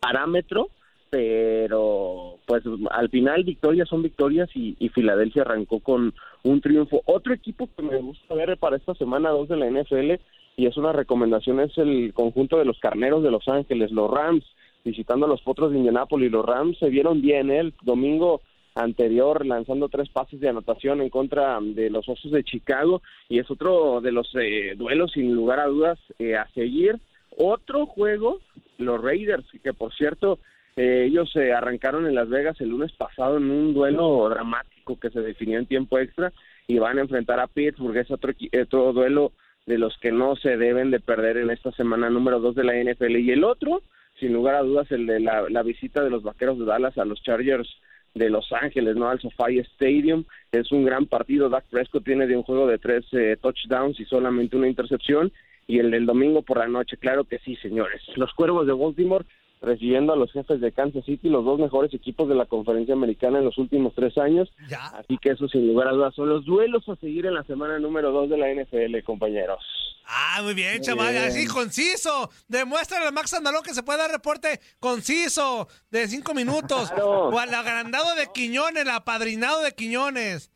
parámetro, 0.00 0.68
pero 1.10 2.38
pues 2.46 2.62
al 2.90 3.08
final 3.10 3.44
victorias 3.44 3.88
son 3.88 4.02
victorias 4.02 4.48
y, 4.54 4.76
y 4.78 4.88
Filadelfia 4.88 5.42
arrancó 5.42 5.80
con 5.80 6.14
un 6.42 6.60
triunfo. 6.60 7.02
Otro 7.04 7.34
equipo 7.34 7.68
que 7.76 7.82
me 7.82 7.98
gusta 7.98 8.34
ver 8.34 8.56
para 8.58 8.76
esta 8.76 8.94
semana 8.94 9.30
2 9.30 9.48
de 9.48 9.56
la 9.56 9.70
NFL 9.70 10.12
y 10.56 10.66
es 10.66 10.76
una 10.76 10.92
recomendación 10.92 11.60
es 11.60 11.76
el 11.78 12.12
conjunto 12.14 12.58
de 12.58 12.64
los 12.64 12.78
Carneros 12.78 13.22
de 13.22 13.30
Los 13.30 13.48
Ángeles, 13.48 13.90
los 13.90 14.10
Rams, 14.10 14.44
visitando 14.84 15.26
a 15.26 15.28
los 15.28 15.42
Potros 15.42 15.70
de 15.70 15.78
Indianápolis. 15.78 16.30
Los 16.30 16.44
Rams 16.44 16.78
se 16.78 16.88
vieron 16.88 17.22
bien 17.22 17.50
¿eh? 17.50 17.60
el 17.60 17.74
domingo 17.82 18.42
anterior 18.74 19.44
lanzando 19.44 19.88
tres 19.88 20.08
pases 20.08 20.40
de 20.40 20.48
anotación 20.48 21.00
en 21.02 21.10
contra 21.10 21.58
de 21.60 21.90
los 21.90 22.08
Osos 22.08 22.32
de 22.32 22.44
Chicago 22.44 23.02
y 23.28 23.38
es 23.38 23.50
otro 23.50 24.00
de 24.00 24.12
los 24.12 24.30
eh, 24.34 24.74
duelos 24.76 25.12
sin 25.12 25.34
lugar 25.34 25.60
a 25.60 25.66
dudas 25.66 25.98
eh, 26.18 26.36
a 26.36 26.48
seguir. 26.52 26.98
Otro 27.36 27.86
juego, 27.86 28.40
los 28.78 29.00
Raiders, 29.00 29.44
que 29.62 29.72
por 29.72 29.94
cierto 29.94 30.38
eh, 30.76 31.04
ellos 31.06 31.30
se 31.32 31.52
arrancaron 31.52 32.06
en 32.06 32.14
Las 32.14 32.28
Vegas 32.28 32.60
el 32.60 32.70
lunes 32.70 32.92
pasado 32.92 33.36
en 33.36 33.50
un 33.50 33.74
duelo 33.74 34.28
dramático 34.28 34.98
que 34.98 35.10
se 35.10 35.20
definió 35.20 35.58
en 35.58 35.66
tiempo 35.66 35.98
extra 35.98 36.32
y 36.66 36.78
van 36.78 36.98
a 36.98 37.02
enfrentar 37.02 37.40
a 37.40 37.46
Pittsburgh. 37.46 37.96
Es 37.96 38.10
otro, 38.10 38.32
otro 38.62 38.92
duelo 38.92 39.32
de 39.66 39.78
los 39.78 39.96
que 39.98 40.12
no 40.12 40.36
se 40.36 40.56
deben 40.56 40.90
de 40.90 41.00
perder 41.00 41.36
en 41.36 41.50
esta 41.50 41.70
semana 41.72 42.10
número 42.10 42.40
2 42.40 42.54
de 42.54 42.64
la 42.64 42.74
NFL. 42.74 43.16
Y 43.18 43.30
el 43.30 43.44
otro, 43.44 43.82
sin 44.18 44.32
lugar 44.32 44.56
a 44.56 44.62
dudas, 44.62 44.90
el 44.90 45.06
de 45.06 45.20
la, 45.20 45.62
visita 45.62 46.02
de 46.02 46.10
los 46.10 46.22
Vaqueros 46.22 46.58
de 46.58 46.64
Dallas 46.64 46.98
a 46.98 47.04
los 47.04 47.22
Chargers 47.22 47.68
de 48.14 48.28
Los 48.28 48.52
Ángeles, 48.52 48.96
¿no? 48.96 49.08
Al 49.08 49.20
SoFi 49.20 49.60
Stadium. 49.60 50.24
Es 50.50 50.70
un 50.72 50.84
gran 50.84 51.06
partido. 51.06 51.48
Dak 51.48 51.64
Prescott 51.70 52.04
tiene 52.04 52.26
de 52.26 52.36
un 52.36 52.42
juego 52.42 52.66
de 52.66 52.78
tres 52.78 53.06
eh, 53.12 53.36
touchdowns 53.40 53.98
y 54.00 54.04
solamente 54.04 54.56
una 54.56 54.68
intercepción. 54.68 55.32
Y 55.66 55.78
el 55.78 55.90
del 55.90 56.06
domingo 56.06 56.42
por 56.42 56.58
la 56.58 56.66
noche, 56.66 56.96
claro 56.96 57.24
que 57.24 57.38
sí, 57.38 57.56
señores. 57.56 58.02
Los 58.16 58.34
Cuervos 58.34 58.66
de 58.66 58.72
Baltimore 58.72 59.24
recibiendo 59.62 60.12
a 60.12 60.16
los 60.16 60.32
jefes 60.32 60.60
de 60.60 60.72
Kansas 60.72 61.04
City, 61.04 61.28
los 61.28 61.44
dos 61.44 61.58
mejores 61.58 61.94
equipos 61.94 62.28
de 62.28 62.34
la 62.34 62.46
conferencia 62.46 62.94
americana 62.94 63.38
en 63.38 63.44
los 63.44 63.56
últimos 63.58 63.94
tres 63.94 64.18
años. 64.18 64.52
Ya. 64.68 64.86
Así 64.88 65.16
que 65.18 65.30
eso 65.30 65.48
sin 65.48 65.68
lugar 65.68 65.88
a 65.88 65.92
dudas 65.92 66.14
son 66.14 66.28
los 66.28 66.44
duelos 66.44 66.88
a 66.88 66.96
seguir 66.96 67.26
en 67.26 67.34
la 67.34 67.44
semana 67.44 67.78
número 67.78 68.10
dos 68.10 68.28
de 68.28 68.36
la 68.36 68.52
NFL, 68.52 69.02
compañeros. 69.04 69.64
Ah, 70.04 70.40
muy 70.42 70.54
bien, 70.54 70.82
chaval. 70.82 71.12
bien. 71.12 71.24
Así, 71.24 71.46
conciso. 71.46 72.28
Demuéstrale 72.48 73.06
a 73.06 73.12
Max 73.12 73.32
Andalón 73.34 73.62
que 73.62 73.72
se 73.72 73.82
puede 73.82 74.00
dar 74.00 74.10
reporte 74.10 74.60
conciso 74.80 75.68
de 75.90 76.08
cinco 76.08 76.34
minutos. 76.34 76.90
Claro. 76.90 77.28
O 77.28 77.38
al 77.38 77.54
agrandado 77.54 78.14
de 78.16 78.26
Quiñones, 78.34 78.82
el 78.82 78.90
apadrinado 78.90 79.62
de 79.62 79.72
Quiñones. 79.72 80.50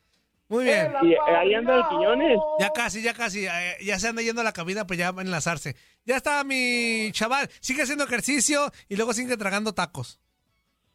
Muy 0.49 0.65
bien. 0.65 0.93
Y 1.03 1.13
eh, 1.13 1.19
ahí 1.27 1.55
anda 1.55 1.77
el 1.77 1.89
Quiñones. 1.89 2.39
Ya 2.61 2.71
casi, 2.71 3.03
ya 3.03 3.15
casi. 3.15 3.47
eh, 3.47 3.77
ya 3.85 3.99
se 3.99 4.09
anda 4.09 4.23
yendo 4.23 4.41
a 4.41 4.45
la 4.45 4.53
cabina, 4.53 4.87
pues 4.87 4.99
ya 4.99 5.11
va 5.11 5.23
a 5.23 5.25
enlazarse. 5.25 5.75
Ya 6.05 6.17
está 6.17 6.45
mi 6.45 7.11
chaval. 7.13 7.49
Sigue 7.61 7.83
haciendo 7.83 8.05
ejercicio 8.05 8.71
y 8.89 8.97
luego 8.97 9.13
sigue 9.13 9.37
tragando 9.37 9.73
tacos. 9.75 10.21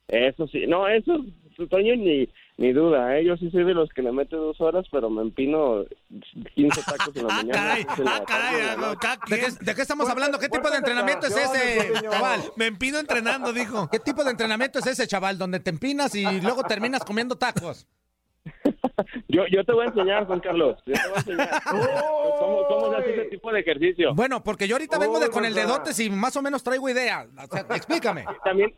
Eso 0.08 0.47
sí, 0.47 0.66
no, 0.68 0.88
eso 0.88 1.14
Toño, 1.70 1.95
ni, 1.95 2.28
ni 2.58 2.74
duda, 2.74 3.18
¿eh? 3.18 3.26
Yo 3.26 3.38
sí 3.38 3.49
soy 3.52 3.64
de 3.64 3.74
los 3.76 3.89
que 3.89 4.02
le 4.02 4.12
mete 4.12 4.36
dos 4.36 4.60
horas, 4.62 4.86
pero 4.91 5.10
me 5.10 5.22
empino 5.22 5.84
15 6.56 6.82
tacos 6.86 7.16
en 7.16 7.28
la 7.28 7.34
Ah, 7.34 7.38
mañana. 7.38 7.54
caray, 7.54 7.86
15 7.86 8.02
en 8.02 8.06
la 8.06 8.16
ah, 8.16 8.24
caray, 8.26 8.52
tarde, 8.56 8.74
en 8.74 8.82
la 8.82 8.97
ah, 9.02 9.20
¿De 9.30 9.39
qué, 9.39 9.45
de 9.66 9.76
qué 9.76 9.82
estamos 9.82 10.10
hablando? 10.10 10.39
¿Qué 10.39 10.49
tipo 10.49 10.70
de 10.72 10.78
entrenamiento 10.78 11.28
es 11.28 11.36
ese, 11.38 11.93
chaval? 12.02 12.41
Me 12.56 12.66
empino 12.66 12.97
entrenando, 12.99 13.54
dijo. 13.54 13.88
¿Qué 13.91 13.99
tipo 13.99 14.24
de 14.24 14.32
entrenamiento 14.32 14.80
es 14.80 14.88
ese, 14.88 15.08
chaval? 15.08 15.38
Donde 15.38 15.60
te 15.60 15.70
empinas 15.70 16.16
y 16.16 16.24
luego 16.41 16.64
terminas 16.64 17.04
comiendo 17.06 17.38
tacos. 17.38 17.88
Yo, 19.28 19.46
yo 19.48 19.64
te 19.64 19.72
voy 19.74 19.86
a 19.86 19.90
enseñar, 19.90 20.26
Juan 20.26 20.40
Carlos. 20.40 20.78
Yo 20.86 20.94
te 20.94 21.08
voy 21.08 21.16
a 21.16 21.20
enseñar. 21.20 21.62
¿Cómo, 21.70 22.66
cómo 22.68 22.90
se 22.92 22.98
hace 22.98 23.14
ese 23.14 23.26
tipo 23.30 23.52
de 23.52 23.60
ejercicio? 23.60 24.14
Bueno, 24.16 24.44
porque 24.44 24.68
yo 24.68 24.76
ahorita 24.76 24.98
vengo 24.98 25.20
de 25.20 25.30
con 25.30 25.46
el 25.46 25.54
Rafa. 25.56 25.68
dedotes 25.68 26.00
y 26.00 26.10
más 26.10 26.36
o 26.36 26.42
menos 26.42 26.64
traigo 26.64 26.90
idea. 26.90 27.28
O 27.38 27.48
sea, 27.48 27.62
explícame. 27.76 28.26
También 28.44 28.74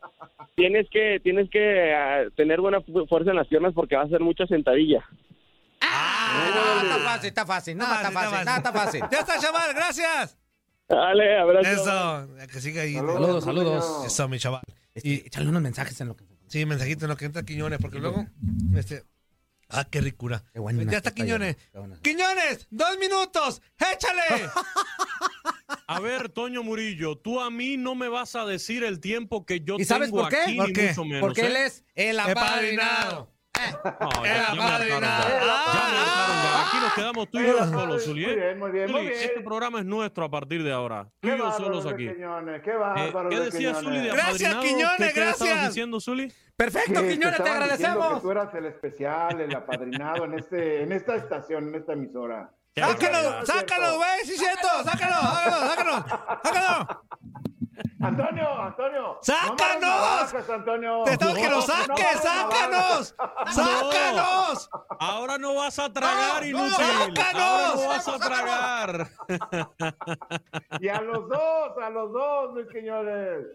tienes 0.55 0.87
que 0.91 1.19
tienes 1.23 1.49
que 1.49 1.93
ah, 1.93 2.23
tener 2.35 2.59
buena 2.61 2.81
fu- 2.81 3.05
fuerza 3.07 3.31
en 3.31 3.37
las 3.37 3.47
piernas 3.47 3.73
porque 3.73 3.95
va 3.95 4.03
a 4.03 4.07
ser 4.09 4.19
mucha 4.19 4.45
sentadilla. 4.45 5.03
Ah, 5.81 6.51
no, 6.53 6.81
está 6.83 6.97
fácil, 7.03 7.27
está 7.27 7.45
fácil. 7.45 7.77
No, 7.77 7.83
está 7.85 8.11
fácil, 8.11 8.45
no, 8.45 8.55
está 8.57 8.71
fácil. 8.73 9.01
Ya 9.11 9.19
está, 9.19 9.39
chaval, 9.39 9.73
gracias. 9.73 10.37
Dale, 10.87 11.39
abrazo. 11.39 11.69
Eso, 11.69 12.47
que 12.51 12.59
siga 12.61 12.81
ahí. 12.83 12.93
Saludos, 12.95 13.43
saludos. 13.43 14.05
Eso, 14.05 14.27
mi 14.27 14.37
chaval. 14.37 14.61
Y 14.95 15.25
échale 15.27 15.49
unos 15.49 15.61
mensajes 15.61 15.99
en 16.01 16.09
lo 16.09 16.15
que... 16.15 16.23
Sí, 16.47 16.65
mensajito 16.65 17.05
en 17.05 17.09
lo 17.09 17.17
que 17.17 17.25
entra 17.25 17.43
Quiñones, 17.43 17.79
porque 17.79 17.99
luego, 17.99 18.25
este... 18.75 19.03
Ah, 19.69 19.85
qué 19.89 20.01
ricura. 20.01 20.43
Qué 20.53 20.59
buena 20.59 20.83
ya 20.91 20.97
está 20.97 21.13
Quiñones. 21.13 21.57
buena. 21.73 21.99
Quiñones, 22.01 22.67
dos 22.69 22.97
minutos, 22.99 23.61
échale. 23.93 24.49
A 25.87 25.99
ver, 25.99 26.29
Toño 26.29 26.63
Murillo, 26.63 27.17
tú 27.17 27.41
a 27.41 27.49
mí 27.49 27.77
no 27.77 27.95
me 27.95 28.07
vas 28.07 28.35
a 28.35 28.45
decir 28.45 28.83
el 28.83 28.99
tiempo 28.99 29.45
que 29.45 29.61
yo 29.61 29.77
¿Y 29.79 29.85
sabes 29.85 30.09
tengo 30.09 30.21
por 30.23 30.29
qué? 30.29 30.37
aquí, 30.41 30.57
¿Por 30.57 30.73
qué? 30.73 30.93
menos. 30.97 31.19
Porque 31.21 31.41
¿eh? 31.41 31.47
él 31.47 31.55
es 31.55 31.83
el 31.95 32.19
apadrinado. 32.19 33.32
No, 33.99 34.25
ya- 34.25 34.31
El 34.33 34.45
ya 34.45 34.53
me 34.53 34.61
hartaron 34.63 35.01
ya. 35.01 35.17
apadrinado. 35.17 35.29
Ya 35.29 35.39
me 35.39 35.97
Ah, 35.97 36.01
hartaron. 36.01 36.67
Aquí 36.67 36.77
nos 36.81 36.93
quedamos 36.93 37.29
tú 37.29 37.39
y 37.39 37.45
yo 37.47 37.65
solos, 37.65 38.03
Zuli. 38.05 38.25
Muy 38.25 38.35
bien, 38.35 38.59
muy 38.59 38.71
bien, 38.71 38.91
muy 38.91 38.99
Zuli, 39.01 39.09
bien. 39.11 39.23
Este 39.23 39.41
programa 39.41 39.79
es 39.79 39.85
nuestro 39.85 40.25
a 40.25 40.29
partir 40.31 40.63
de 40.63 40.71
ahora. 40.71 41.05
Tú 41.19 41.27
y 41.27 41.31
Qué 41.31 41.37
yo 41.37 41.51
solos 41.53 41.85
aquí. 41.85 42.09
Quiñones, 42.09 42.61
qué 42.61 42.71
Eh, 42.71 43.13
¿Qué 43.29 43.39
de 43.39 43.45
decía 43.45 43.75
Zuli 43.75 43.97
de. 43.99 44.07
Gracias, 44.09 44.53
apadrinado? 44.53 44.61
Quiñones, 44.63 44.97
¿Qué, 44.97 45.03
qué 45.13 45.29
estabas 45.29 45.39
gracias. 45.39 45.67
diciendo, 45.69 45.99
Zuli? 45.99 46.33
Perfecto, 46.55 47.01
Que 47.01 47.09
Quiñones, 47.09 47.37
te 47.37 47.43
diciendo 47.43 47.51
agradecemos. 47.63 48.13
Que 48.15 48.21
tú 48.21 48.31
eras 48.31 48.53
el 48.55 48.65
especial, 48.65 49.41
el 49.41 49.55
apadrinado 49.55 50.25
en, 50.25 50.33
este, 50.39 50.83
en 50.83 50.91
esta 50.91 51.15
estación, 51.15 51.69
en 51.69 51.75
esta 51.75 51.93
emisora. 51.93 52.49
Sácalo, 52.75 53.45
sácalo, 53.45 53.97
güey, 53.97 54.25
sí, 54.25 54.35
cierto. 54.37 54.67
Sácalo, 54.83 55.15
sácalo, 55.15 55.67
sácalo, 55.67 56.05
sácalo. 56.43 57.03
Antonio, 58.03 58.61
Antonio. 58.61 59.17
¡Sácanos! 59.21 60.33
No 60.47 60.53
Antonio. 60.53 61.03
Te 61.05 61.11
estamos 61.13 61.35
que 61.37 61.49
lo 61.49 61.55
No, 61.55 61.61
saques, 61.61 62.19
sácanos. 62.21 63.15
¡Sácanos! 63.51 64.69
Ahora 64.99 65.37
no 65.37 65.55
vas 65.55 65.79
a 65.79 65.91
tragar, 65.91 66.41
No, 66.41 66.47
inútil. 66.47 66.71
sácanos. 66.73 67.41
Ahora 67.41 67.75
no 67.75 67.87
vas 67.87 68.07
a 68.07 68.19
tragar. 68.19 69.07
Y 70.79 70.87
a 70.89 71.01
los 71.01 71.29
dos, 71.29 71.71
a 71.81 71.89
los 71.89 72.11
dos, 72.11 72.53
mis 72.55 72.67
señores. 72.71 73.45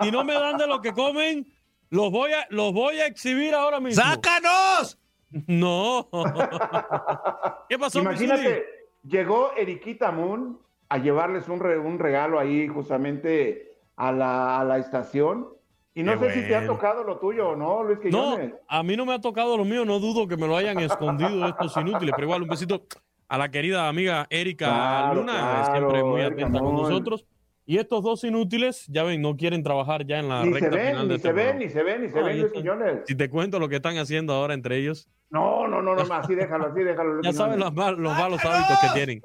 Si 0.00 0.10
no 0.10 0.24
me 0.24 0.34
dan 0.34 0.56
de 0.56 0.66
lo 0.66 0.80
que 0.80 0.92
comen, 0.92 1.46
los 1.90 2.10
voy 2.10 2.32
a, 2.32 2.46
los 2.50 2.72
voy 2.72 3.00
a 3.00 3.06
exhibir 3.06 3.54
ahora 3.54 3.80
mismo. 3.80 4.02
¡Sácanos! 4.02 4.98
No. 5.46 6.08
¿Qué 7.68 7.78
pasó? 7.78 8.00
Imagínate, 8.00 8.66
llegó 9.04 9.52
Eriquita 9.56 10.10
Moon 10.10 10.60
a 10.90 10.98
llevarles 10.98 11.48
un, 11.48 11.60
re- 11.60 11.78
un 11.78 11.98
regalo 11.98 12.38
ahí 12.38 12.68
justamente 12.68 13.72
a 13.96 14.12
la, 14.12 14.60
a 14.60 14.64
la 14.64 14.78
estación. 14.78 15.48
Y 15.94 16.02
no 16.02 16.18
Qué 16.18 16.30
sé 16.30 16.42
si 16.42 16.48
te 16.48 16.54
ha 16.56 16.66
tocado 16.66 17.02
lo 17.04 17.18
tuyo 17.18 17.50
o 17.50 17.56
no, 17.56 17.82
Luis 17.82 17.98
No, 18.10 18.36
a 18.68 18.82
mí 18.82 18.96
no 18.96 19.06
me 19.06 19.14
ha 19.14 19.20
tocado 19.20 19.56
lo 19.56 19.64
mío, 19.64 19.84
no 19.84 19.98
dudo 19.98 20.26
que 20.28 20.36
me 20.36 20.46
lo 20.46 20.56
hayan 20.56 20.78
escondido 20.78 21.46
estos 21.48 21.76
inútiles, 21.76 22.12
pero 22.14 22.26
igual 22.26 22.42
un 22.42 22.48
besito 22.48 22.82
a 23.28 23.38
la 23.38 23.50
querida 23.50 23.88
amiga 23.88 24.26
Erika 24.30 24.66
Claro, 24.66 25.14
Luna, 25.20 25.32
claro, 25.32 25.64
siempre 25.64 26.04
muy 26.04 26.20
Erika 26.20 26.42
atenta 26.46 26.60
con 26.60 26.74
nosotros. 26.74 27.24
Y 27.70 27.78
estos 27.78 28.02
dos 28.02 28.24
inútiles, 28.24 28.84
ya 28.88 29.04
ven, 29.04 29.22
no 29.22 29.36
quieren 29.36 29.62
trabajar 29.62 30.04
ya 30.04 30.18
en 30.18 30.28
la 30.28 30.44
Ni 30.44 30.54
se 30.54 30.58
recta 30.58 30.76
ven, 30.76 30.86
final 30.88 31.02
de 31.02 31.08
ni 31.08 31.14
este 31.14 31.28
se 31.28 31.32
ven, 31.32 31.58
ni 31.60 31.68
se 31.68 31.82
ven, 31.84 32.02
ni 32.02 32.08
se 32.08 32.18
No, 32.18 32.24
ven, 32.24 32.32
Luis 32.40 32.46
está. 32.46 32.58
Quiñones. 32.58 32.98
Si 33.06 33.14
te 33.14 33.30
cuento 33.30 33.60
lo 33.60 33.68
que 33.68 33.76
están 33.76 33.96
haciendo 33.96 34.32
ahora 34.32 34.54
entre 34.54 34.76
ellos, 34.78 35.08
No, 35.30 35.68
no, 35.68 35.80
no, 35.80 35.94
no, 35.94 36.02
así 36.14 36.34
déjalo, 36.34 36.66
así 36.66 36.82
déjalo. 36.82 37.14
Luis 37.14 37.26
ya 37.26 37.32
sabes 37.32 37.54
Quiñones. 37.54 37.76
los, 37.76 37.84
mal- 37.86 37.96
los 38.02 38.12
malos 38.18 38.44
hábitos 38.44 38.76
que 38.80 38.88
tienen. 38.94 39.22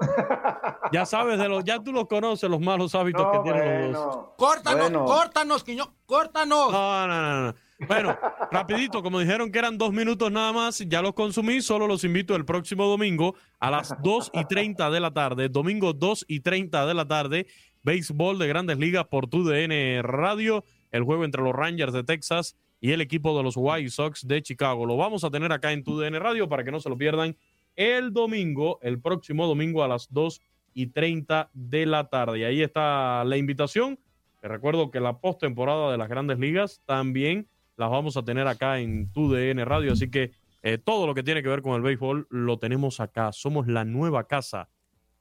Ya 0.92 1.08
sabes 1.08 1.40
de 1.40 1.50
los, 1.50 1.64
ya 1.64 1.80
tú 1.84 1.92
los 1.92 2.06
conoces, 2.08 2.48
los 2.48 2.62
malos 2.62 2.94
hábitos 2.94 3.24
No, 3.26 3.32
que 3.32 3.40
tienen 3.52 3.92
los 3.94 4.04
dos. 4.06 4.28
Córtanos, 4.38 4.80
Bueno. 4.92 5.06
córtanos, 5.06 5.64
Quiñón, 5.64 5.88
córtanos. 6.06 6.72
No, 6.72 7.08
no, 7.08 7.22
no, 7.22 7.42
no. 7.48 7.56
Bueno, 7.90 8.18
rapidito, 8.52 9.04
como 9.04 9.20
dijeron 9.20 9.52
que 9.52 9.60
eran 9.60 9.78
dos 9.78 9.92
minutos 9.92 10.32
nada 10.32 10.54
más, 10.54 10.80
ya 10.88 11.02
los 11.02 11.12
consumí, 11.14 11.60
solo 11.62 11.88
los 11.88 12.06
invito 12.06 12.34
el 12.36 12.46
próximo 12.46 12.86
domingo 12.86 13.36
a 13.60 13.70
las 13.70 13.94
2 14.02 14.32
y 14.34 14.46
30 14.46 14.90
de 14.92 15.00
la 15.02 15.12
tarde, 15.12 15.50
domingo 15.50 15.92
2 15.92 16.24
y 16.30 16.40
30 16.40 16.86
de 16.86 16.94
la 16.94 17.06
tarde, 17.06 17.48
béisbol 17.86 18.40
de 18.40 18.48
grandes 18.48 18.80
ligas 18.80 19.06
por 19.06 19.28
TUDN 19.28 20.02
Radio, 20.02 20.66
el 20.92 21.04
juego 21.04 21.24
entre 21.24 21.44
los 21.44 21.54
Rangers 21.54 21.94
de 21.94 22.04
Texas 22.04 22.58
y 22.82 22.92
el 22.92 23.00
equipo 23.00 23.38
de 23.38 23.44
los 23.44 23.54
White 23.56 23.92
Sox 23.92 24.28
de 24.28 24.42
Chicago. 24.42 24.88
Lo 24.88 24.98
vamos 24.98 25.24
a 25.24 25.30
tener 25.30 25.52
acá 25.52 25.72
en 25.72 25.84
TUDN 25.84 26.16
Radio 26.16 26.50
para 26.50 26.64
que 26.64 26.72
no 26.72 26.80
se 26.80 26.90
lo 26.90 26.98
pierdan 26.98 27.38
el 27.76 28.12
domingo, 28.12 28.80
el 28.82 29.00
próximo 29.00 29.46
domingo 29.46 29.84
a 29.84 29.88
las 29.88 30.12
2 30.12 30.42
y 30.74 30.88
30 30.88 31.52
de 31.54 31.86
la 31.86 32.10
tarde. 32.10 32.40
Y 32.40 32.44
ahí 32.44 32.62
está 32.64 33.24
la 33.24 33.38
invitación. 33.38 34.00
Te 34.42 34.48
recuerdo 34.48 34.90
que 34.90 35.00
la 35.00 35.20
postemporada 35.20 35.92
de 35.92 36.00
las 36.00 36.10
grandes 36.10 36.40
ligas 36.40 36.82
también 36.86 37.48
las 37.78 37.92
vamos 37.92 38.18
a 38.18 38.26
tener 38.26 38.48
acá 38.48 38.80
en 38.80 39.12
TUDN 39.12 39.64
Radio, 39.64 39.94
así 39.94 40.10
que 40.10 40.32
eh, 40.64 40.80
todo 40.80 41.06
lo 41.06 41.14
que 41.14 41.22
tiene 41.22 41.44
que 41.44 41.50
ver 41.50 41.62
con 41.62 41.76
el 41.76 41.84
béisbol 41.84 42.26
lo 42.32 42.58
tenemos 42.58 43.00
acá. 43.00 43.32
Somos 43.32 43.68
la 43.68 43.86
nueva 43.86 44.28
casa 44.28 44.70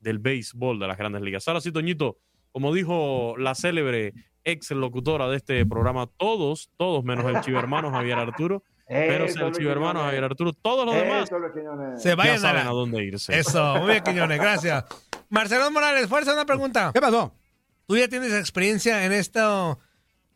del 0.01 0.19
béisbol 0.19 0.79
de 0.79 0.87
las 0.87 0.97
grandes 0.97 1.21
ligas. 1.21 1.47
Ahora 1.47 1.61
sí, 1.61 1.71
Toñito, 1.71 2.17
como 2.55 2.73
dijo 2.73 3.35
la 3.37 3.57
célebre 3.57 4.15
ex 4.45 4.71
locutora 4.71 5.27
de 5.29 5.37
este 5.39 5.67
programa, 5.67 6.07
todos, 6.17 6.71
todos 6.77 7.03
menos 7.03 7.25
el 7.27 7.41
chivermano 7.41 7.91
Javier 7.91 8.17
Arturo, 8.19 8.63
pero 8.87 9.25
el 9.25 9.53
chivermano. 9.53 10.01
Javier 10.03 10.23
Arturo, 10.23 10.53
todos 10.53 10.87
los 10.87 10.95
demás. 10.95 11.29
Se 12.01 12.11
ya 12.11 12.15
vayan 12.15 12.37
a 12.37 12.39
saben 12.39 12.65
la... 12.65 12.71
a 12.71 12.73
dónde 12.73 13.03
irse. 13.03 13.37
Eso, 13.37 13.75
muy 13.81 13.89
bien, 13.91 14.05
Quiñones, 14.05 14.39
gracias. 14.39 14.85
Marcelo 15.31 15.69
Morales, 15.73 16.07
fuerza 16.07 16.33
una 16.33 16.47
pregunta. 16.47 16.93
¿Qué 16.95 17.01
pasó? 17.01 17.35
Tú 17.89 17.97
ya 17.97 18.07
tienes 18.07 18.33
experiencia 18.33 19.05
en 19.05 19.11
esto. 19.13 19.81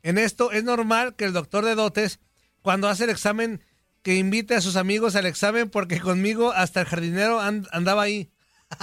En 0.03 0.19
esto 0.19 0.51
es 0.51 0.65
normal 0.65 1.15
que 1.15 1.25
el 1.25 1.33
doctor 1.33 1.65
de 1.65 1.77
dotes, 1.77 2.19
cuando 2.63 2.89
hace 2.89 3.05
el 3.05 3.11
examen, 3.11 3.63
que 4.03 4.17
invite 4.17 4.57
a 4.57 4.61
sus 4.61 4.75
amigos 4.77 5.15
al 5.15 5.27
examen, 5.27 5.71
porque 5.71 6.01
conmigo 6.01 6.51
hasta 6.51 6.81
el 6.81 6.87
jardinero 6.87 7.39
and- 7.41 7.69
andaba 7.71 8.03
ahí. 8.03 8.31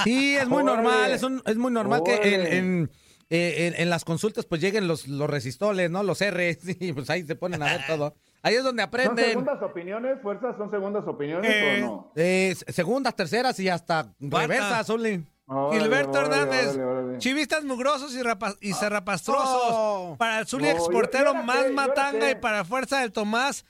Sí, 0.04 0.36
es 0.36 0.48
muy 0.48 0.64
normal, 0.64 1.12
es, 1.12 1.24
un- 1.24 1.42
es 1.46 1.58
muy 1.58 1.72
normal 1.72 2.02
que 2.06 2.58
en, 2.58 2.92
eh, 3.30 3.68
en- 3.74 3.82
en 3.82 3.90
las 3.90 4.06
consultas 4.06 4.46
pues 4.46 4.62
lleguen 4.62 4.88
los, 4.88 5.08
los 5.08 5.30
resistoles, 5.30 5.90
¿no? 5.90 6.04
Los 6.04 6.22
R, 6.22 6.58
y 6.80 6.94
pues 6.94 7.10
ahí 7.10 7.24
se 7.24 7.36
ponen 7.36 7.62
a 7.64 7.66
ver 7.66 7.82
todo. 7.88 8.16
Ahí 8.44 8.54
es 8.56 8.64
donde 8.64 8.84
¿Son 8.84 8.88
aprenden. 8.90 9.26
segundas 9.30 9.62
opiniones, 9.64 10.18
fuerzas? 10.22 10.56
¿Son 10.58 10.70
segundas 10.70 11.04
opiniones 11.08 11.52
Eh, 11.52 11.82
o 11.84 11.86
no? 11.88 12.12
Eh, 12.16 12.56
segundas, 12.68 13.16
terceras 13.16 13.60
y 13.60 13.70
hasta 13.70 14.14
reversas, 14.20 14.88
Uli. 14.90 15.26
Órale, 15.48 15.80
Gilberto 15.80 16.10
órale, 16.20 16.36
Hernández, 16.38 16.78
órale, 16.78 17.18
chivistas 17.20 17.64
mugrosos 17.64 18.14
y, 18.16 18.22
rapa- 18.24 18.56
y 18.62 18.74
cerrapastrosos. 18.74 19.62
Oh. 19.72 20.16
Para 20.18 20.40
el 20.40 20.48
Zuli 20.48 20.66
No, 20.66 20.72
exportero 20.72 21.34
yo- 21.34 21.44
más 21.44 21.64
sé, 21.64 21.70
matanga 21.72 22.32
y 22.32 22.36
para 22.36 22.66
Fuerza 22.66 23.02
del 23.02 23.12
Tomás, 23.12 23.64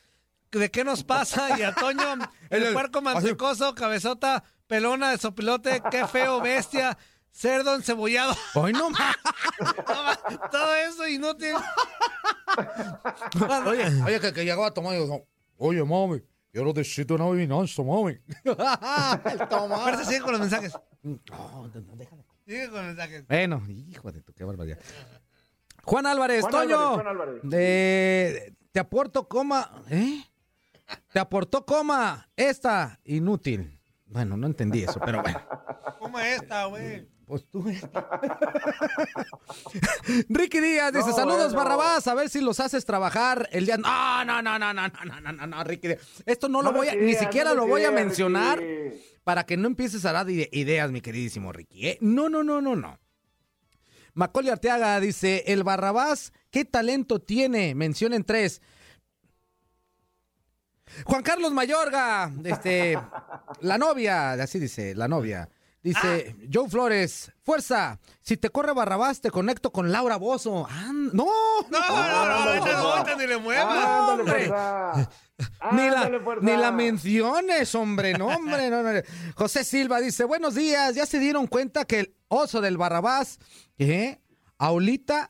¿de 0.51 0.71
qué 0.71 0.83
nos 0.85 1.03
pasa? 1.03 1.59
Y 1.59 1.63
a 1.63 1.73
Toño, 1.73 2.01
el, 2.49 2.63
El- 2.63 2.73
puerco 2.73 3.01
mantecoso, 3.01 3.75
cabezota, 3.75 4.43
pelona 4.67 5.11
de 5.11 5.17
sopilote, 5.17 5.81
qué 5.91 6.07
feo, 6.07 6.39
bestia, 6.39 6.97
cerdo 7.35 7.75
encebollado. 7.75 8.33
Hoy 8.55 8.71
no 8.73 8.89
más. 8.89 9.15
Todo 10.51 10.75
eso 10.75 11.07
inútil. 11.07 11.53
Oye, 13.67 14.03
oye, 14.03 14.19
que, 14.19 14.33
que 14.33 14.45
llegó 14.45 14.65
a 14.65 14.73
tomar 14.73 14.95
y 14.95 15.01
dijo, 15.01 15.27
oye, 15.57 15.83
mami, 15.83 16.21
yo 16.53 16.63
necesito 16.63 17.15
una 17.15 17.25
adivinanza, 17.25 17.83
mami. 17.83 18.13
El. 18.43 18.55
Fuerza, 19.47 20.05
sigue 20.05 20.21
con 20.21 20.31
los 20.31 20.41
mensajes. 20.41 20.73
No, 21.03 21.19
no, 21.29 21.67
no, 21.67 21.95
déjame. 21.95 22.23
Sigue 22.45 22.65
con 22.69 22.75
los 22.77 22.85
mensajes. 22.85 23.27
Bueno, 23.27 23.61
hijo 23.67 24.11
de 24.11 24.21
tu, 24.21 24.33
qué 24.33 24.43
barbaridad. 24.43 24.79
Juan 25.83 26.05
Álvarez, 26.05 26.41
Juan 26.41 26.51
Toño. 26.51 26.77
Álvarez, 26.79 26.95
Juan 26.95 27.07
Álvarez. 27.07 27.39
de- 27.43 28.55
te 28.71 28.79
aporto 28.79 29.27
coma. 29.27 29.83
¿Eh? 29.89 30.23
Te 31.11 31.19
aportó 31.19 31.65
coma 31.65 32.29
esta 32.35 32.99
inútil. 33.05 33.79
Bueno, 34.05 34.37
no 34.37 34.47
entendí 34.47 34.83
eso, 34.83 34.99
pero 35.03 35.21
bueno. 35.21 35.41
¿Cómo 35.99 36.19
es 36.19 36.41
esta, 36.41 36.65
güey? 36.65 37.07
Pues 37.25 37.43
tú. 37.49 37.63
Ricky 40.29 40.59
Díaz 40.59 40.93
dice: 40.93 41.09
No, 41.09 41.15
Saludos, 41.15 41.53
bueno. 41.53 41.69
Barrabás. 41.69 42.07
A 42.07 42.13
ver 42.13 42.29
si 42.29 42.41
los 42.41 42.59
haces 42.59 42.85
trabajar 42.85 43.49
el 43.51 43.65
día. 43.65 43.77
No, 43.77 44.25
no, 44.25 44.41
no, 44.41 44.59
no, 44.59 44.73
no, 44.73 44.87
no, 44.87 45.05
no, 45.05 45.21
no, 45.21 45.31
no, 45.31 45.47
no, 45.47 45.63
Ricky 45.63 45.87
Díaz. 45.89 45.99
Esto 46.25 46.49
no, 46.49 46.61
lo 46.61 46.71
me 46.71 46.77
voy 46.79 46.87
a. 46.89 46.95
Ni 46.95 47.15
siquiera 47.15 47.49
no 47.51 47.55
lo 47.55 47.67
voy 47.67 47.83
a 47.83 47.91
mencionar 47.91 48.59
Ricky. 48.59 49.01
para 49.23 49.45
que 49.45 49.57
no 49.57 49.67
empieces 49.67 50.05
a 50.05 50.11
dar 50.11 50.27
ide- 50.29 50.49
ideas, 50.51 50.91
mi 50.91 51.01
queridísimo 51.01 51.51
Ricky. 51.51 51.87
¿eh? 51.87 51.97
No, 52.01 52.29
no, 52.29 52.43
no, 52.43 52.61
no, 52.61 52.75
no. 52.75 52.99
Macaulay 54.13 54.51
Arteaga 54.51 54.99
dice: 54.99 55.43
El 55.47 55.63
Barrabás, 55.63 56.31
¿qué 56.51 56.65
talento 56.65 57.19
tiene? 57.21 57.75
Mencionen 57.75 58.23
tres. 58.23 58.61
Juan 61.05 61.23
Carlos 61.23 61.51
Mayorga, 61.51 62.31
este, 62.45 62.97
la 63.61 63.77
novia, 63.77 64.33
así 64.33 64.59
dice, 64.59 64.93
la 64.95 65.07
novia. 65.07 65.49
Dice, 65.85 66.35
Joe 66.51 66.67
Flores, 66.67 67.31
fuerza, 67.43 67.99
si 68.21 68.37
te 68.37 68.49
corre 68.49 68.73
Barrabás, 68.73 69.21
te 69.21 69.29
conecto 69.29 69.71
con 69.71 69.91
Laura 69.91 70.15
Bozo. 70.15 70.65
Ah, 70.67 70.91
no, 70.91 71.13
No, 71.13 71.27
no, 71.69 71.79
no, 71.79 72.25
no, 72.25 72.33
ahorita 72.33 72.71
no, 72.71 72.77
ahorita 72.91 73.15
ni 73.17 73.27
le 73.27 73.37
muevas. 73.37 74.09
Hombre. 74.09 74.51
Ni 75.73 75.89
la, 75.91 76.09
ni 76.41 76.57
la 76.57 76.71
menciones, 76.71 77.75
hombre, 77.75 78.13
no, 78.17 78.25
hombre, 78.29 78.71
no, 78.71 78.81
no. 78.81 78.99
José 79.35 79.63
Silva 79.63 79.99
dice, 80.01 80.23
buenos 80.23 80.55
días, 80.55 80.95
ya 80.95 81.05
se 81.05 81.19
dieron 81.19 81.45
cuenta 81.45 81.85
que 81.85 81.99
el 81.99 82.15
oso 82.29 82.61
del 82.61 82.77
Barrabás, 82.77 83.37
¿qué? 83.77 84.19
Aulita, 84.57 85.29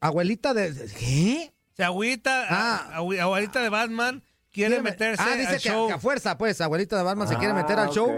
abuelita 0.00 0.54
de, 0.54 0.72
¿qué? 0.98 1.52
Se 1.76 1.84
agüita, 1.84 2.46
Ah. 2.48 2.90
abuelita 2.94 3.60
de 3.60 3.68
Batman 3.68 4.22
quiere 4.56 4.70
Quiere 4.76 4.82
me- 4.82 4.90
meterse 4.90 5.22
Ah, 5.22 5.36
dice 5.36 5.46
al 5.48 5.52
que, 5.54 5.68
show. 5.68 5.86
que 5.86 5.92
a 5.92 5.98
fuerza, 5.98 6.36
pues, 6.38 6.60
abuelita 6.60 6.96
de 6.96 7.02
Batman 7.04 7.28
se 7.28 7.36
quiere 7.36 7.52
Ah, 7.52 7.56
meter 7.56 7.78
al 7.78 7.90
show. 7.90 8.10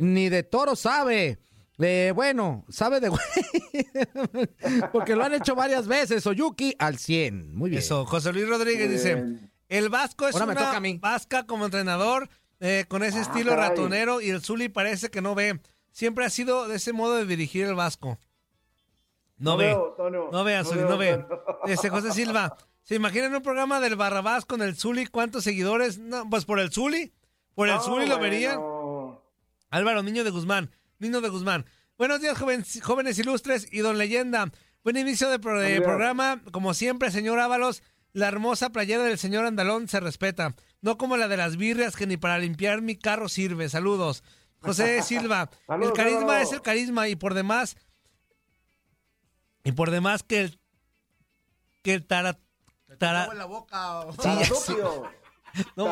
Ni 0.00 0.28
de 0.28 0.42
toro 0.44 0.74
sabe. 0.76 1.38
Eh, 1.82 2.12
bueno, 2.14 2.64
sabe 2.68 3.00
de 3.00 3.08
güey. 3.08 3.20
Porque 4.92 5.16
lo 5.16 5.24
han 5.24 5.34
hecho 5.34 5.54
varias 5.54 5.86
veces. 5.88 6.26
Oyuki 6.26 6.74
al 6.78 6.98
100. 6.98 7.54
Muy 7.54 7.70
bien. 7.70 7.80
Eso, 7.82 8.04
José 8.06 8.32
Luis 8.32 8.48
Rodríguez 8.48 8.90
dice, 8.90 9.38
el 9.68 9.88
Vasco 9.88 10.28
es 10.28 10.34
Ahora 10.34 10.46
me 10.46 10.52
una 10.52 10.60
toca 10.66 10.76
a 10.76 10.80
mí. 10.80 10.98
vasca 11.00 11.46
como 11.46 11.64
entrenador, 11.64 12.28
eh, 12.60 12.84
con 12.88 13.02
ese 13.02 13.18
Ah, 13.18 13.22
estilo 13.22 13.50
caray. 13.52 13.70
ratonero, 13.70 14.20
y 14.20 14.30
el 14.30 14.42
Zuli 14.42 14.68
parece 14.68 15.10
que 15.10 15.20
no 15.22 15.34
ve. 15.34 15.60
Siempre 15.92 16.24
ha 16.24 16.30
sido 16.30 16.68
de 16.68 16.76
ese 16.76 16.92
modo 16.92 17.16
de 17.16 17.24
dirigir 17.26 17.66
el 17.66 17.74
Vasco. 17.74 18.18
No, 19.38 19.56
ve. 19.56 19.66
veo. 19.66 19.96
No 20.30 20.44
ve, 20.44 20.62
Zuli, 20.64 20.80
veo, 20.80 20.88
no 20.90 20.98
ve. 20.98 21.24
Este, 21.66 21.88
José 21.88 22.12
Silva, 22.12 22.56
¿se 22.82 22.94
imaginan 22.94 23.34
un 23.34 23.42
programa 23.42 23.80
del 23.80 23.96
Barrabás 23.96 24.44
con 24.44 24.62
el 24.62 24.76
Zuli? 24.76 25.06
¿Cuántos 25.06 25.44
seguidores? 25.44 25.98
No, 25.98 26.28
pues 26.28 26.44
por 26.44 26.58
el 26.60 26.70
Zuli. 26.72 27.12
Por 27.54 27.68
el 27.68 27.76
No, 27.76 27.82
Zuli 27.82 28.06
lo 28.06 28.18
bueno. 28.18 28.22
verían. 28.22 28.58
Álvaro, 29.70 30.02
niño 30.02 30.24
de 30.24 30.30
Guzmán. 30.30 30.70
Niño 30.98 31.20
de 31.20 31.28
Guzmán. 31.28 31.66
Buenos 31.98 32.20
días, 32.20 32.36
joven- 32.38 32.64
jóvenes 32.82 33.18
ilustres 33.18 33.68
y 33.72 33.80
don 33.80 33.98
Leyenda. 33.98 34.50
Buen 34.82 34.96
inicio 34.96 35.28
de, 35.28 35.38
pro- 35.38 35.60
programa. 35.84 36.40
Como 36.52 36.72
siempre, 36.74 37.10
señor 37.10 37.38
Ábalos, 37.38 37.82
la 38.12 38.28
hermosa 38.28 38.70
playera 38.70 39.02
del 39.04 39.18
señor 39.18 39.44
Andalón 39.44 39.86
se 39.88 40.00
respeta. 40.00 40.54
No 40.80 40.96
como 40.96 41.16
la 41.16 41.28
de 41.28 41.36
las 41.36 41.56
birrias 41.56 41.94
que 41.96 42.06
ni 42.06 42.16
para 42.16 42.38
limpiar 42.38 42.80
mi 42.82 42.96
carro 42.96 43.28
sirve. 43.28 43.68
Saludos. 43.68 44.24
José 44.60 45.02
Silva. 45.02 45.50
el 45.68 45.92
carisma 45.92 46.40
es 46.40 46.52
el 46.52 46.62
carisma 46.62 47.08
y 47.08 47.16
por 47.16 47.34
demás. 47.34 47.76
Y 49.64 49.72
por 49.72 49.90
demás 49.90 50.22
que 50.22 50.40
el. 50.40 50.60
Que 51.82 51.94
el 51.94 52.06
tara. 53.00 53.24
tara- 53.24 53.34
la 53.34 53.46
boca. 53.46 54.06
Sí. 54.22 54.76
No, 55.74 55.88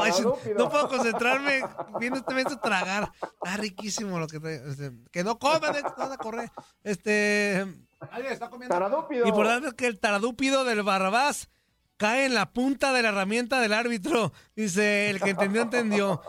no 0.57 0.69
puedo 0.71 0.89
concentrarme 0.89 1.63
viendo 1.99 2.21
este 2.21 2.31
momento 2.33 2.61
tragar. 2.61 3.11
Está 3.43 3.57
riquísimo 3.57 4.21
lo 4.21 4.29
que 4.29 4.39
te, 4.39 4.55
este, 4.71 4.93
que 5.11 5.25
no 5.25 5.37
coman, 5.41 5.75
eh, 5.75 5.83
van 5.97 6.13
a 6.13 6.17
correr. 6.17 6.51
Este 6.85 7.67
Alguien 8.13 8.33
está 8.33 8.49
comiendo. 8.51 8.73
Taradúpido. 8.75 9.27
y 9.27 9.33
por 9.33 9.47
tanto 9.47 9.75
que 9.75 9.87
el 9.89 9.99
taradúpido 9.99 10.63
del 10.65 10.85
Barrabás 10.85 11.49
cae 11.97 12.27
en 12.27 12.35
la 12.35 12.53
punta 12.53 12.93
de 12.93 13.03
la 13.03 13.09
herramienta 13.09 13.61
del 13.61 13.73
árbitro. 13.73 14.33
Dice, 14.55 15.11
el 15.11 15.21
que 15.21 15.31
entendió, 15.31 15.63
entendió. 15.63 16.23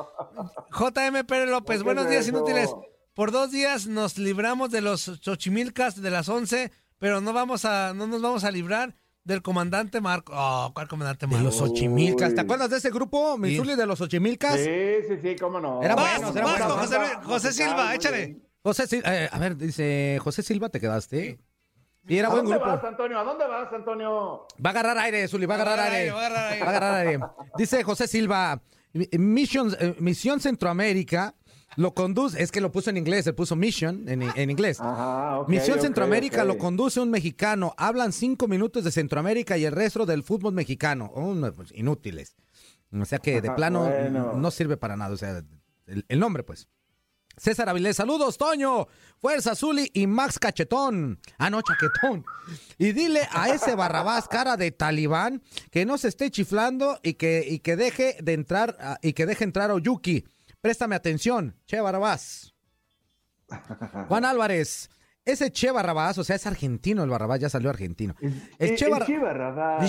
JM 0.72 1.24
Pérez 1.26 1.50
López, 1.50 1.78
¿Qué 1.78 1.84
buenos 1.84 2.10
días 2.10 2.26
eso? 2.28 2.36
inútiles. 2.36 2.74
Por 3.14 3.32
dos 3.32 3.52
días 3.52 3.86
nos 3.86 4.18
libramos 4.18 4.72
de 4.72 4.82
los 4.82 5.02
Xochimilcas 5.22 6.02
de 6.02 6.10
las 6.10 6.30
11, 6.30 6.72
pero 6.98 7.22
no 7.22 7.32
vamos 7.34 7.66
a, 7.66 7.94
no 7.94 8.08
nos 8.08 8.22
vamos 8.24 8.44
a 8.44 8.50
librar 8.50 8.96
del 9.24 9.42
comandante 9.42 10.02
Marco. 10.02 10.34
Oh, 10.36 10.72
¿cuál 10.74 10.88
comandante 10.88 11.26
De 11.28 11.32
Marco? 11.32 11.46
los 11.46 11.62
Ochimilcas. 11.62 12.34
¿Te 12.34 12.42
acuerdas 12.42 12.70
de 12.70 12.78
ese 12.78 12.90
grupo, 12.90 13.38
Mizuli, 13.38 13.76
de 13.76 13.86
los 13.86 14.02
Ochimilcas? 14.02 14.56
Sí, 14.56 14.70
sí, 15.08 15.16
sí, 15.22 15.36
cómo 15.40 15.60
no. 15.60 15.82
Era 15.84 15.96
bueno, 15.96 16.32
era 16.36 16.46
vas, 16.46 16.90
bueno. 16.90 17.22
José, 17.24 17.54
Silva, 17.54 17.96
échale. 17.96 18.38
José 18.64 18.88
Silva, 18.88 19.16
eh, 19.16 19.30
a 19.32 19.40
ver, 19.40 19.56
dice 19.56 20.18
José 20.22 20.42
Silva, 20.44 20.70
¿te 20.70 20.80
quedaste? 20.80 21.40
Y 22.08 22.18
era 22.18 22.28
¿A 22.28 22.32
buen 22.32 22.44
dónde 22.46 22.58
grupo. 22.60 22.72
vas, 22.76 22.84
Antonio? 22.84 23.20
¿A 23.20 23.24
dónde 23.24 23.46
vas, 23.48 23.72
Antonio? 23.72 24.48
Va 24.66 24.70
a 24.70 24.72
agarrar 24.72 24.98
aire, 24.98 25.28
Zuli, 25.28 25.46
va 25.46 25.56
a 25.56 25.62
agarrar 25.62 25.80
aire. 25.92 26.12
va 26.12 26.22
a 26.22 26.26
agarrar 26.26 26.46
aire. 26.52 26.60
Va 26.62 26.66
a 26.66 26.70
agarrar 26.70 26.96
aire. 27.08 27.20
Dice 27.58 27.84
José 27.84 28.08
Silva, 28.08 28.62
Mission, 28.94 29.76
eh, 29.80 29.96
Misión 30.00 30.40
Centroamérica 30.40 31.36
lo 31.76 31.94
conduce, 31.94 32.42
es 32.42 32.52
que 32.52 32.62
lo 32.62 32.72
puso 32.72 32.90
en 32.90 32.98
inglés, 32.98 33.28
él 33.28 33.36
puso 33.36 33.56
Mission 33.56 34.08
en, 34.10 34.24
en 34.24 34.50
inglés. 34.50 34.80
Ajá, 34.80 35.44
Misión 35.48 35.80
Centroamérica 35.80 36.44
lo 36.44 36.58
conduce 36.58 37.00
un 37.00 37.10
mexicano. 37.10 37.74
Hablan 37.78 38.12
cinco 38.12 38.48
minutos 38.48 38.84
de 38.84 38.92
Centroamérica 38.92 39.58
y 39.58 39.66
el 39.66 39.72
resto 39.72 40.06
del 40.06 40.24
fútbol 40.24 40.54
mexicano. 40.54 41.12
Oh, 41.14 41.34
no, 41.34 41.54
pues, 41.54 41.72
inútiles. 41.74 42.36
O 42.92 43.06
sea 43.06 43.20
que 43.20 43.42
de 43.42 43.52
plano 43.52 43.82
Bueno. 43.86 44.34
no 44.34 44.52
sirve 44.52 44.78
para 44.78 44.98
nada. 44.98 45.14
O 45.14 45.18
sea, 45.18 45.44
el, 45.86 46.06
el 46.08 46.20
nombre, 46.20 46.44
pues. 46.44 46.68
César 47.38 47.70
Avilés, 47.70 47.96
saludos, 47.96 48.38
Toño. 48.38 48.88
Fuerza, 49.20 49.56
Zuli 49.56 49.90
y 49.94 50.08
Max 50.08 50.40
Cachetón. 50.40 51.20
Ah, 51.38 51.50
no, 51.50 51.62
Chaquetón. 51.62 52.26
Y 52.78 52.92
dile 52.92 53.22
a 53.32 53.50
ese 53.50 53.76
Barrabás, 53.76 54.28
cara 54.28 54.58
de 54.58 54.72
talibán, 54.72 55.42
que 55.72 55.86
no 55.86 55.98
se 55.98 56.10
esté 56.10 56.32
chiflando 56.32 57.00
y 57.02 57.14
que, 57.14 57.46
y 57.48 57.60
que 57.60 57.78
deje 57.78 58.18
de 58.22 58.34
entrar, 58.34 59.00
y 59.02 59.14
que 59.14 59.26
deje 59.26 59.46
entrar 59.46 59.72
a 59.72 59.76
Oyuki. 59.76 60.26
Préstame 60.62 60.96
atención, 60.96 61.56
Che 61.66 61.80
Barrabás. 61.80 62.54
Juan 64.10 64.26
Álvarez, 64.26 64.90
ese 65.26 65.52
Che 65.52 65.72
Barrabás, 65.72 66.18
o 66.18 66.24
sea, 66.24 66.36
es 66.36 66.46
argentino 66.46 67.04
el 67.04 67.10
Barrabás, 67.10 67.40
ya 67.40 67.50
salió 67.50 67.70
argentino. 67.70 68.16
El 68.22 68.34
El 68.60 68.76
Che 68.78 68.90
Barra- 68.90 69.06
Che 69.06 69.18
Barrabás. 69.18 69.82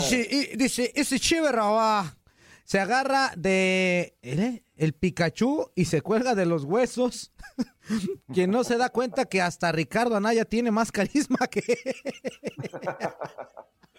Dice, 0.56 0.92
ese 0.94 1.18
Che 1.18 1.40
Barrabás 1.40 2.16
se 2.64 2.78
agarra 2.78 3.32
de 3.36 4.16
¿eh? 4.22 4.62
el 4.76 4.92
Pikachu 4.92 5.72
y 5.74 5.86
se 5.86 6.02
cuelga 6.02 6.34
de 6.36 6.46
los 6.46 6.64
huesos. 6.64 7.32
Quien 8.32 8.52
no 8.52 8.62
se 8.62 8.76
da 8.76 8.90
cuenta 8.90 9.24
que 9.24 9.42
hasta 9.42 9.72
Ricardo 9.72 10.16
Anaya 10.16 10.44
tiene 10.44 10.70
más 10.70 10.92
carisma 10.92 11.48
que 11.48 11.62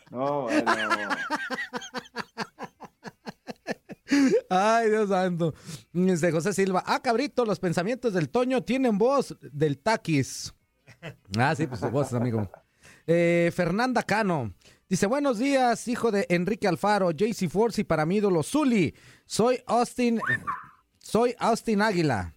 No, 0.09 0.43
bueno. 0.43 0.71
Ay, 4.49 4.89
Dios 4.89 5.09
santo. 5.09 5.53
Dice 5.93 6.31
José 6.31 6.53
Silva. 6.53 6.83
Ah, 6.85 7.01
cabrito, 7.01 7.45
los 7.45 7.59
pensamientos 7.59 8.13
del 8.13 8.29
Toño 8.29 8.63
tienen 8.63 8.97
voz 8.97 9.35
del 9.41 9.77
taquis. 9.79 10.53
Ah, 11.37 11.55
sí, 11.55 11.67
pues 11.67 11.79
su 11.79 11.89
voz, 11.89 12.13
amigo. 12.13 12.49
Eh, 13.07 13.51
Fernanda 13.55 14.03
Cano. 14.03 14.53
Dice, 14.87 15.07
buenos 15.07 15.39
días, 15.39 15.87
hijo 15.87 16.11
de 16.11 16.25
Enrique 16.29 16.67
Alfaro, 16.67 17.11
JC 17.11 17.49
Force 17.49 17.81
y 17.81 17.83
para 17.85 18.05
mi 18.05 18.17
ídolo 18.17 18.43
Zuli. 18.43 18.93
Soy 19.25 19.61
Austin, 19.65 20.19
soy 20.99 21.33
Austin 21.39 21.81
Águila. 21.81 22.35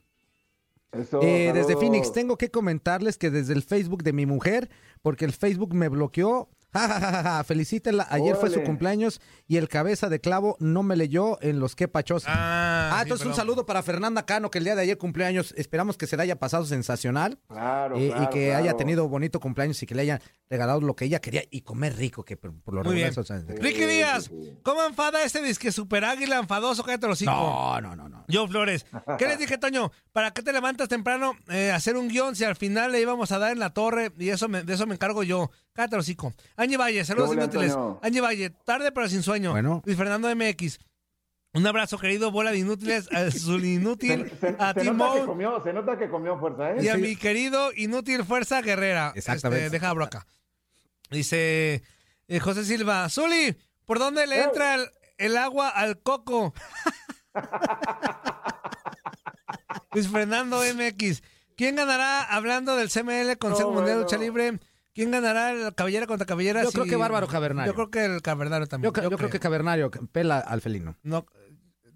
Eso, 0.93 1.21
Eh, 1.21 1.51
desde. 1.53 1.75
Phoenix, 1.77 2.13
tengo 2.13 2.39
que 2.39 2.51
comentarles 2.53 3.19
que 3.19 3.31
desde 3.31 3.53
el 3.55 3.63
Facebook 3.65 4.05
de 4.05 4.13
mi 4.13 4.27
mujer, 4.27 4.71
porque 5.03 5.25
el 5.25 5.33
Facebook 5.33 5.75
me 5.75 5.89
bloqueó. 5.89 6.49
Ja, 6.75 6.89
ja, 6.89 7.01
ja, 7.01 7.11
ja, 7.13 7.23
ja. 7.23 7.45
Felicítenla. 7.45 8.07
Ayer 8.11 8.37
fue 8.37 8.51
su 8.51 8.63
cumpleaños 8.63 9.21
y 9.47 9.57
el 9.57 9.69
cabeza 9.69 10.09
de 10.09 10.21
clavo 10.21 10.57
no 10.61 10.83
me 10.83 10.97
leyó 10.97 11.41
en 11.41 11.61
los 11.61 11.75
que 11.77 11.89
pachos. 11.89 12.25
Ah, 12.27 12.91
Ah, 12.93 12.97
sí, 12.99 13.03
entonces 13.05 13.27
un 13.27 13.35
saludo 13.35 13.65
para 13.67 13.83
Fernanda 13.83 14.27
Cano, 14.27 14.51
que 14.51 14.59
el 14.59 14.65
día 14.65 14.75
de 14.75 14.83
ayer 14.83 14.99
cumpleaños. 14.99 15.55
Esperamos 15.57 15.97
que 15.97 16.07
se 16.07 16.17
le 16.17 16.23
haya 16.25 16.37
pasado 16.39 16.65
sensacional 16.67 17.39
Claro, 17.49 17.97
eh, 17.97 18.07
y 18.07 18.11
claro, 18.11 18.31
que 18.31 18.55
haya 18.55 18.75
tenido 18.77 19.09
bonito 19.09 19.41
cumpleaños 19.41 19.83
y 19.83 19.87
que 19.87 19.95
le 19.95 20.03
hayan 20.03 20.21
regalado 20.51 20.81
lo 20.81 20.95
que 20.97 21.05
ella 21.07 21.21
quería 21.21 21.43
y 21.51 21.63
comer 21.63 21.97
rico, 21.97 22.25
que 22.25 22.37
por, 22.37 22.53
por 22.61 22.75
lo 22.75 22.83
Muy 22.83 22.91
regular 22.95 22.97
bien. 22.97 23.09
eso, 23.13 23.21
o 23.21 23.25
sea, 23.25 23.39
Ricky 23.61 23.85
Díaz, 23.85 24.31
¿cómo 24.63 24.83
enfada 24.85 25.23
este 25.25 25.41
disque 25.43 25.73
super 25.73 26.05
águila 26.05 26.39
enfadoso? 26.39 26.83
Cállate 26.85 27.07
los 27.07 27.15
hocico. 27.19 27.31
No, 27.31 27.81
no, 27.81 27.97
no, 27.97 28.09
no. 28.09 28.25
Yo, 28.29 28.47
Flores. 28.49 28.85
¿Qué 29.19 29.27
les 29.27 29.39
dije, 29.39 29.57
Toño? 29.59 29.91
¿Para 30.13 30.33
qué 30.33 30.43
te 30.43 30.53
levantas 30.53 30.89
temprano 30.89 31.35
eh, 31.49 31.71
a 31.73 31.77
hacer 31.77 31.97
un 31.97 32.09
guion 32.09 32.37
si 32.37 32.45
al 32.45 32.57
final 32.57 32.93
le 32.93 33.01
íbamos 33.01 33.33
a 33.33 33.39
dar 33.39 33.53
en 33.53 33.59
la 33.59 33.71
torre 33.71 34.13
y 34.19 34.29
eso 34.31 34.49
me- 34.49 34.63
de 34.63 34.75
eso 34.75 34.87
me 34.87 34.95
encargo 34.95 35.23
yo? 35.23 35.51
Cállate 35.75 35.97
hocico. 35.97 36.33
Angie 36.57 36.77
Valle, 36.77 37.05
saludos 37.05 37.31
¿Qué 37.31 37.35
hubo, 37.37 37.43
inútiles. 37.45 37.71
Antonio? 37.73 37.99
Angie 38.03 38.21
Valle, 38.21 38.51
tarde 38.65 38.93
pero 38.93 39.09
sin 39.09 39.23
sueño. 39.25 39.51
Bueno. 39.51 39.83
Luis 39.85 39.99
Fernando 39.99 40.29
MX. 40.35 40.79
Un 41.53 41.67
abrazo, 41.67 41.99
querido, 41.99 42.31
bola 42.33 42.51
de 42.53 42.59
inútiles, 42.59 43.09
a 43.13 43.31
su 43.31 43.59
inútil, 43.59 44.29
Se, 44.41 44.49
se- 44.53 44.57
a 44.59 44.73
se 44.75 44.81
Tim 44.81 44.97
nota 44.97 45.13
que 45.13 45.19
Moe 45.21 45.27
comió, 45.27 45.63
se 45.63 45.73
nota 45.73 45.99
que 45.99 46.09
comió 46.09 46.39
fuerza, 46.39 46.73
¿eh? 46.73 46.77
y 46.83 46.89
a 46.89 46.97
mi 46.97 47.15
querido 47.17 47.71
inútil 47.77 48.25
Fuerza 48.25 48.61
Guerrera. 48.61 49.13
Exactamente. 49.15 49.67
Este, 49.67 49.77
deja 49.77 49.91
abro 49.91 50.05
acá. 50.05 50.27
Dice 51.11 51.83
eh, 52.29 52.41
José 52.41 52.65
Silva, 52.65 53.09
Zuli, 53.09 53.57
¿por 53.85 53.99
dónde 54.01 54.27
le 54.27 54.43
entra 54.43 54.75
el, 54.77 54.87
el 55.19 55.37
agua 55.37 55.69
al 55.69 56.01
coco? 56.03 56.55
Luis 59.93 60.09
Fernando 60.09 60.61
MX. 60.61 61.23
¿Quién 61.57 61.77
ganará 61.77 62.25
hablando 62.25 62.75
del 62.75 62.91
CML 62.91 63.39
Consejo 63.39 63.69
No, 63.71 63.77
Mundial 63.77 63.99
de 63.99 64.03
bueno. 64.03 64.03
Lucha 64.03 64.17
Libre? 64.19 64.59
¿Quién 64.95 65.11
ganará 65.11 65.51
el 65.53 65.75
cabellera 65.75 66.07
contra 66.07 66.25
cabellera? 66.27 66.63
Yo 66.63 66.71
creo 66.73 66.85
que 66.85 66.97
Bárbaro 66.97 67.27
Cavernario. 67.27 67.73
Yo 67.73 67.75
creo 67.77 67.91
que 67.91 68.05
el 68.05 68.23
cavernario 68.23 68.67
también. 68.67 68.93
Yo, 68.95 69.11
yo 69.11 69.17
creo 69.17 69.31
que 69.31 69.41
Cavernario 69.41 69.91
pela 70.13 70.39
al 70.39 70.61
felino. 70.61 70.97
No, 71.03 71.27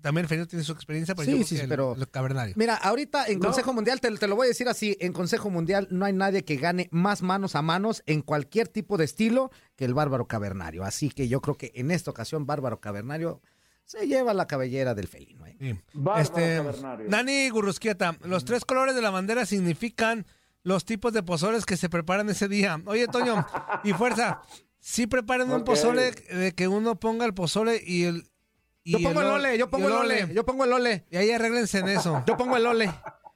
también 0.01 0.25
el 0.25 0.29
felino 0.29 0.47
tiene 0.47 0.65
su 0.65 0.73
experiencia, 0.73 1.15
pero 1.15 1.25
Sí, 1.27 1.31
yo 1.33 1.37
creo 1.39 1.47
sí, 1.47 1.55
que 1.57 1.63
el- 1.63 1.69
pero- 1.69 1.95
el 1.97 2.09
cavernario. 2.09 2.55
Mira, 2.57 2.75
ahorita 2.77 3.27
en 3.27 3.39
No. 3.41 3.47
Consejo 3.47 3.73
Mundial, 3.73 4.01
te, 4.01 4.11
te 4.17 4.27
lo 4.29 4.37
voy 4.37 4.47
a 4.47 4.49
decir 4.49 4.69
así, 4.69 4.97
en 5.01 5.13
Consejo 5.13 5.49
Mundial 5.51 5.89
no 5.91 6.05
hay 6.05 6.13
nadie 6.13 6.45
que 6.45 6.57
gane 6.57 6.89
más 6.93 7.23
manos 7.23 7.55
a 7.57 7.63
manos 7.63 8.03
en 8.07 8.23
cualquier 8.23 8.69
tipo 8.69 8.97
de 8.97 9.05
estilo 9.05 9.51
que 9.77 9.85
el 9.85 9.95
Bárbaro 9.95 10.27
Cavernario. 10.27 10.85
Así 10.85 11.09
que 11.11 11.29
yo 11.29 11.41
creo 11.41 11.57
que 11.57 11.73
en 11.75 11.91
esta 11.91 12.11
ocasión 12.11 12.47
Bárbaro 12.47 12.81
Cavernario 12.81 13.41
se 13.85 14.07
lleva 14.07 14.35
la 14.35 14.47
cabellera 14.47 14.95
del 14.95 15.09
felino. 15.09 15.47
¿eh? 15.47 15.81
Bárbaro 15.95 16.23
Este, 16.23 16.57
Cavernario. 16.59 17.09
Nani 17.09 17.49
Gurrusquieta, 17.49 18.17
los 18.25 18.45
tres 18.45 18.65
colores 18.65 18.95
de 18.95 19.03
la 19.03 19.11
bandera 19.11 19.47
significan 19.47 20.27
los 20.63 20.85
tipos 20.85 21.13
de 21.13 21.23
pozoles 21.23 21.65
que 21.67 21.77
se 21.77 21.89
preparan 21.89 22.29
ese 22.29 22.49
día. 22.49 22.81
Oye, 22.87 23.07
Toño, 23.09 23.47
y 23.85 23.93
fuerza, 23.93 24.43
sí 24.81 25.07
preparen 25.07 25.51
un 25.51 25.65
pozole 25.65 26.11
de 26.13 26.53
que 26.53 26.69
uno 26.69 26.99
ponga 27.01 27.25
el 27.27 27.35
pozole 27.35 27.83
y 27.85 28.05
el... 28.05 28.29
y 28.85 28.93
Yo 28.93 28.99
pongo 29.09 29.21
el 29.23 29.27
ol- 29.29 29.35
ole, 29.41 29.59
yo 29.59 29.65
y 29.67 29.69
pongo 29.69 29.87
el 29.89 29.95
ole, 29.95 30.35
yo 30.35 30.45
pongo 30.45 30.65
el 30.65 30.73
ole. 30.73 31.05
Y 31.11 31.17
ahí 31.17 31.31
arréglense 31.31 31.79
en 31.79 31.89
eso. 31.89 32.23
Yo 32.27 32.37
pongo 32.37 32.57
el 32.57 32.67
ole. 32.67 32.93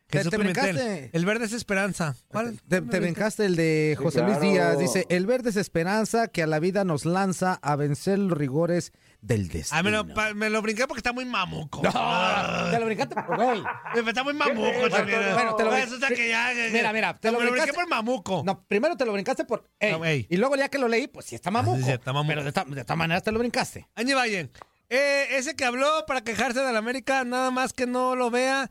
¿Te, 0.09 0.23
te 0.25 0.37
brincaste? 0.37 1.09
El 1.15 1.25
verde 1.25 1.47
es 1.47 1.55
esperanza. 1.55 2.15
¿Cuál? 2.29 2.61
Te, 2.69 2.83
te 2.83 3.01
brincaste 3.01 3.47
el 3.47 3.57
de 3.57 3.95
Sí, 3.97 4.05
José 4.05 4.23
Luis. 4.23 4.41
Díaz. 4.41 4.79
Dice, 4.79 5.07
el 5.09 5.25
verde 5.25 5.49
es 5.49 5.57
esperanza 5.57 6.29
que 6.29 6.43
a 6.43 6.47
la 6.47 6.59
vida 6.59 6.85
nos 6.85 7.07
lanza 7.07 7.55
a 7.63 7.77
vencer 7.77 8.19
los 8.19 8.37
rigores 8.37 8.93
del 9.23 9.49
destino. 9.49 9.79
Ah, 9.79 9.83
me 9.85 9.91
lo, 9.93 10.07
pa- 10.07 10.35
me 10.35 10.51
lo 10.51 10.61
brinqué 10.61 10.87
porque 10.87 10.99
está 10.99 11.13
muy 11.13 11.25
mamuco. 11.25 11.81
Te 11.81 12.79
lo 12.79 12.85
brincaste 12.87 13.15
por 13.15 13.37
güey. 13.37 13.63
Está 14.07 14.25
muy 14.25 14.35
mamuco 14.35 14.61
Bueno, 14.61 14.89
también. 14.91 15.21
bueno, 15.33 15.55
te 15.55 15.65
lo 15.65 15.71
brin- 15.71 15.85
Resulta 15.85 16.09
que 16.09 16.29
ya... 16.29 16.51
Mira, 16.73 16.93
mira, 16.93 17.17
te 17.19 17.29
me 17.29 17.39
lo 17.39 17.45
lo 17.45 17.51
brinqué 17.53 17.71
brincaste- 17.71 17.75
por 17.75 17.89
mamuco. 17.89 18.43
No, 18.45 18.65
primero 18.67 18.97
te 18.97 19.07
lo 19.07 19.13
brincaste 19.13 19.45
por 19.45 19.71
ey, 19.79 19.93
No, 19.93 20.05
ey. 20.05 20.27
Y 20.29 20.37
luego 20.37 20.57
ya 20.57 20.69
que 20.69 20.79
lo 20.79 20.89
leí, 20.89 21.07
pues 21.07 21.27
sí 21.27 21.35
está 21.37 21.51
mamuco. 21.51 21.79
sí, 21.85 21.91
está 21.93 22.13
mamuco. 22.13 22.29
Pero 22.29 22.43
de 22.43 22.49
esta, 22.49 22.65
de 22.65 22.81
esta 22.81 22.97
manera 22.97 23.21
te 23.21 23.31
lo 23.33 23.39
brincaste. 23.39 23.89
Añe 23.95 24.13
Valle, 24.15 24.51
eh, 24.91 25.27
ese 25.31 25.55
que 25.57 25.65
habló 25.65 26.05
para 26.07 26.23
quejarse 26.23 26.61
de 26.61 26.73
la 26.73 26.79
América, 26.81 27.23
nada 27.25 27.51
más 27.53 27.73
que 27.73 27.87
no 27.87 28.17
lo 28.17 28.31
vea 28.31 28.71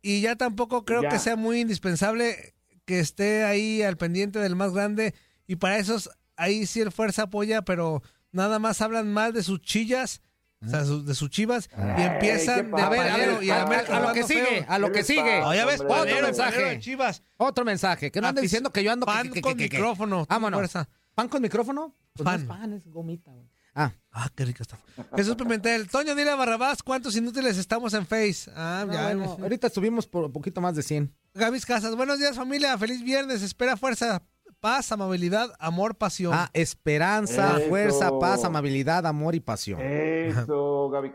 y 0.00 0.20
ya 0.20 0.36
tampoco 0.36 0.84
creo 0.84 1.02
Ya. 1.02 1.08
que 1.08 1.18
sea 1.18 1.34
muy 1.36 1.60
indispensable 1.60 2.54
que 2.84 3.00
esté 3.00 3.44
ahí 3.44 3.82
al 3.82 3.96
pendiente 3.96 4.38
del 4.38 4.54
más 4.56 4.72
grande 4.72 5.14
y 5.48 5.56
para 5.56 5.78
esos 5.78 6.08
ahí 6.36 6.66
sí 6.66 6.80
el 6.80 6.92
fuerza 6.92 7.22
apoya, 7.24 7.62
pero 7.62 8.02
nada 8.32 8.58
más 8.58 8.80
hablan 8.80 9.12
mal 9.12 9.32
de 9.32 9.42
sus 9.42 9.60
chillas, 9.62 10.20
o 10.64 10.68
sea, 10.68 10.84
su- 10.84 11.04
de 11.04 11.14
sus 11.14 11.28
chivas 11.30 11.68
y 11.98 12.02
empiezan 12.02 12.70
¿qué 12.70 12.76
de 12.76 12.82
A 12.82 12.88
ver, 12.88 13.00
a 13.00 13.16
ver, 13.16 13.88
lo 14.00 14.12
que 14.12 14.22
sigue, 14.24 14.44
feo. 14.46 14.64
a 14.68 14.78
lo 14.78 14.86
¿Qué 14.88 14.98
que 15.00 15.04
sigue. 15.04 15.42
Oh, 15.44 15.54
ya 15.54 15.64
ves, 15.66 15.80
hombre? 15.80 15.96
palero, 15.96 16.16
Otro 16.18 16.26
mensaje. 16.28 16.62
de 16.64 16.78
chivas. 16.80 17.22
Otro 17.36 17.64
mensaje. 17.64 18.10
Que 18.12 18.20
no 18.20 18.28
anden 18.28 18.42
Afic- 18.42 18.46
diciendo 18.46 18.72
que 18.72 18.84
yo 18.84 18.92
ando... 18.92 19.06
Pan 19.06 19.28
que- 19.28 19.32
que- 19.34 19.40
con 19.42 19.56
que- 19.56 19.68
que- 19.68 19.76
micrófono, 19.76 20.26
Vámonos. 20.28 20.58
fuerza. 20.58 20.88
¿Pan 21.14 21.28
con 21.28 21.42
micrófono? 21.42 21.94
Pues 22.14 22.24
Pan. 22.24 22.46
no 22.46 22.54
es 22.54 22.58
pan, 22.60 22.72
es 22.74 22.86
gomita. 22.88 23.30
güey. 23.32 23.46
Ah, 23.74 23.90
Ah, 24.12 24.28
qué 24.34 24.44
rico 24.44 24.62
está. 24.62 24.78
Jesús 25.16 25.34
Pimentel, 25.34 25.88
Toño, 25.88 26.14
dile 26.14 26.30
a 26.30 26.34
Barrabás 26.36 26.82
cuántos 26.82 27.16
inútiles 27.16 27.56
estamos 27.56 27.94
en 27.94 28.06
Face. 28.06 28.50
Ah, 28.54 28.84
no, 28.86 28.92
ya. 28.92 29.04
bueno, 29.14 29.38
ahorita 29.40 29.68
estuvimos 29.68 30.06
por 30.06 30.24
un 30.24 30.32
poquito 30.32 30.60
más 30.60 30.76
de 30.76 30.82
100. 30.82 31.10
Gavis 31.34 31.64
Casas, 31.64 31.96
buenos 31.96 32.18
días 32.18 32.36
familia, 32.36 32.76
feliz 32.76 33.02
viernes, 33.02 33.40
espera 33.40 33.78
fuerza, 33.78 34.22
paz, 34.62 34.92
amabilidad, 34.92 35.52
amor, 35.58 35.96
pasión. 35.96 36.32
Ah, 36.32 36.48
esperanza, 36.52 37.58
Eso. 37.58 37.68
fuerza, 37.68 38.18
paz, 38.20 38.44
amabilidad, 38.44 39.04
amor 39.06 39.34
y 39.34 39.40
pasión. 39.40 39.80
Eso, 39.80 40.88
Gaby 40.88 41.10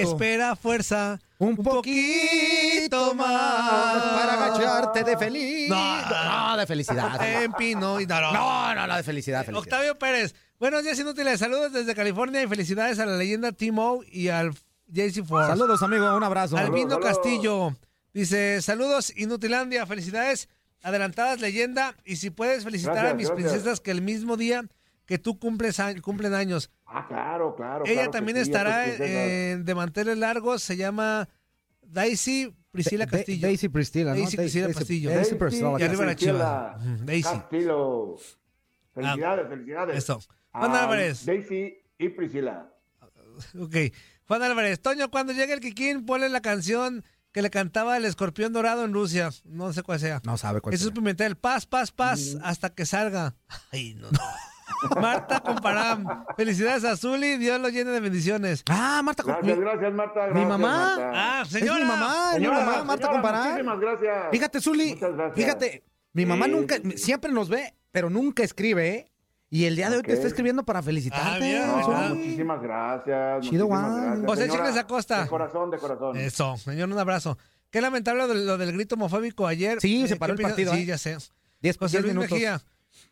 espera 0.00 0.54
fuerza, 0.54 1.18
Un 1.38 1.56
poquito 1.56 3.12
más 3.16 4.02
para 4.04 4.34
agacharte 4.34 5.02
de 5.02 5.18
feliz. 5.18 5.68
No. 5.68 6.50
no, 6.50 6.56
de 6.56 6.66
felicidad. 6.68 7.20
en 7.42 7.52
pino 7.54 8.00
y 8.00 8.06
no, 8.06 8.20
no. 8.20 8.32
No, 8.32 8.74
no, 8.76 8.86
no, 8.86 8.96
de 8.96 9.02
felicidad, 9.02 9.44
felicidad. 9.44 9.58
Octavio 9.58 9.98
Pérez, 9.98 10.32
buenos 10.60 10.84
días 10.84 10.96
inútiles, 10.96 11.40
saludos 11.40 11.72
desde 11.72 11.96
California 11.96 12.44
y 12.44 12.46
felicidades 12.46 13.00
a 13.00 13.06
la 13.06 13.16
leyenda 13.16 13.50
Timo 13.50 14.02
y 14.06 14.28
al 14.28 14.52
JC 14.86 15.24
Force. 15.26 15.48
Saludos, 15.48 15.82
amigo, 15.82 16.16
un 16.16 16.22
abrazo. 16.22 16.56
Albino. 16.56 17.00
Castillo 17.00 17.76
dice, 18.12 18.62
saludos 18.62 19.12
Inutilandia, 19.16 19.84
felicidades, 19.84 20.48
adelantadas 20.84 21.40
leyenda 21.40 21.96
y 22.04 22.16
si 22.16 22.30
puedes 22.30 22.62
felicitar 22.62 23.06
a 23.06 23.14
mis 23.14 23.28
gracias. 23.28 23.50
princesas 23.50 23.80
que 23.80 23.90
el 23.90 24.02
mismo 24.02 24.36
día 24.36 24.64
que 25.06 25.18
tú 25.18 25.38
cumples 25.38 25.78
cumplen 26.02 26.32
años. 26.34 26.70
Ah, 26.86 27.06
claro, 27.08 27.54
claro. 27.56 27.84
Ella 27.84 27.94
claro 27.94 28.10
también 28.12 28.36
sí, 28.36 28.42
estará 28.42 28.86
eh, 28.86 29.56
de 29.60 29.74
manteles 29.74 30.16
largos, 30.18 30.62
se 30.62 30.76
llama 30.76 31.28
Daisy 31.82 32.54
Priscila 32.70 33.06
Da- 33.06 33.10
Castillo. 33.10 33.46
Daisy 33.46 33.68
Priscila, 33.68 34.10
¿no? 34.14 34.16
Daisy 34.20 34.36
Priscila 34.36 34.72
Castillo. 34.72 35.10
Daisy 35.10 35.34
Priscila. 35.34 35.76
Y 35.78 35.82
arriba 35.82 36.04
la 36.06 36.16
chiva. 36.16 36.78
Daisy. 37.02 37.22
Castillo. 37.28 38.16
Felicidades, 38.94 39.48
felicidades. 39.48 39.96
Eso. 39.96 40.20
Juan 40.52 40.74
Álvarez. 40.74 41.26
Daisy 41.26 41.76
y 41.98 42.08
Priscila. 42.10 42.70
Ok. 43.58 43.76
Juan 44.26 44.42
Álvarez, 44.42 44.80
Toño, 44.80 45.10
cuando 45.10 45.32
llegue 45.32 45.52
el 45.52 45.60
Kikín, 45.60 46.06
ponle 46.06 46.28
la 46.30 46.40
canción 46.40 47.04
que 47.34 47.42
le 47.42 47.50
cantaba 47.50 47.96
el 47.98 48.04
escorpión 48.06 48.52
dorado 48.52 48.84
en 48.84 48.94
Rusia. 48.94 49.28
No 49.44 49.72
sé 49.72 49.82
cuál 49.82 49.98
sea. 49.98 50.20
No 50.24 50.38
sabe 50.38 50.60
cuál 50.60 50.72
Jesús 50.72 50.86
sea. 50.86 50.94
Pimentel, 50.94 51.36
paz, 51.36 51.66
paz, 51.66 51.90
Mm. 51.92 51.96
paz, 51.96 52.36
hasta 52.44 52.70
que 52.70 52.86
salga. 52.86 53.34
Ay, 53.72 53.94
no, 53.94 54.08
no. 54.10 54.18
Marta 55.00 55.40
Comparam, 55.40 56.06
felicidades 56.36 56.84
a 56.84 56.96
Zuli, 56.96 57.36
Dios 57.36 57.60
lo 57.60 57.68
llene 57.70 57.90
de 57.90 58.00
bendiciones. 58.00 58.62
Ah, 58.68 59.02
Marta. 59.04 59.22
con- 59.24 59.32
Gracias, 59.34 59.58
mi, 59.58 59.64
gracias, 59.64 59.92
Marta. 59.92 60.26
mi 60.28 60.46
mamá. 60.46 60.58
Marta. 60.96 61.10
Ah, 61.14 61.42
Es 61.44 61.48
señora. 61.50 61.78
mi 61.80 61.84
mamá, 61.84 62.28
es 62.34 62.38
mi 62.40 62.46
Señora, 62.46 62.64
mamá, 62.64 62.84
Marta 62.84 63.10
Comparán. 63.10 63.48
Muchísimas 63.50 63.80
gracias. 63.80 64.16
Fíjate, 64.30 64.60
Zuli, 64.60 64.94
Muchas 64.94 65.12
gracias. 65.14 65.34
fíjate, 65.36 65.84
mi 66.12 66.26
mamá 66.26 66.46
Sí, 66.46 66.52
nunca, 66.52 66.76
siempre 66.96 67.32
nos 67.32 67.48
ve, 67.48 67.74
pero 67.90 68.10
nunca 68.10 68.42
escribe, 68.44 68.88
¿eh? 68.94 69.12
Y 69.54 69.66
el 69.66 69.76
día 69.76 69.88
de 69.88 69.98
hoy 69.98 70.02
te 70.02 70.12
está 70.14 70.26
escribiendo 70.26 70.64
para 70.64 70.80
Ah, 70.80 70.82
felicitarte. 70.82 71.38
Zuli. 71.38 71.94
Ah. 71.96 72.10
muchísimas 72.12 72.60
gracias. 72.60 73.40
Chido, 73.48 73.68
muchísimas 73.68 74.18
José. 74.26 74.48
Chicles 74.48 74.76
Acosta. 74.76 75.22
De 75.22 75.28
corazón, 75.28 75.70
de 75.70 75.78
corazón. 75.78 76.16
Eso, 76.16 76.56
señor, 76.56 76.90
un 76.90 76.98
abrazo. 76.98 77.38
Qué 77.70 77.80
lamentable 77.80 78.22
lo, 78.22 78.28
del- 78.28 78.46
lo 78.46 78.58
del 78.58 78.72
grito 78.72 78.96
homofóbico 78.96 79.46
ayer. 79.46 79.80
Sí, 79.80 80.08
se 80.08 80.14
Eh, 80.14 80.16
paró 80.16 80.34
¿qué 80.34 80.42
el 80.42 80.48
partido, 80.48 80.74
Sí, 80.74 80.80
¿eh? 80.80 80.86
ya 80.86 80.98
sé. 80.98 81.16
Diez- 81.62 81.78
José 81.78 81.98
diez 81.98 82.02
Luis 82.02 82.14
minutos. 82.14 82.32
Mejía. 82.32 82.60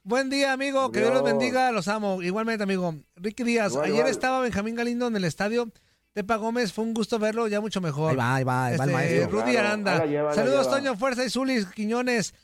Buen 0.02 0.30
día, 0.30 0.52
amigo. 0.52 0.90
Que 0.90 0.98
Dios 0.98 1.14
los 1.14 1.22
bendiga. 1.22 1.70
Los 1.70 1.86
amo. 1.86 2.20
Igualmente, 2.22 2.64
amigo. 2.64 2.92
Ricky 3.14 3.44
Díaz. 3.44 3.70
Igual, 3.74 3.84
ayer 3.84 3.96
igual. 3.98 4.10
estaba 4.10 4.40
Benjamín 4.40 4.74
Galindo 4.74 5.06
en 5.06 5.14
el 5.14 5.22
estadio. 5.24 5.70
Tepa 6.12 6.34
Gómez, 6.36 6.72
fue 6.72 6.82
un 6.84 6.92
gusto 6.92 7.20
verlo, 7.20 7.46
ya 7.46 7.60
mucho 7.60 7.80
mejor. 7.80 8.10
Ahí 8.10 8.16
va, 8.16 8.34
ahí 8.34 8.44
va, 8.44 8.66
ahí 8.66 8.76
va 8.76 8.84
el 8.84 8.90
Este, 8.90 8.92
maestro. 8.92 9.30
Rudy 9.30 9.52
Claro, 9.52 9.68
Aranda. 9.68 10.04
lleva, 10.06 10.34
Saludos. 10.34 10.68
Toño 10.68 10.96
Fuerza 10.96 11.24
y 11.24 11.30
Zuli 11.30 11.64
Quiñones. 11.74 12.34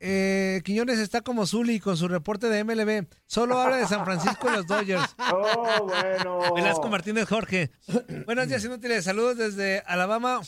Eh, 0.00 0.60
Quiñones 0.64 0.98
está 0.98 1.22
como 1.22 1.46
Zuli 1.46 1.80
con 1.80 1.96
su 1.96 2.06
reporte 2.08 2.48
de 2.48 2.62
MLB. 2.64 3.06
Solo 3.26 3.58
habla 3.60 3.78
de 3.78 3.86
San 3.86 4.04
Francisco 4.04 4.48
y 4.48 4.56
los 4.56 4.66
Dodgers. 4.66 5.16
Oh, 5.32 5.86
bueno. 5.86 6.54
Velasco 6.54 6.88
Martínez 6.88 7.28
Jorge. 7.28 7.70
Buenos 8.26 8.48
días, 8.48 8.64
inútiles. 8.64 9.04
Saludos 9.04 9.36
desde 9.36 9.80
Alabama. 9.86 10.40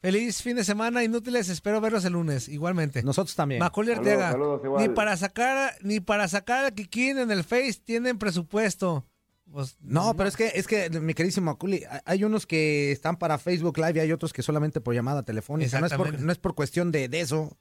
Feliz 0.00 0.42
fin 0.42 0.56
de 0.56 0.64
semana, 0.64 1.04
inútiles. 1.04 1.48
Espero 1.48 1.80
verlos 1.80 2.04
el 2.04 2.14
lunes, 2.14 2.48
igualmente. 2.48 3.02
Nosotros 3.02 3.34
también. 3.36 3.60
Macaulay 3.60 3.94
Saludos, 3.94 4.12
Arteaga. 4.12 4.32
saludos, 4.32 4.60
igual. 4.64 4.82
ni 4.82 4.94
para 4.94 5.16
sacar, 5.16 5.74
ni 5.82 6.00
para 6.00 6.26
sacar 6.28 6.64
al 6.64 6.72
Kikín 6.74 7.18
en 7.18 7.30
el 7.30 7.44
Face 7.44 7.80
tienen 7.84 8.18
presupuesto. 8.18 9.06
Pues, 9.50 9.76
No, 9.80 10.16
pero 10.16 10.28
es 10.28 10.36
que, 10.36 10.52
es 10.54 10.66
que, 10.66 10.88
mi 10.90 11.14
queridísimo 11.14 11.50
Aculi, 11.50 11.84
hay 12.04 12.24
unos 12.24 12.46
que 12.46 12.90
están 12.90 13.16
para 13.16 13.38
Facebook 13.38 13.76
Live 13.78 13.92
y 13.96 14.00
hay 14.00 14.12
otros 14.12 14.32
que 14.32 14.42
solamente 14.42 14.80
por 14.80 14.94
llamada 14.94 15.22
telefónica. 15.24 15.78
No 15.78 15.86
es 15.86 15.92
por, 15.92 16.18
no 16.20 16.32
es 16.32 16.38
por 16.38 16.54
cuestión 16.54 16.90
de, 16.90 17.08
de 17.08 17.20
eso. 17.20 17.56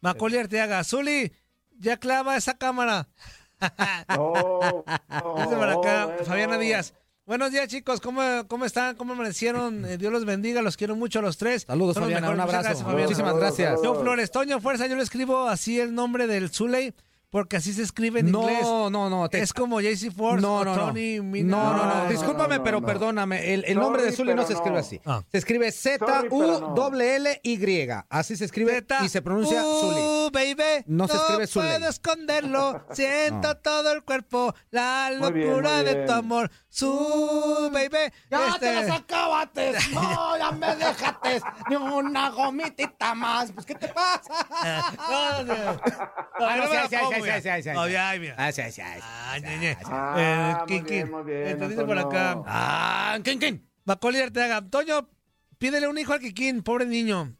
Macaulay 0.00 0.40
Arteaga. 0.40 0.82
Zuli, 0.84 1.32
ya 1.78 1.96
clava 1.96 2.36
esa 2.36 2.54
cámara. 2.56 3.08
No, 4.08 4.32
no, 5.10 5.34
Dice 5.36 5.54
acá, 5.54 6.06
bueno. 6.06 6.24
Fabiana 6.24 6.56
Díaz. 6.56 6.94
Buenos 7.26 7.52
días, 7.52 7.68
chicos. 7.68 8.00
¿Cómo, 8.00 8.22
cómo 8.48 8.64
están? 8.64 8.96
¿Cómo 8.96 9.12
amanecieron? 9.12 9.84
Eh, 9.88 9.98
Dios 9.98 10.10
los 10.10 10.24
bendiga. 10.24 10.62
Los 10.62 10.78
quiero 10.78 10.96
mucho 10.96 11.18
a 11.18 11.22
los 11.22 11.36
tres. 11.36 11.64
Saludos, 11.66 11.96
Fabiana, 11.98 12.30
un 12.30 12.40
abrazo. 12.40 12.62
gracias, 12.62 12.82
Fabiana. 12.82 13.02
Muchísimas 13.02 13.36
gracias. 13.36 13.80
Joe 13.82 14.00
Flores, 14.00 14.30
Toño 14.30 14.60
Fuerza, 14.60 14.86
yo 14.86 14.96
le 14.96 15.02
escribo 15.02 15.46
así 15.46 15.78
el 15.78 15.94
nombre 15.94 16.26
del 16.26 16.48
Zuley 16.48 16.94
porque 17.30 17.56
así 17.56 17.72
se 17.72 17.82
escribe 17.82 18.20
en 18.20 18.30
No, 18.32 18.42
inglés. 18.42 18.62
no, 18.62 18.90
no. 18.90 19.28
te- 19.28 19.40
Es 19.40 19.52
como 19.52 19.80
JC 19.80 20.10
Force 20.10 20.42
no, 20.42 20.56
o 20.58 20.64
no, 20.64 20.74
no. 20.76 20.86
Tony 20.88 21.20
Mina. 21.20 21.56
No, 21.56 21.72
no, 21.76 21.86
no. 21.86 21.94
no, 22.04 22.08
Discúlpame, 22.10 22.58
no, 22.58 22.64
pero 22.64 22.80
no. 22.80 22.86
perdóname. 22.86 23.54
El, 23.54 23.60
el 23.60 23.74
Sorry, 23.74 23.74
nombre 23.76 24.02
de 24.02 24.12
Zully 24.12 24.34
no 24.34 24.44
se 24.46 24.52
escribe 24.54 24.74
no. 24.74 24.80
así. 24.80 25.00
Ah. 25.06 25.22
Se 25.30 25.38
escribe 25.38 25.66
no. 25.66 25.72
Z-U-L-L-Y. 26.76 27.88
Así 28.08 28.36
se 28.36 28.44
escribe 28.44 28.72
Zeta, 28.72 29.04
y 29.04 29.08
se 29.08 29.22
pronuncia 29.22 29.64
uh, 29.64 29.80
Zully. 29.80 30.30
baby. 30.32 30.84
No 30.86 31.06
se 31.08 31.16
escribe 31.16 31.46
Zuley. 31.46 31.70
puedo 31.70 31.88
esconderlo. 31.88 32.84
Siento 32.92 33.48
No. 33.48 33.56
todo 33.58 33.92
el 33.92 34.02
cuerpo. 34.02 34.54
La 34.70 35.10
Muy 35.18 35.32
bien, 35.32 35.48
locura 35.50 35.82
de 35.82 36.06
tu 36.06 36.12
amor. 36.12 36.50
Su, 36.68 37.70
baby. 37.72 38.12
Ya 38.30 38.48
Este, 38.48 38.58
te 38.60 38.74
las 38.86 38.90
acabaste. 39.00 39.72
No, 39.92 40.36
ya 40.38 40.50
me 40.52 40.76
dejaste. 40.76 41.40
Ni 41.68 41.76
una 41.76 42.30
gomitita 42.30 43.14
más. 43.14 43.52
Pues, 43.52 43.66
¿qué 43.66 43.74
te 43.74 43.88
pasa? 43.88 44.46
No, 45.10 45.42
no, 45.44 45.54
no. 45.54 45.80
No, 47.20 47.26
Ah, 47.26 47.26
no 47.26 47.32
no, 47.32 47.36
me 47.36 47.40
sí, 47.42 47.42
la 47.42 47.42
sí, 47.42 47.42
pongo, 47.42 47.44
sí, 47.44 47.52
ya. 47.52 47.56
sí, 47.56 47.62
sí, 47.62 47.68
sí, 47.70 47.74
No, 47.74 47.86
sí. 47.86 47.92
ya, 47.92 48.14
mira. 48.20 48.34
Ah, 48.38 48.52
sí, 48.52 48.62
sí, 48.66 48.72
sí. 48.72 48.82
Ah, 49.02 49.38
ñe, 49.42 49.58
ñe. 49.58 49.76
Ah, 49.84 50.64
muy 50.68 50.80
bien, 50.80 51.10
muy 51.10 51.22
bien, 51.24 51.58
Te 51.58 51.68
dice 51.68 51.84
por 51.84 51.98
Antonio. 51.98 52.20
acá. 52.20 52.42
Ah, 52.46 53.18
¿quién, 53.22 53.38
quién? 53.38 53.66
Macaulay 53.84 54.22
Arteaga. 54.22 54.62
Toño, 54.68 55.08
pídele 55.58 55.88
un 55.88 55.98
hijo 55.98 56.12
al 56.12 56.20
Kikín, 56.20 56.62
pobre 56.62 56.86
niño. 56.86 57.36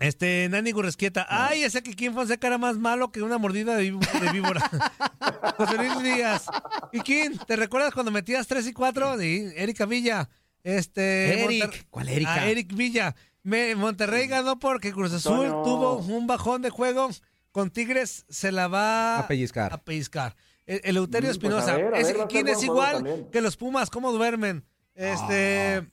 Este, 0.00 0.48
Nani 0.50 0.72
Gurresquieta. 0.72 1.24
Ay, 1.28 1.62
ese 1.62 1.82
Kikín 1.82 2.14
Fonseca 2.14 2.46
era 2.48 2.58
más 2.58 2.76
malo 2.76 3.12
que 3.12 3.22
una 3.22 3.38
mordida 3.38 3.76
de, 3.76 3.92
de 3.92 4.32
víbora. 4.32 4.60
José 5.56 5.76
Luis 5.76 6.02
Díaz. 6.02 6.46
Kikín, 6.92 7.38
¿te 7.46 7.56
recuerdas 7.56 7.94
cuando 7.94 8.10
metías 8.10 8.46
3 8.46 8.66
y 8.66 8.72
4? 8.72 9.18
Sí, 9.20 9.46
Erika 9.56 9.86
Villa. 9.86 10.28
Este. 10.64 11.44
Eric. 11.44 11.64
Monter- 11.64 11.86
¿Cuál 11.90 12.08
Erika? 12.08 12.34
Ah, 12.34 12.46
Eric 12.48 12.74
Villa. 12.74 13.14
Me- 13.44 13.74
Monterrey 13.76 14.26
ganó 14.26 14.58
porque 14.58 14.92
Cruz 14.92 15.12
Azul 15.12 15.44
Antonio. 15.46 15.62
tuvo 15.62 15.96
un 15.98 16.26
bajón 16.26 16.62
de 16.62 16.70
juego. 16.70 17.10
Con 17.54 17.70
Tigres 17.70 18.24
se 18.28 18.50
la 18.50 18.66
va 18.66 19.20
A 19.20 19.28
pellizcar. 19.28 19.72
A 19.72 19.78
pellizcar. 19.78 20.34
El- 20.66 20.80
Eleuterio 20.82 21.30
Mm, 21.30 21.30
pues, 21.30 21.36
Espinosa. 21.36 21.66
ser 21.76 21.94
es 21.94 22.12
buen 22.16 22.28
juego 22.28 22.64
igual 22.64 22.92
también. 22.96 23.30
que 23.30 23.40
los 23.40 23.56
Pumas. 23.56 23.90
¿Cómo 23.90 24.10
duermen? 24.10 24.64
Este. 24.96 25.88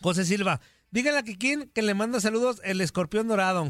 José 0.00 0.24
Silva, 0.24 0.60
díganle 0.92 1.18
a 1.18 1.22
Kikín 1.24 1.72
que 1.74 1.82
le 1.82 1.94
manda 1.94 2.20
saludos 2.20 2.60
el 2.62 2.80
escorpión 2.80 3.26
dorado. 3.26 3.68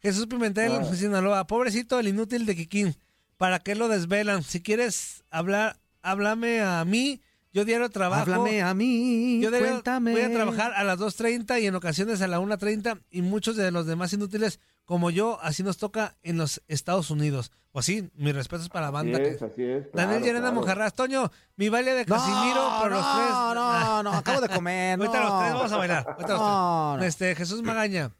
Jesús 0.00 0.26
Pimentel, 0.26 0.72
Ah. 0.72 0.84
Sinaloa, 0.92 1.46
pobrecito 1.46 2.00
el 2.00 2.08
inútil 2.08 2.46
de 2.46 2.56
Kikín, 2.56 2.96
¿para 3.36 3.60
qué 3.60 3.76
lo 3.76 3.86
desvelan? 3.86 4.42
Si 4.42 4.60
quieres 4.60 5.22
hablar, 5.30 5.78
háblame 6.02 6.62
a 6.62 6.84
mí, 6.84 7.20
yo 7.56 7.64
diario 7.64 7.88
trabajo. 7.88 8.22
Háblame 8.22 8.60
a 8.62 8.74
mí, 8.74 9.40
Yo 9.42 9.50
diario 9.50 9.68
cuéntame. 9.70 10.12
voy 10.12 10.20
a 10.20 10.30
trabajar 10.30 10.74
a 10.74 10.84
las 10.84 10.98
2.30 10.98 11.60
y 11.62 11.66
en 11.66 11.74
ocasiones 11.74 12.20
a 12.20 12.26
la 12.28 12.38
1.30 12.38 13.00
y 13.10 13.22
muchos 13.22 13.56
de 13.56 13.70
los 13.70 13.86
demás 13.86 14.12
inútiles 14.12 14.60
como 14.84 15.10
yo, 15.10 15.38
así 15.42 15.62
nos 15.62 15.78
toca 15.78 16.16
en 16.22 16.36
los 16.36 16.62
Estados 16.68 17.10
Unidos. 17.10 17.50
Pues 17.72 17.86
sí, 17.86 18.10
mis 18.14 18.34
respetos 18.34 18.68
para 18.68 18.86
la 18.86 18.90
banda. 18.90 19.18
Así 19.18 19.22
que- 19.24 19.34
es, 19.34 19.42
así 19.42 19.62
es. 19.64 19.84
Daniel 19.92 20.18
claro, 20.18 20.18
Llerena 20.20 20.40
claro. 20.40 20.54
Monjarras, 20.54 20.94
Toño, 20.94 21.32
mi 21.56 21.68
baile 21.70 21.94
de 21.94 22.04
No, 22.06 22.14
Casimiro 22.14 22.78
por 22.80 22.90
los 22.92 23.00
no, 23.00 23.16
tres. 23.16 23.30
no, 23.30 24.02
no, 24.02 24.12
acabo 24.12 24.40
de 24.42 24.48
comer, 24.48 24.98
Ahorita 25.00 25.18
no. 25.20 25.28
los 25.28 25.40
tres 25.40 25.52
vamos 25.54 25.72
a 25.72 25.76
bailar. 25.78 26.06
ahorita 26.06 26.28
los 26.34 26.40
No, 26.40 26.94
tres. 26.98 27.02
no. 27.02 27.08
Este, 27.08 27.34
Jesús 27.34 27.62
Magaña. 27.62 28.12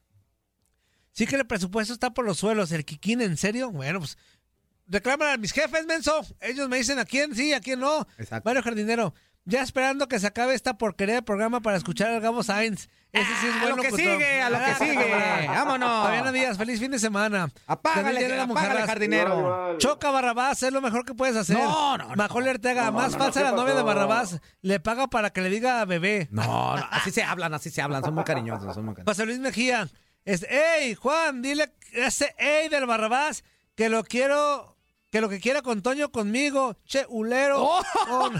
Sí 1.12 1.26
que 1.26 1.36
el 1.36 1.46
presupuesto 1.46 1.92
está 1.92 2.12
por 2.12 2.24
los 2.24 2.38
suelos. 2.38 2.72
¿El 2.72 2.84
Kikín 2.84 3.20
en 3.20 3.36
serio? 3.36 3.70
Bueno, 3.70 4.00
pues 4.00 4.18
reclaman 4.88 5.28
a 5.28 5.36
mis 5.36 5.52
jefes, 5.52 5.86
menso. 5.86 6.20
Ellos 6.40 6.68
me 6.68 6.76
dicen 6.78 6.98
a 6.98 7.04
quién 7.04 7.34
sí, 7.34 7.52
a 7.54 7.60
quién 7.60 7.80
no. 7.80 8.06
Exacto. 8.18 8.48
Mario 8.48 8.62
Jardinero. 8.62 9.14
Ya 9.48 9.62
esperando 9.62 10.08
que 10.08 10.18
se 10.18 10.26
acabe 10.26 10.54
esta 10.54 10.76
porquería 10.76 11.14
de 11.14 11.22
programa 11.22 11.60
para 11.60 11.76
escuchar 11.76 12.10
al 12.10 12.20
Gabo 12.20 12.42
Sainz. 12.42 12.88
Ese 13.12 13.24
sí 13.40 13.46
es 13.46 13.54
Ah, 13.54 13.58
bueno. 13.62 13.76
lo 13.76 13.82
que 13.82 13.90
sigue, 13.92 14.42
a 14.42 14.50
lo 14.50 14.58
que 14.58 14.74
sigue. 14.74 15.46
Vámonos. 15.48 16.04
Fabiana 16.04 16.32
Díaz, 16.32 16.58
feliz 16.58 16.80
fin 16.80 16.90
de 16.90 16.98
semana. 16.98 17.48
Apágale, 17.68 18.20
Llerena 18.20 18.42
apágale, 18.42 18.82
jardinero. 18.82 19.78
Choca 19.78 20.10
Barrabás, 20.10 20.62
es 20.64 20.72
lo 20.72 20.80
mejor 20.80 21.04
que 21.04 21.14
puedes 21.14 21.36
hacer. 21.36 21.56
No, 21.56 21.96
no, 21.96 22.08
no. 22.08 22.16
Macaulay 22.16 22.50
Ortega, 22.50 22.86
No, 22.86 22.92
más 22.92 23.12
no, 23.12 23.18
falsa 23.18 23.40
¿qué 23.40 23.44
la 23.44 23.52
novia 23.52 23.74
de? 23.74 23.82
Barrabás. 23.82 24.40
Le 24.62 24.80
paga 24.80 25.06
para 25.06 25.30
que 25.30 25.40
le 25.40 25.48
diga 25.48 25.84
bebé. 25.84 26.26
No, 26.32 26.76
no, 26.76 26.84
así 26.90 27.12
se 27.12 27.22
hablan, 27.22 27.54
así 27.54 27.70
se 27.70 27.80
hablan, 27.80 28.02
son 28.02 28.14
muy 28.14 28.24
cariñosos, 28.24 28.74
son 28.74 28.84
muy 28.84 28.94
cariñosos. 28.94 29.14
José 29.16 29.26
Luis 29.26 29.38
Mejía. 29.38 29.88
Es, 30.24 30.42
¡Ey, 30.42 30.96
Juan! 30.96 31.40
Dile 31.40 31.72
a 32.02 32.06
ese 32.08 32.34
ey 32.36 32.68
del 32.68 32.84
Barrabás 32.84 33.44
que 33.76 33.88
lo 33.88 34.02
quiero. 34.02 34.75
Que 35.16 35.20
lo 35.22 35.30
que 35.30 35.40
quiera 35.40 35.62
con 35.62 35.80
Toño 35.80 36.10
conmigo. 36.12 36.76
Che, 36.84 37.06
ulero. 37.08 37.62
Oh. 37.64 37.82
Con- 38.06 38.34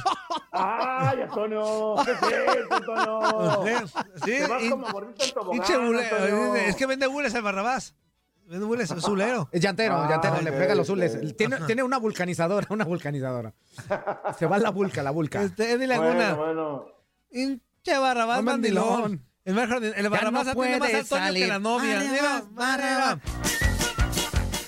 ¡Ay, 0.53 1.23
Antonio! 1.23 1.95
¿Qué 2.05 2.11
es 2.11 2.19
eso, 2.19 2.75
Antonio? 2.75 3.87
Sí, 4.17 4.31
Te 4.33 4.47
vas 4.47 4.63
y- 4.63 4.69
como 4.69 4.87
gordito 4.93 5.25
en 5.25 5.31
tobogán, 5.33 5.53
Pinche 5.53 5.79
ulero. 5.79 6.17
Antonio. 6.17 6.55
Es 6.57 6.77
que 6.77 6.85
vende 6.85 7.07
hules 7.09 7.33
el 7.33 7.41
Barrabás. 7.41 7.95
Vende 8.45 8.67
hules, 8.67 8.91
es 8.91 9.05
ulero. 9.05 9.49
Es 9.53 9.63
llantero, 9.63 9.95
Ah, 9.97 10.07
llantero, 10.11 10.39
le 10.43 10.51
ok, 10.51 10.57
pega 10.59 10.75
los 10.75 10.87
ok. 10.91 10.97
zules. 10.97 11.37
Tiene, 11.39 11.57
tiene 11.61 11.83
una 11.83 11.97
vulcanizadora, 11.97 12.67
una 12.69 12.85
vulcanizadora. 12.85 13.55
Se 14.39 14.45
va 14.45 14.59
la 14.59 14.69
vulca, 14.69 15.03
la 15.03 15.13
vulca. 15.13 15.43
Este, 15.45 15.73
Eddie 15.73 15.87
Laguna. 15.87 16.35
Bueno, 16.35 16.37
bueno. 16.37 16.87
Pinche 17.31 17.99
Barrabás 17.99 18.37
No, 18.37 18.43
mandilón. 18.51 19.01
mandilón. 19.01 19.27
El, 19.47 19.95
el 19.95 20.09
Barrabás 20.11 20.47
no 20.55 20.63
tiene 20.63 20.79
más 20.79 21.09
Toño 21.09 21.33
que 21.33 21.47
la 21.47 21.59
novia. 21.59 22.01
Mira. 22.01 23.19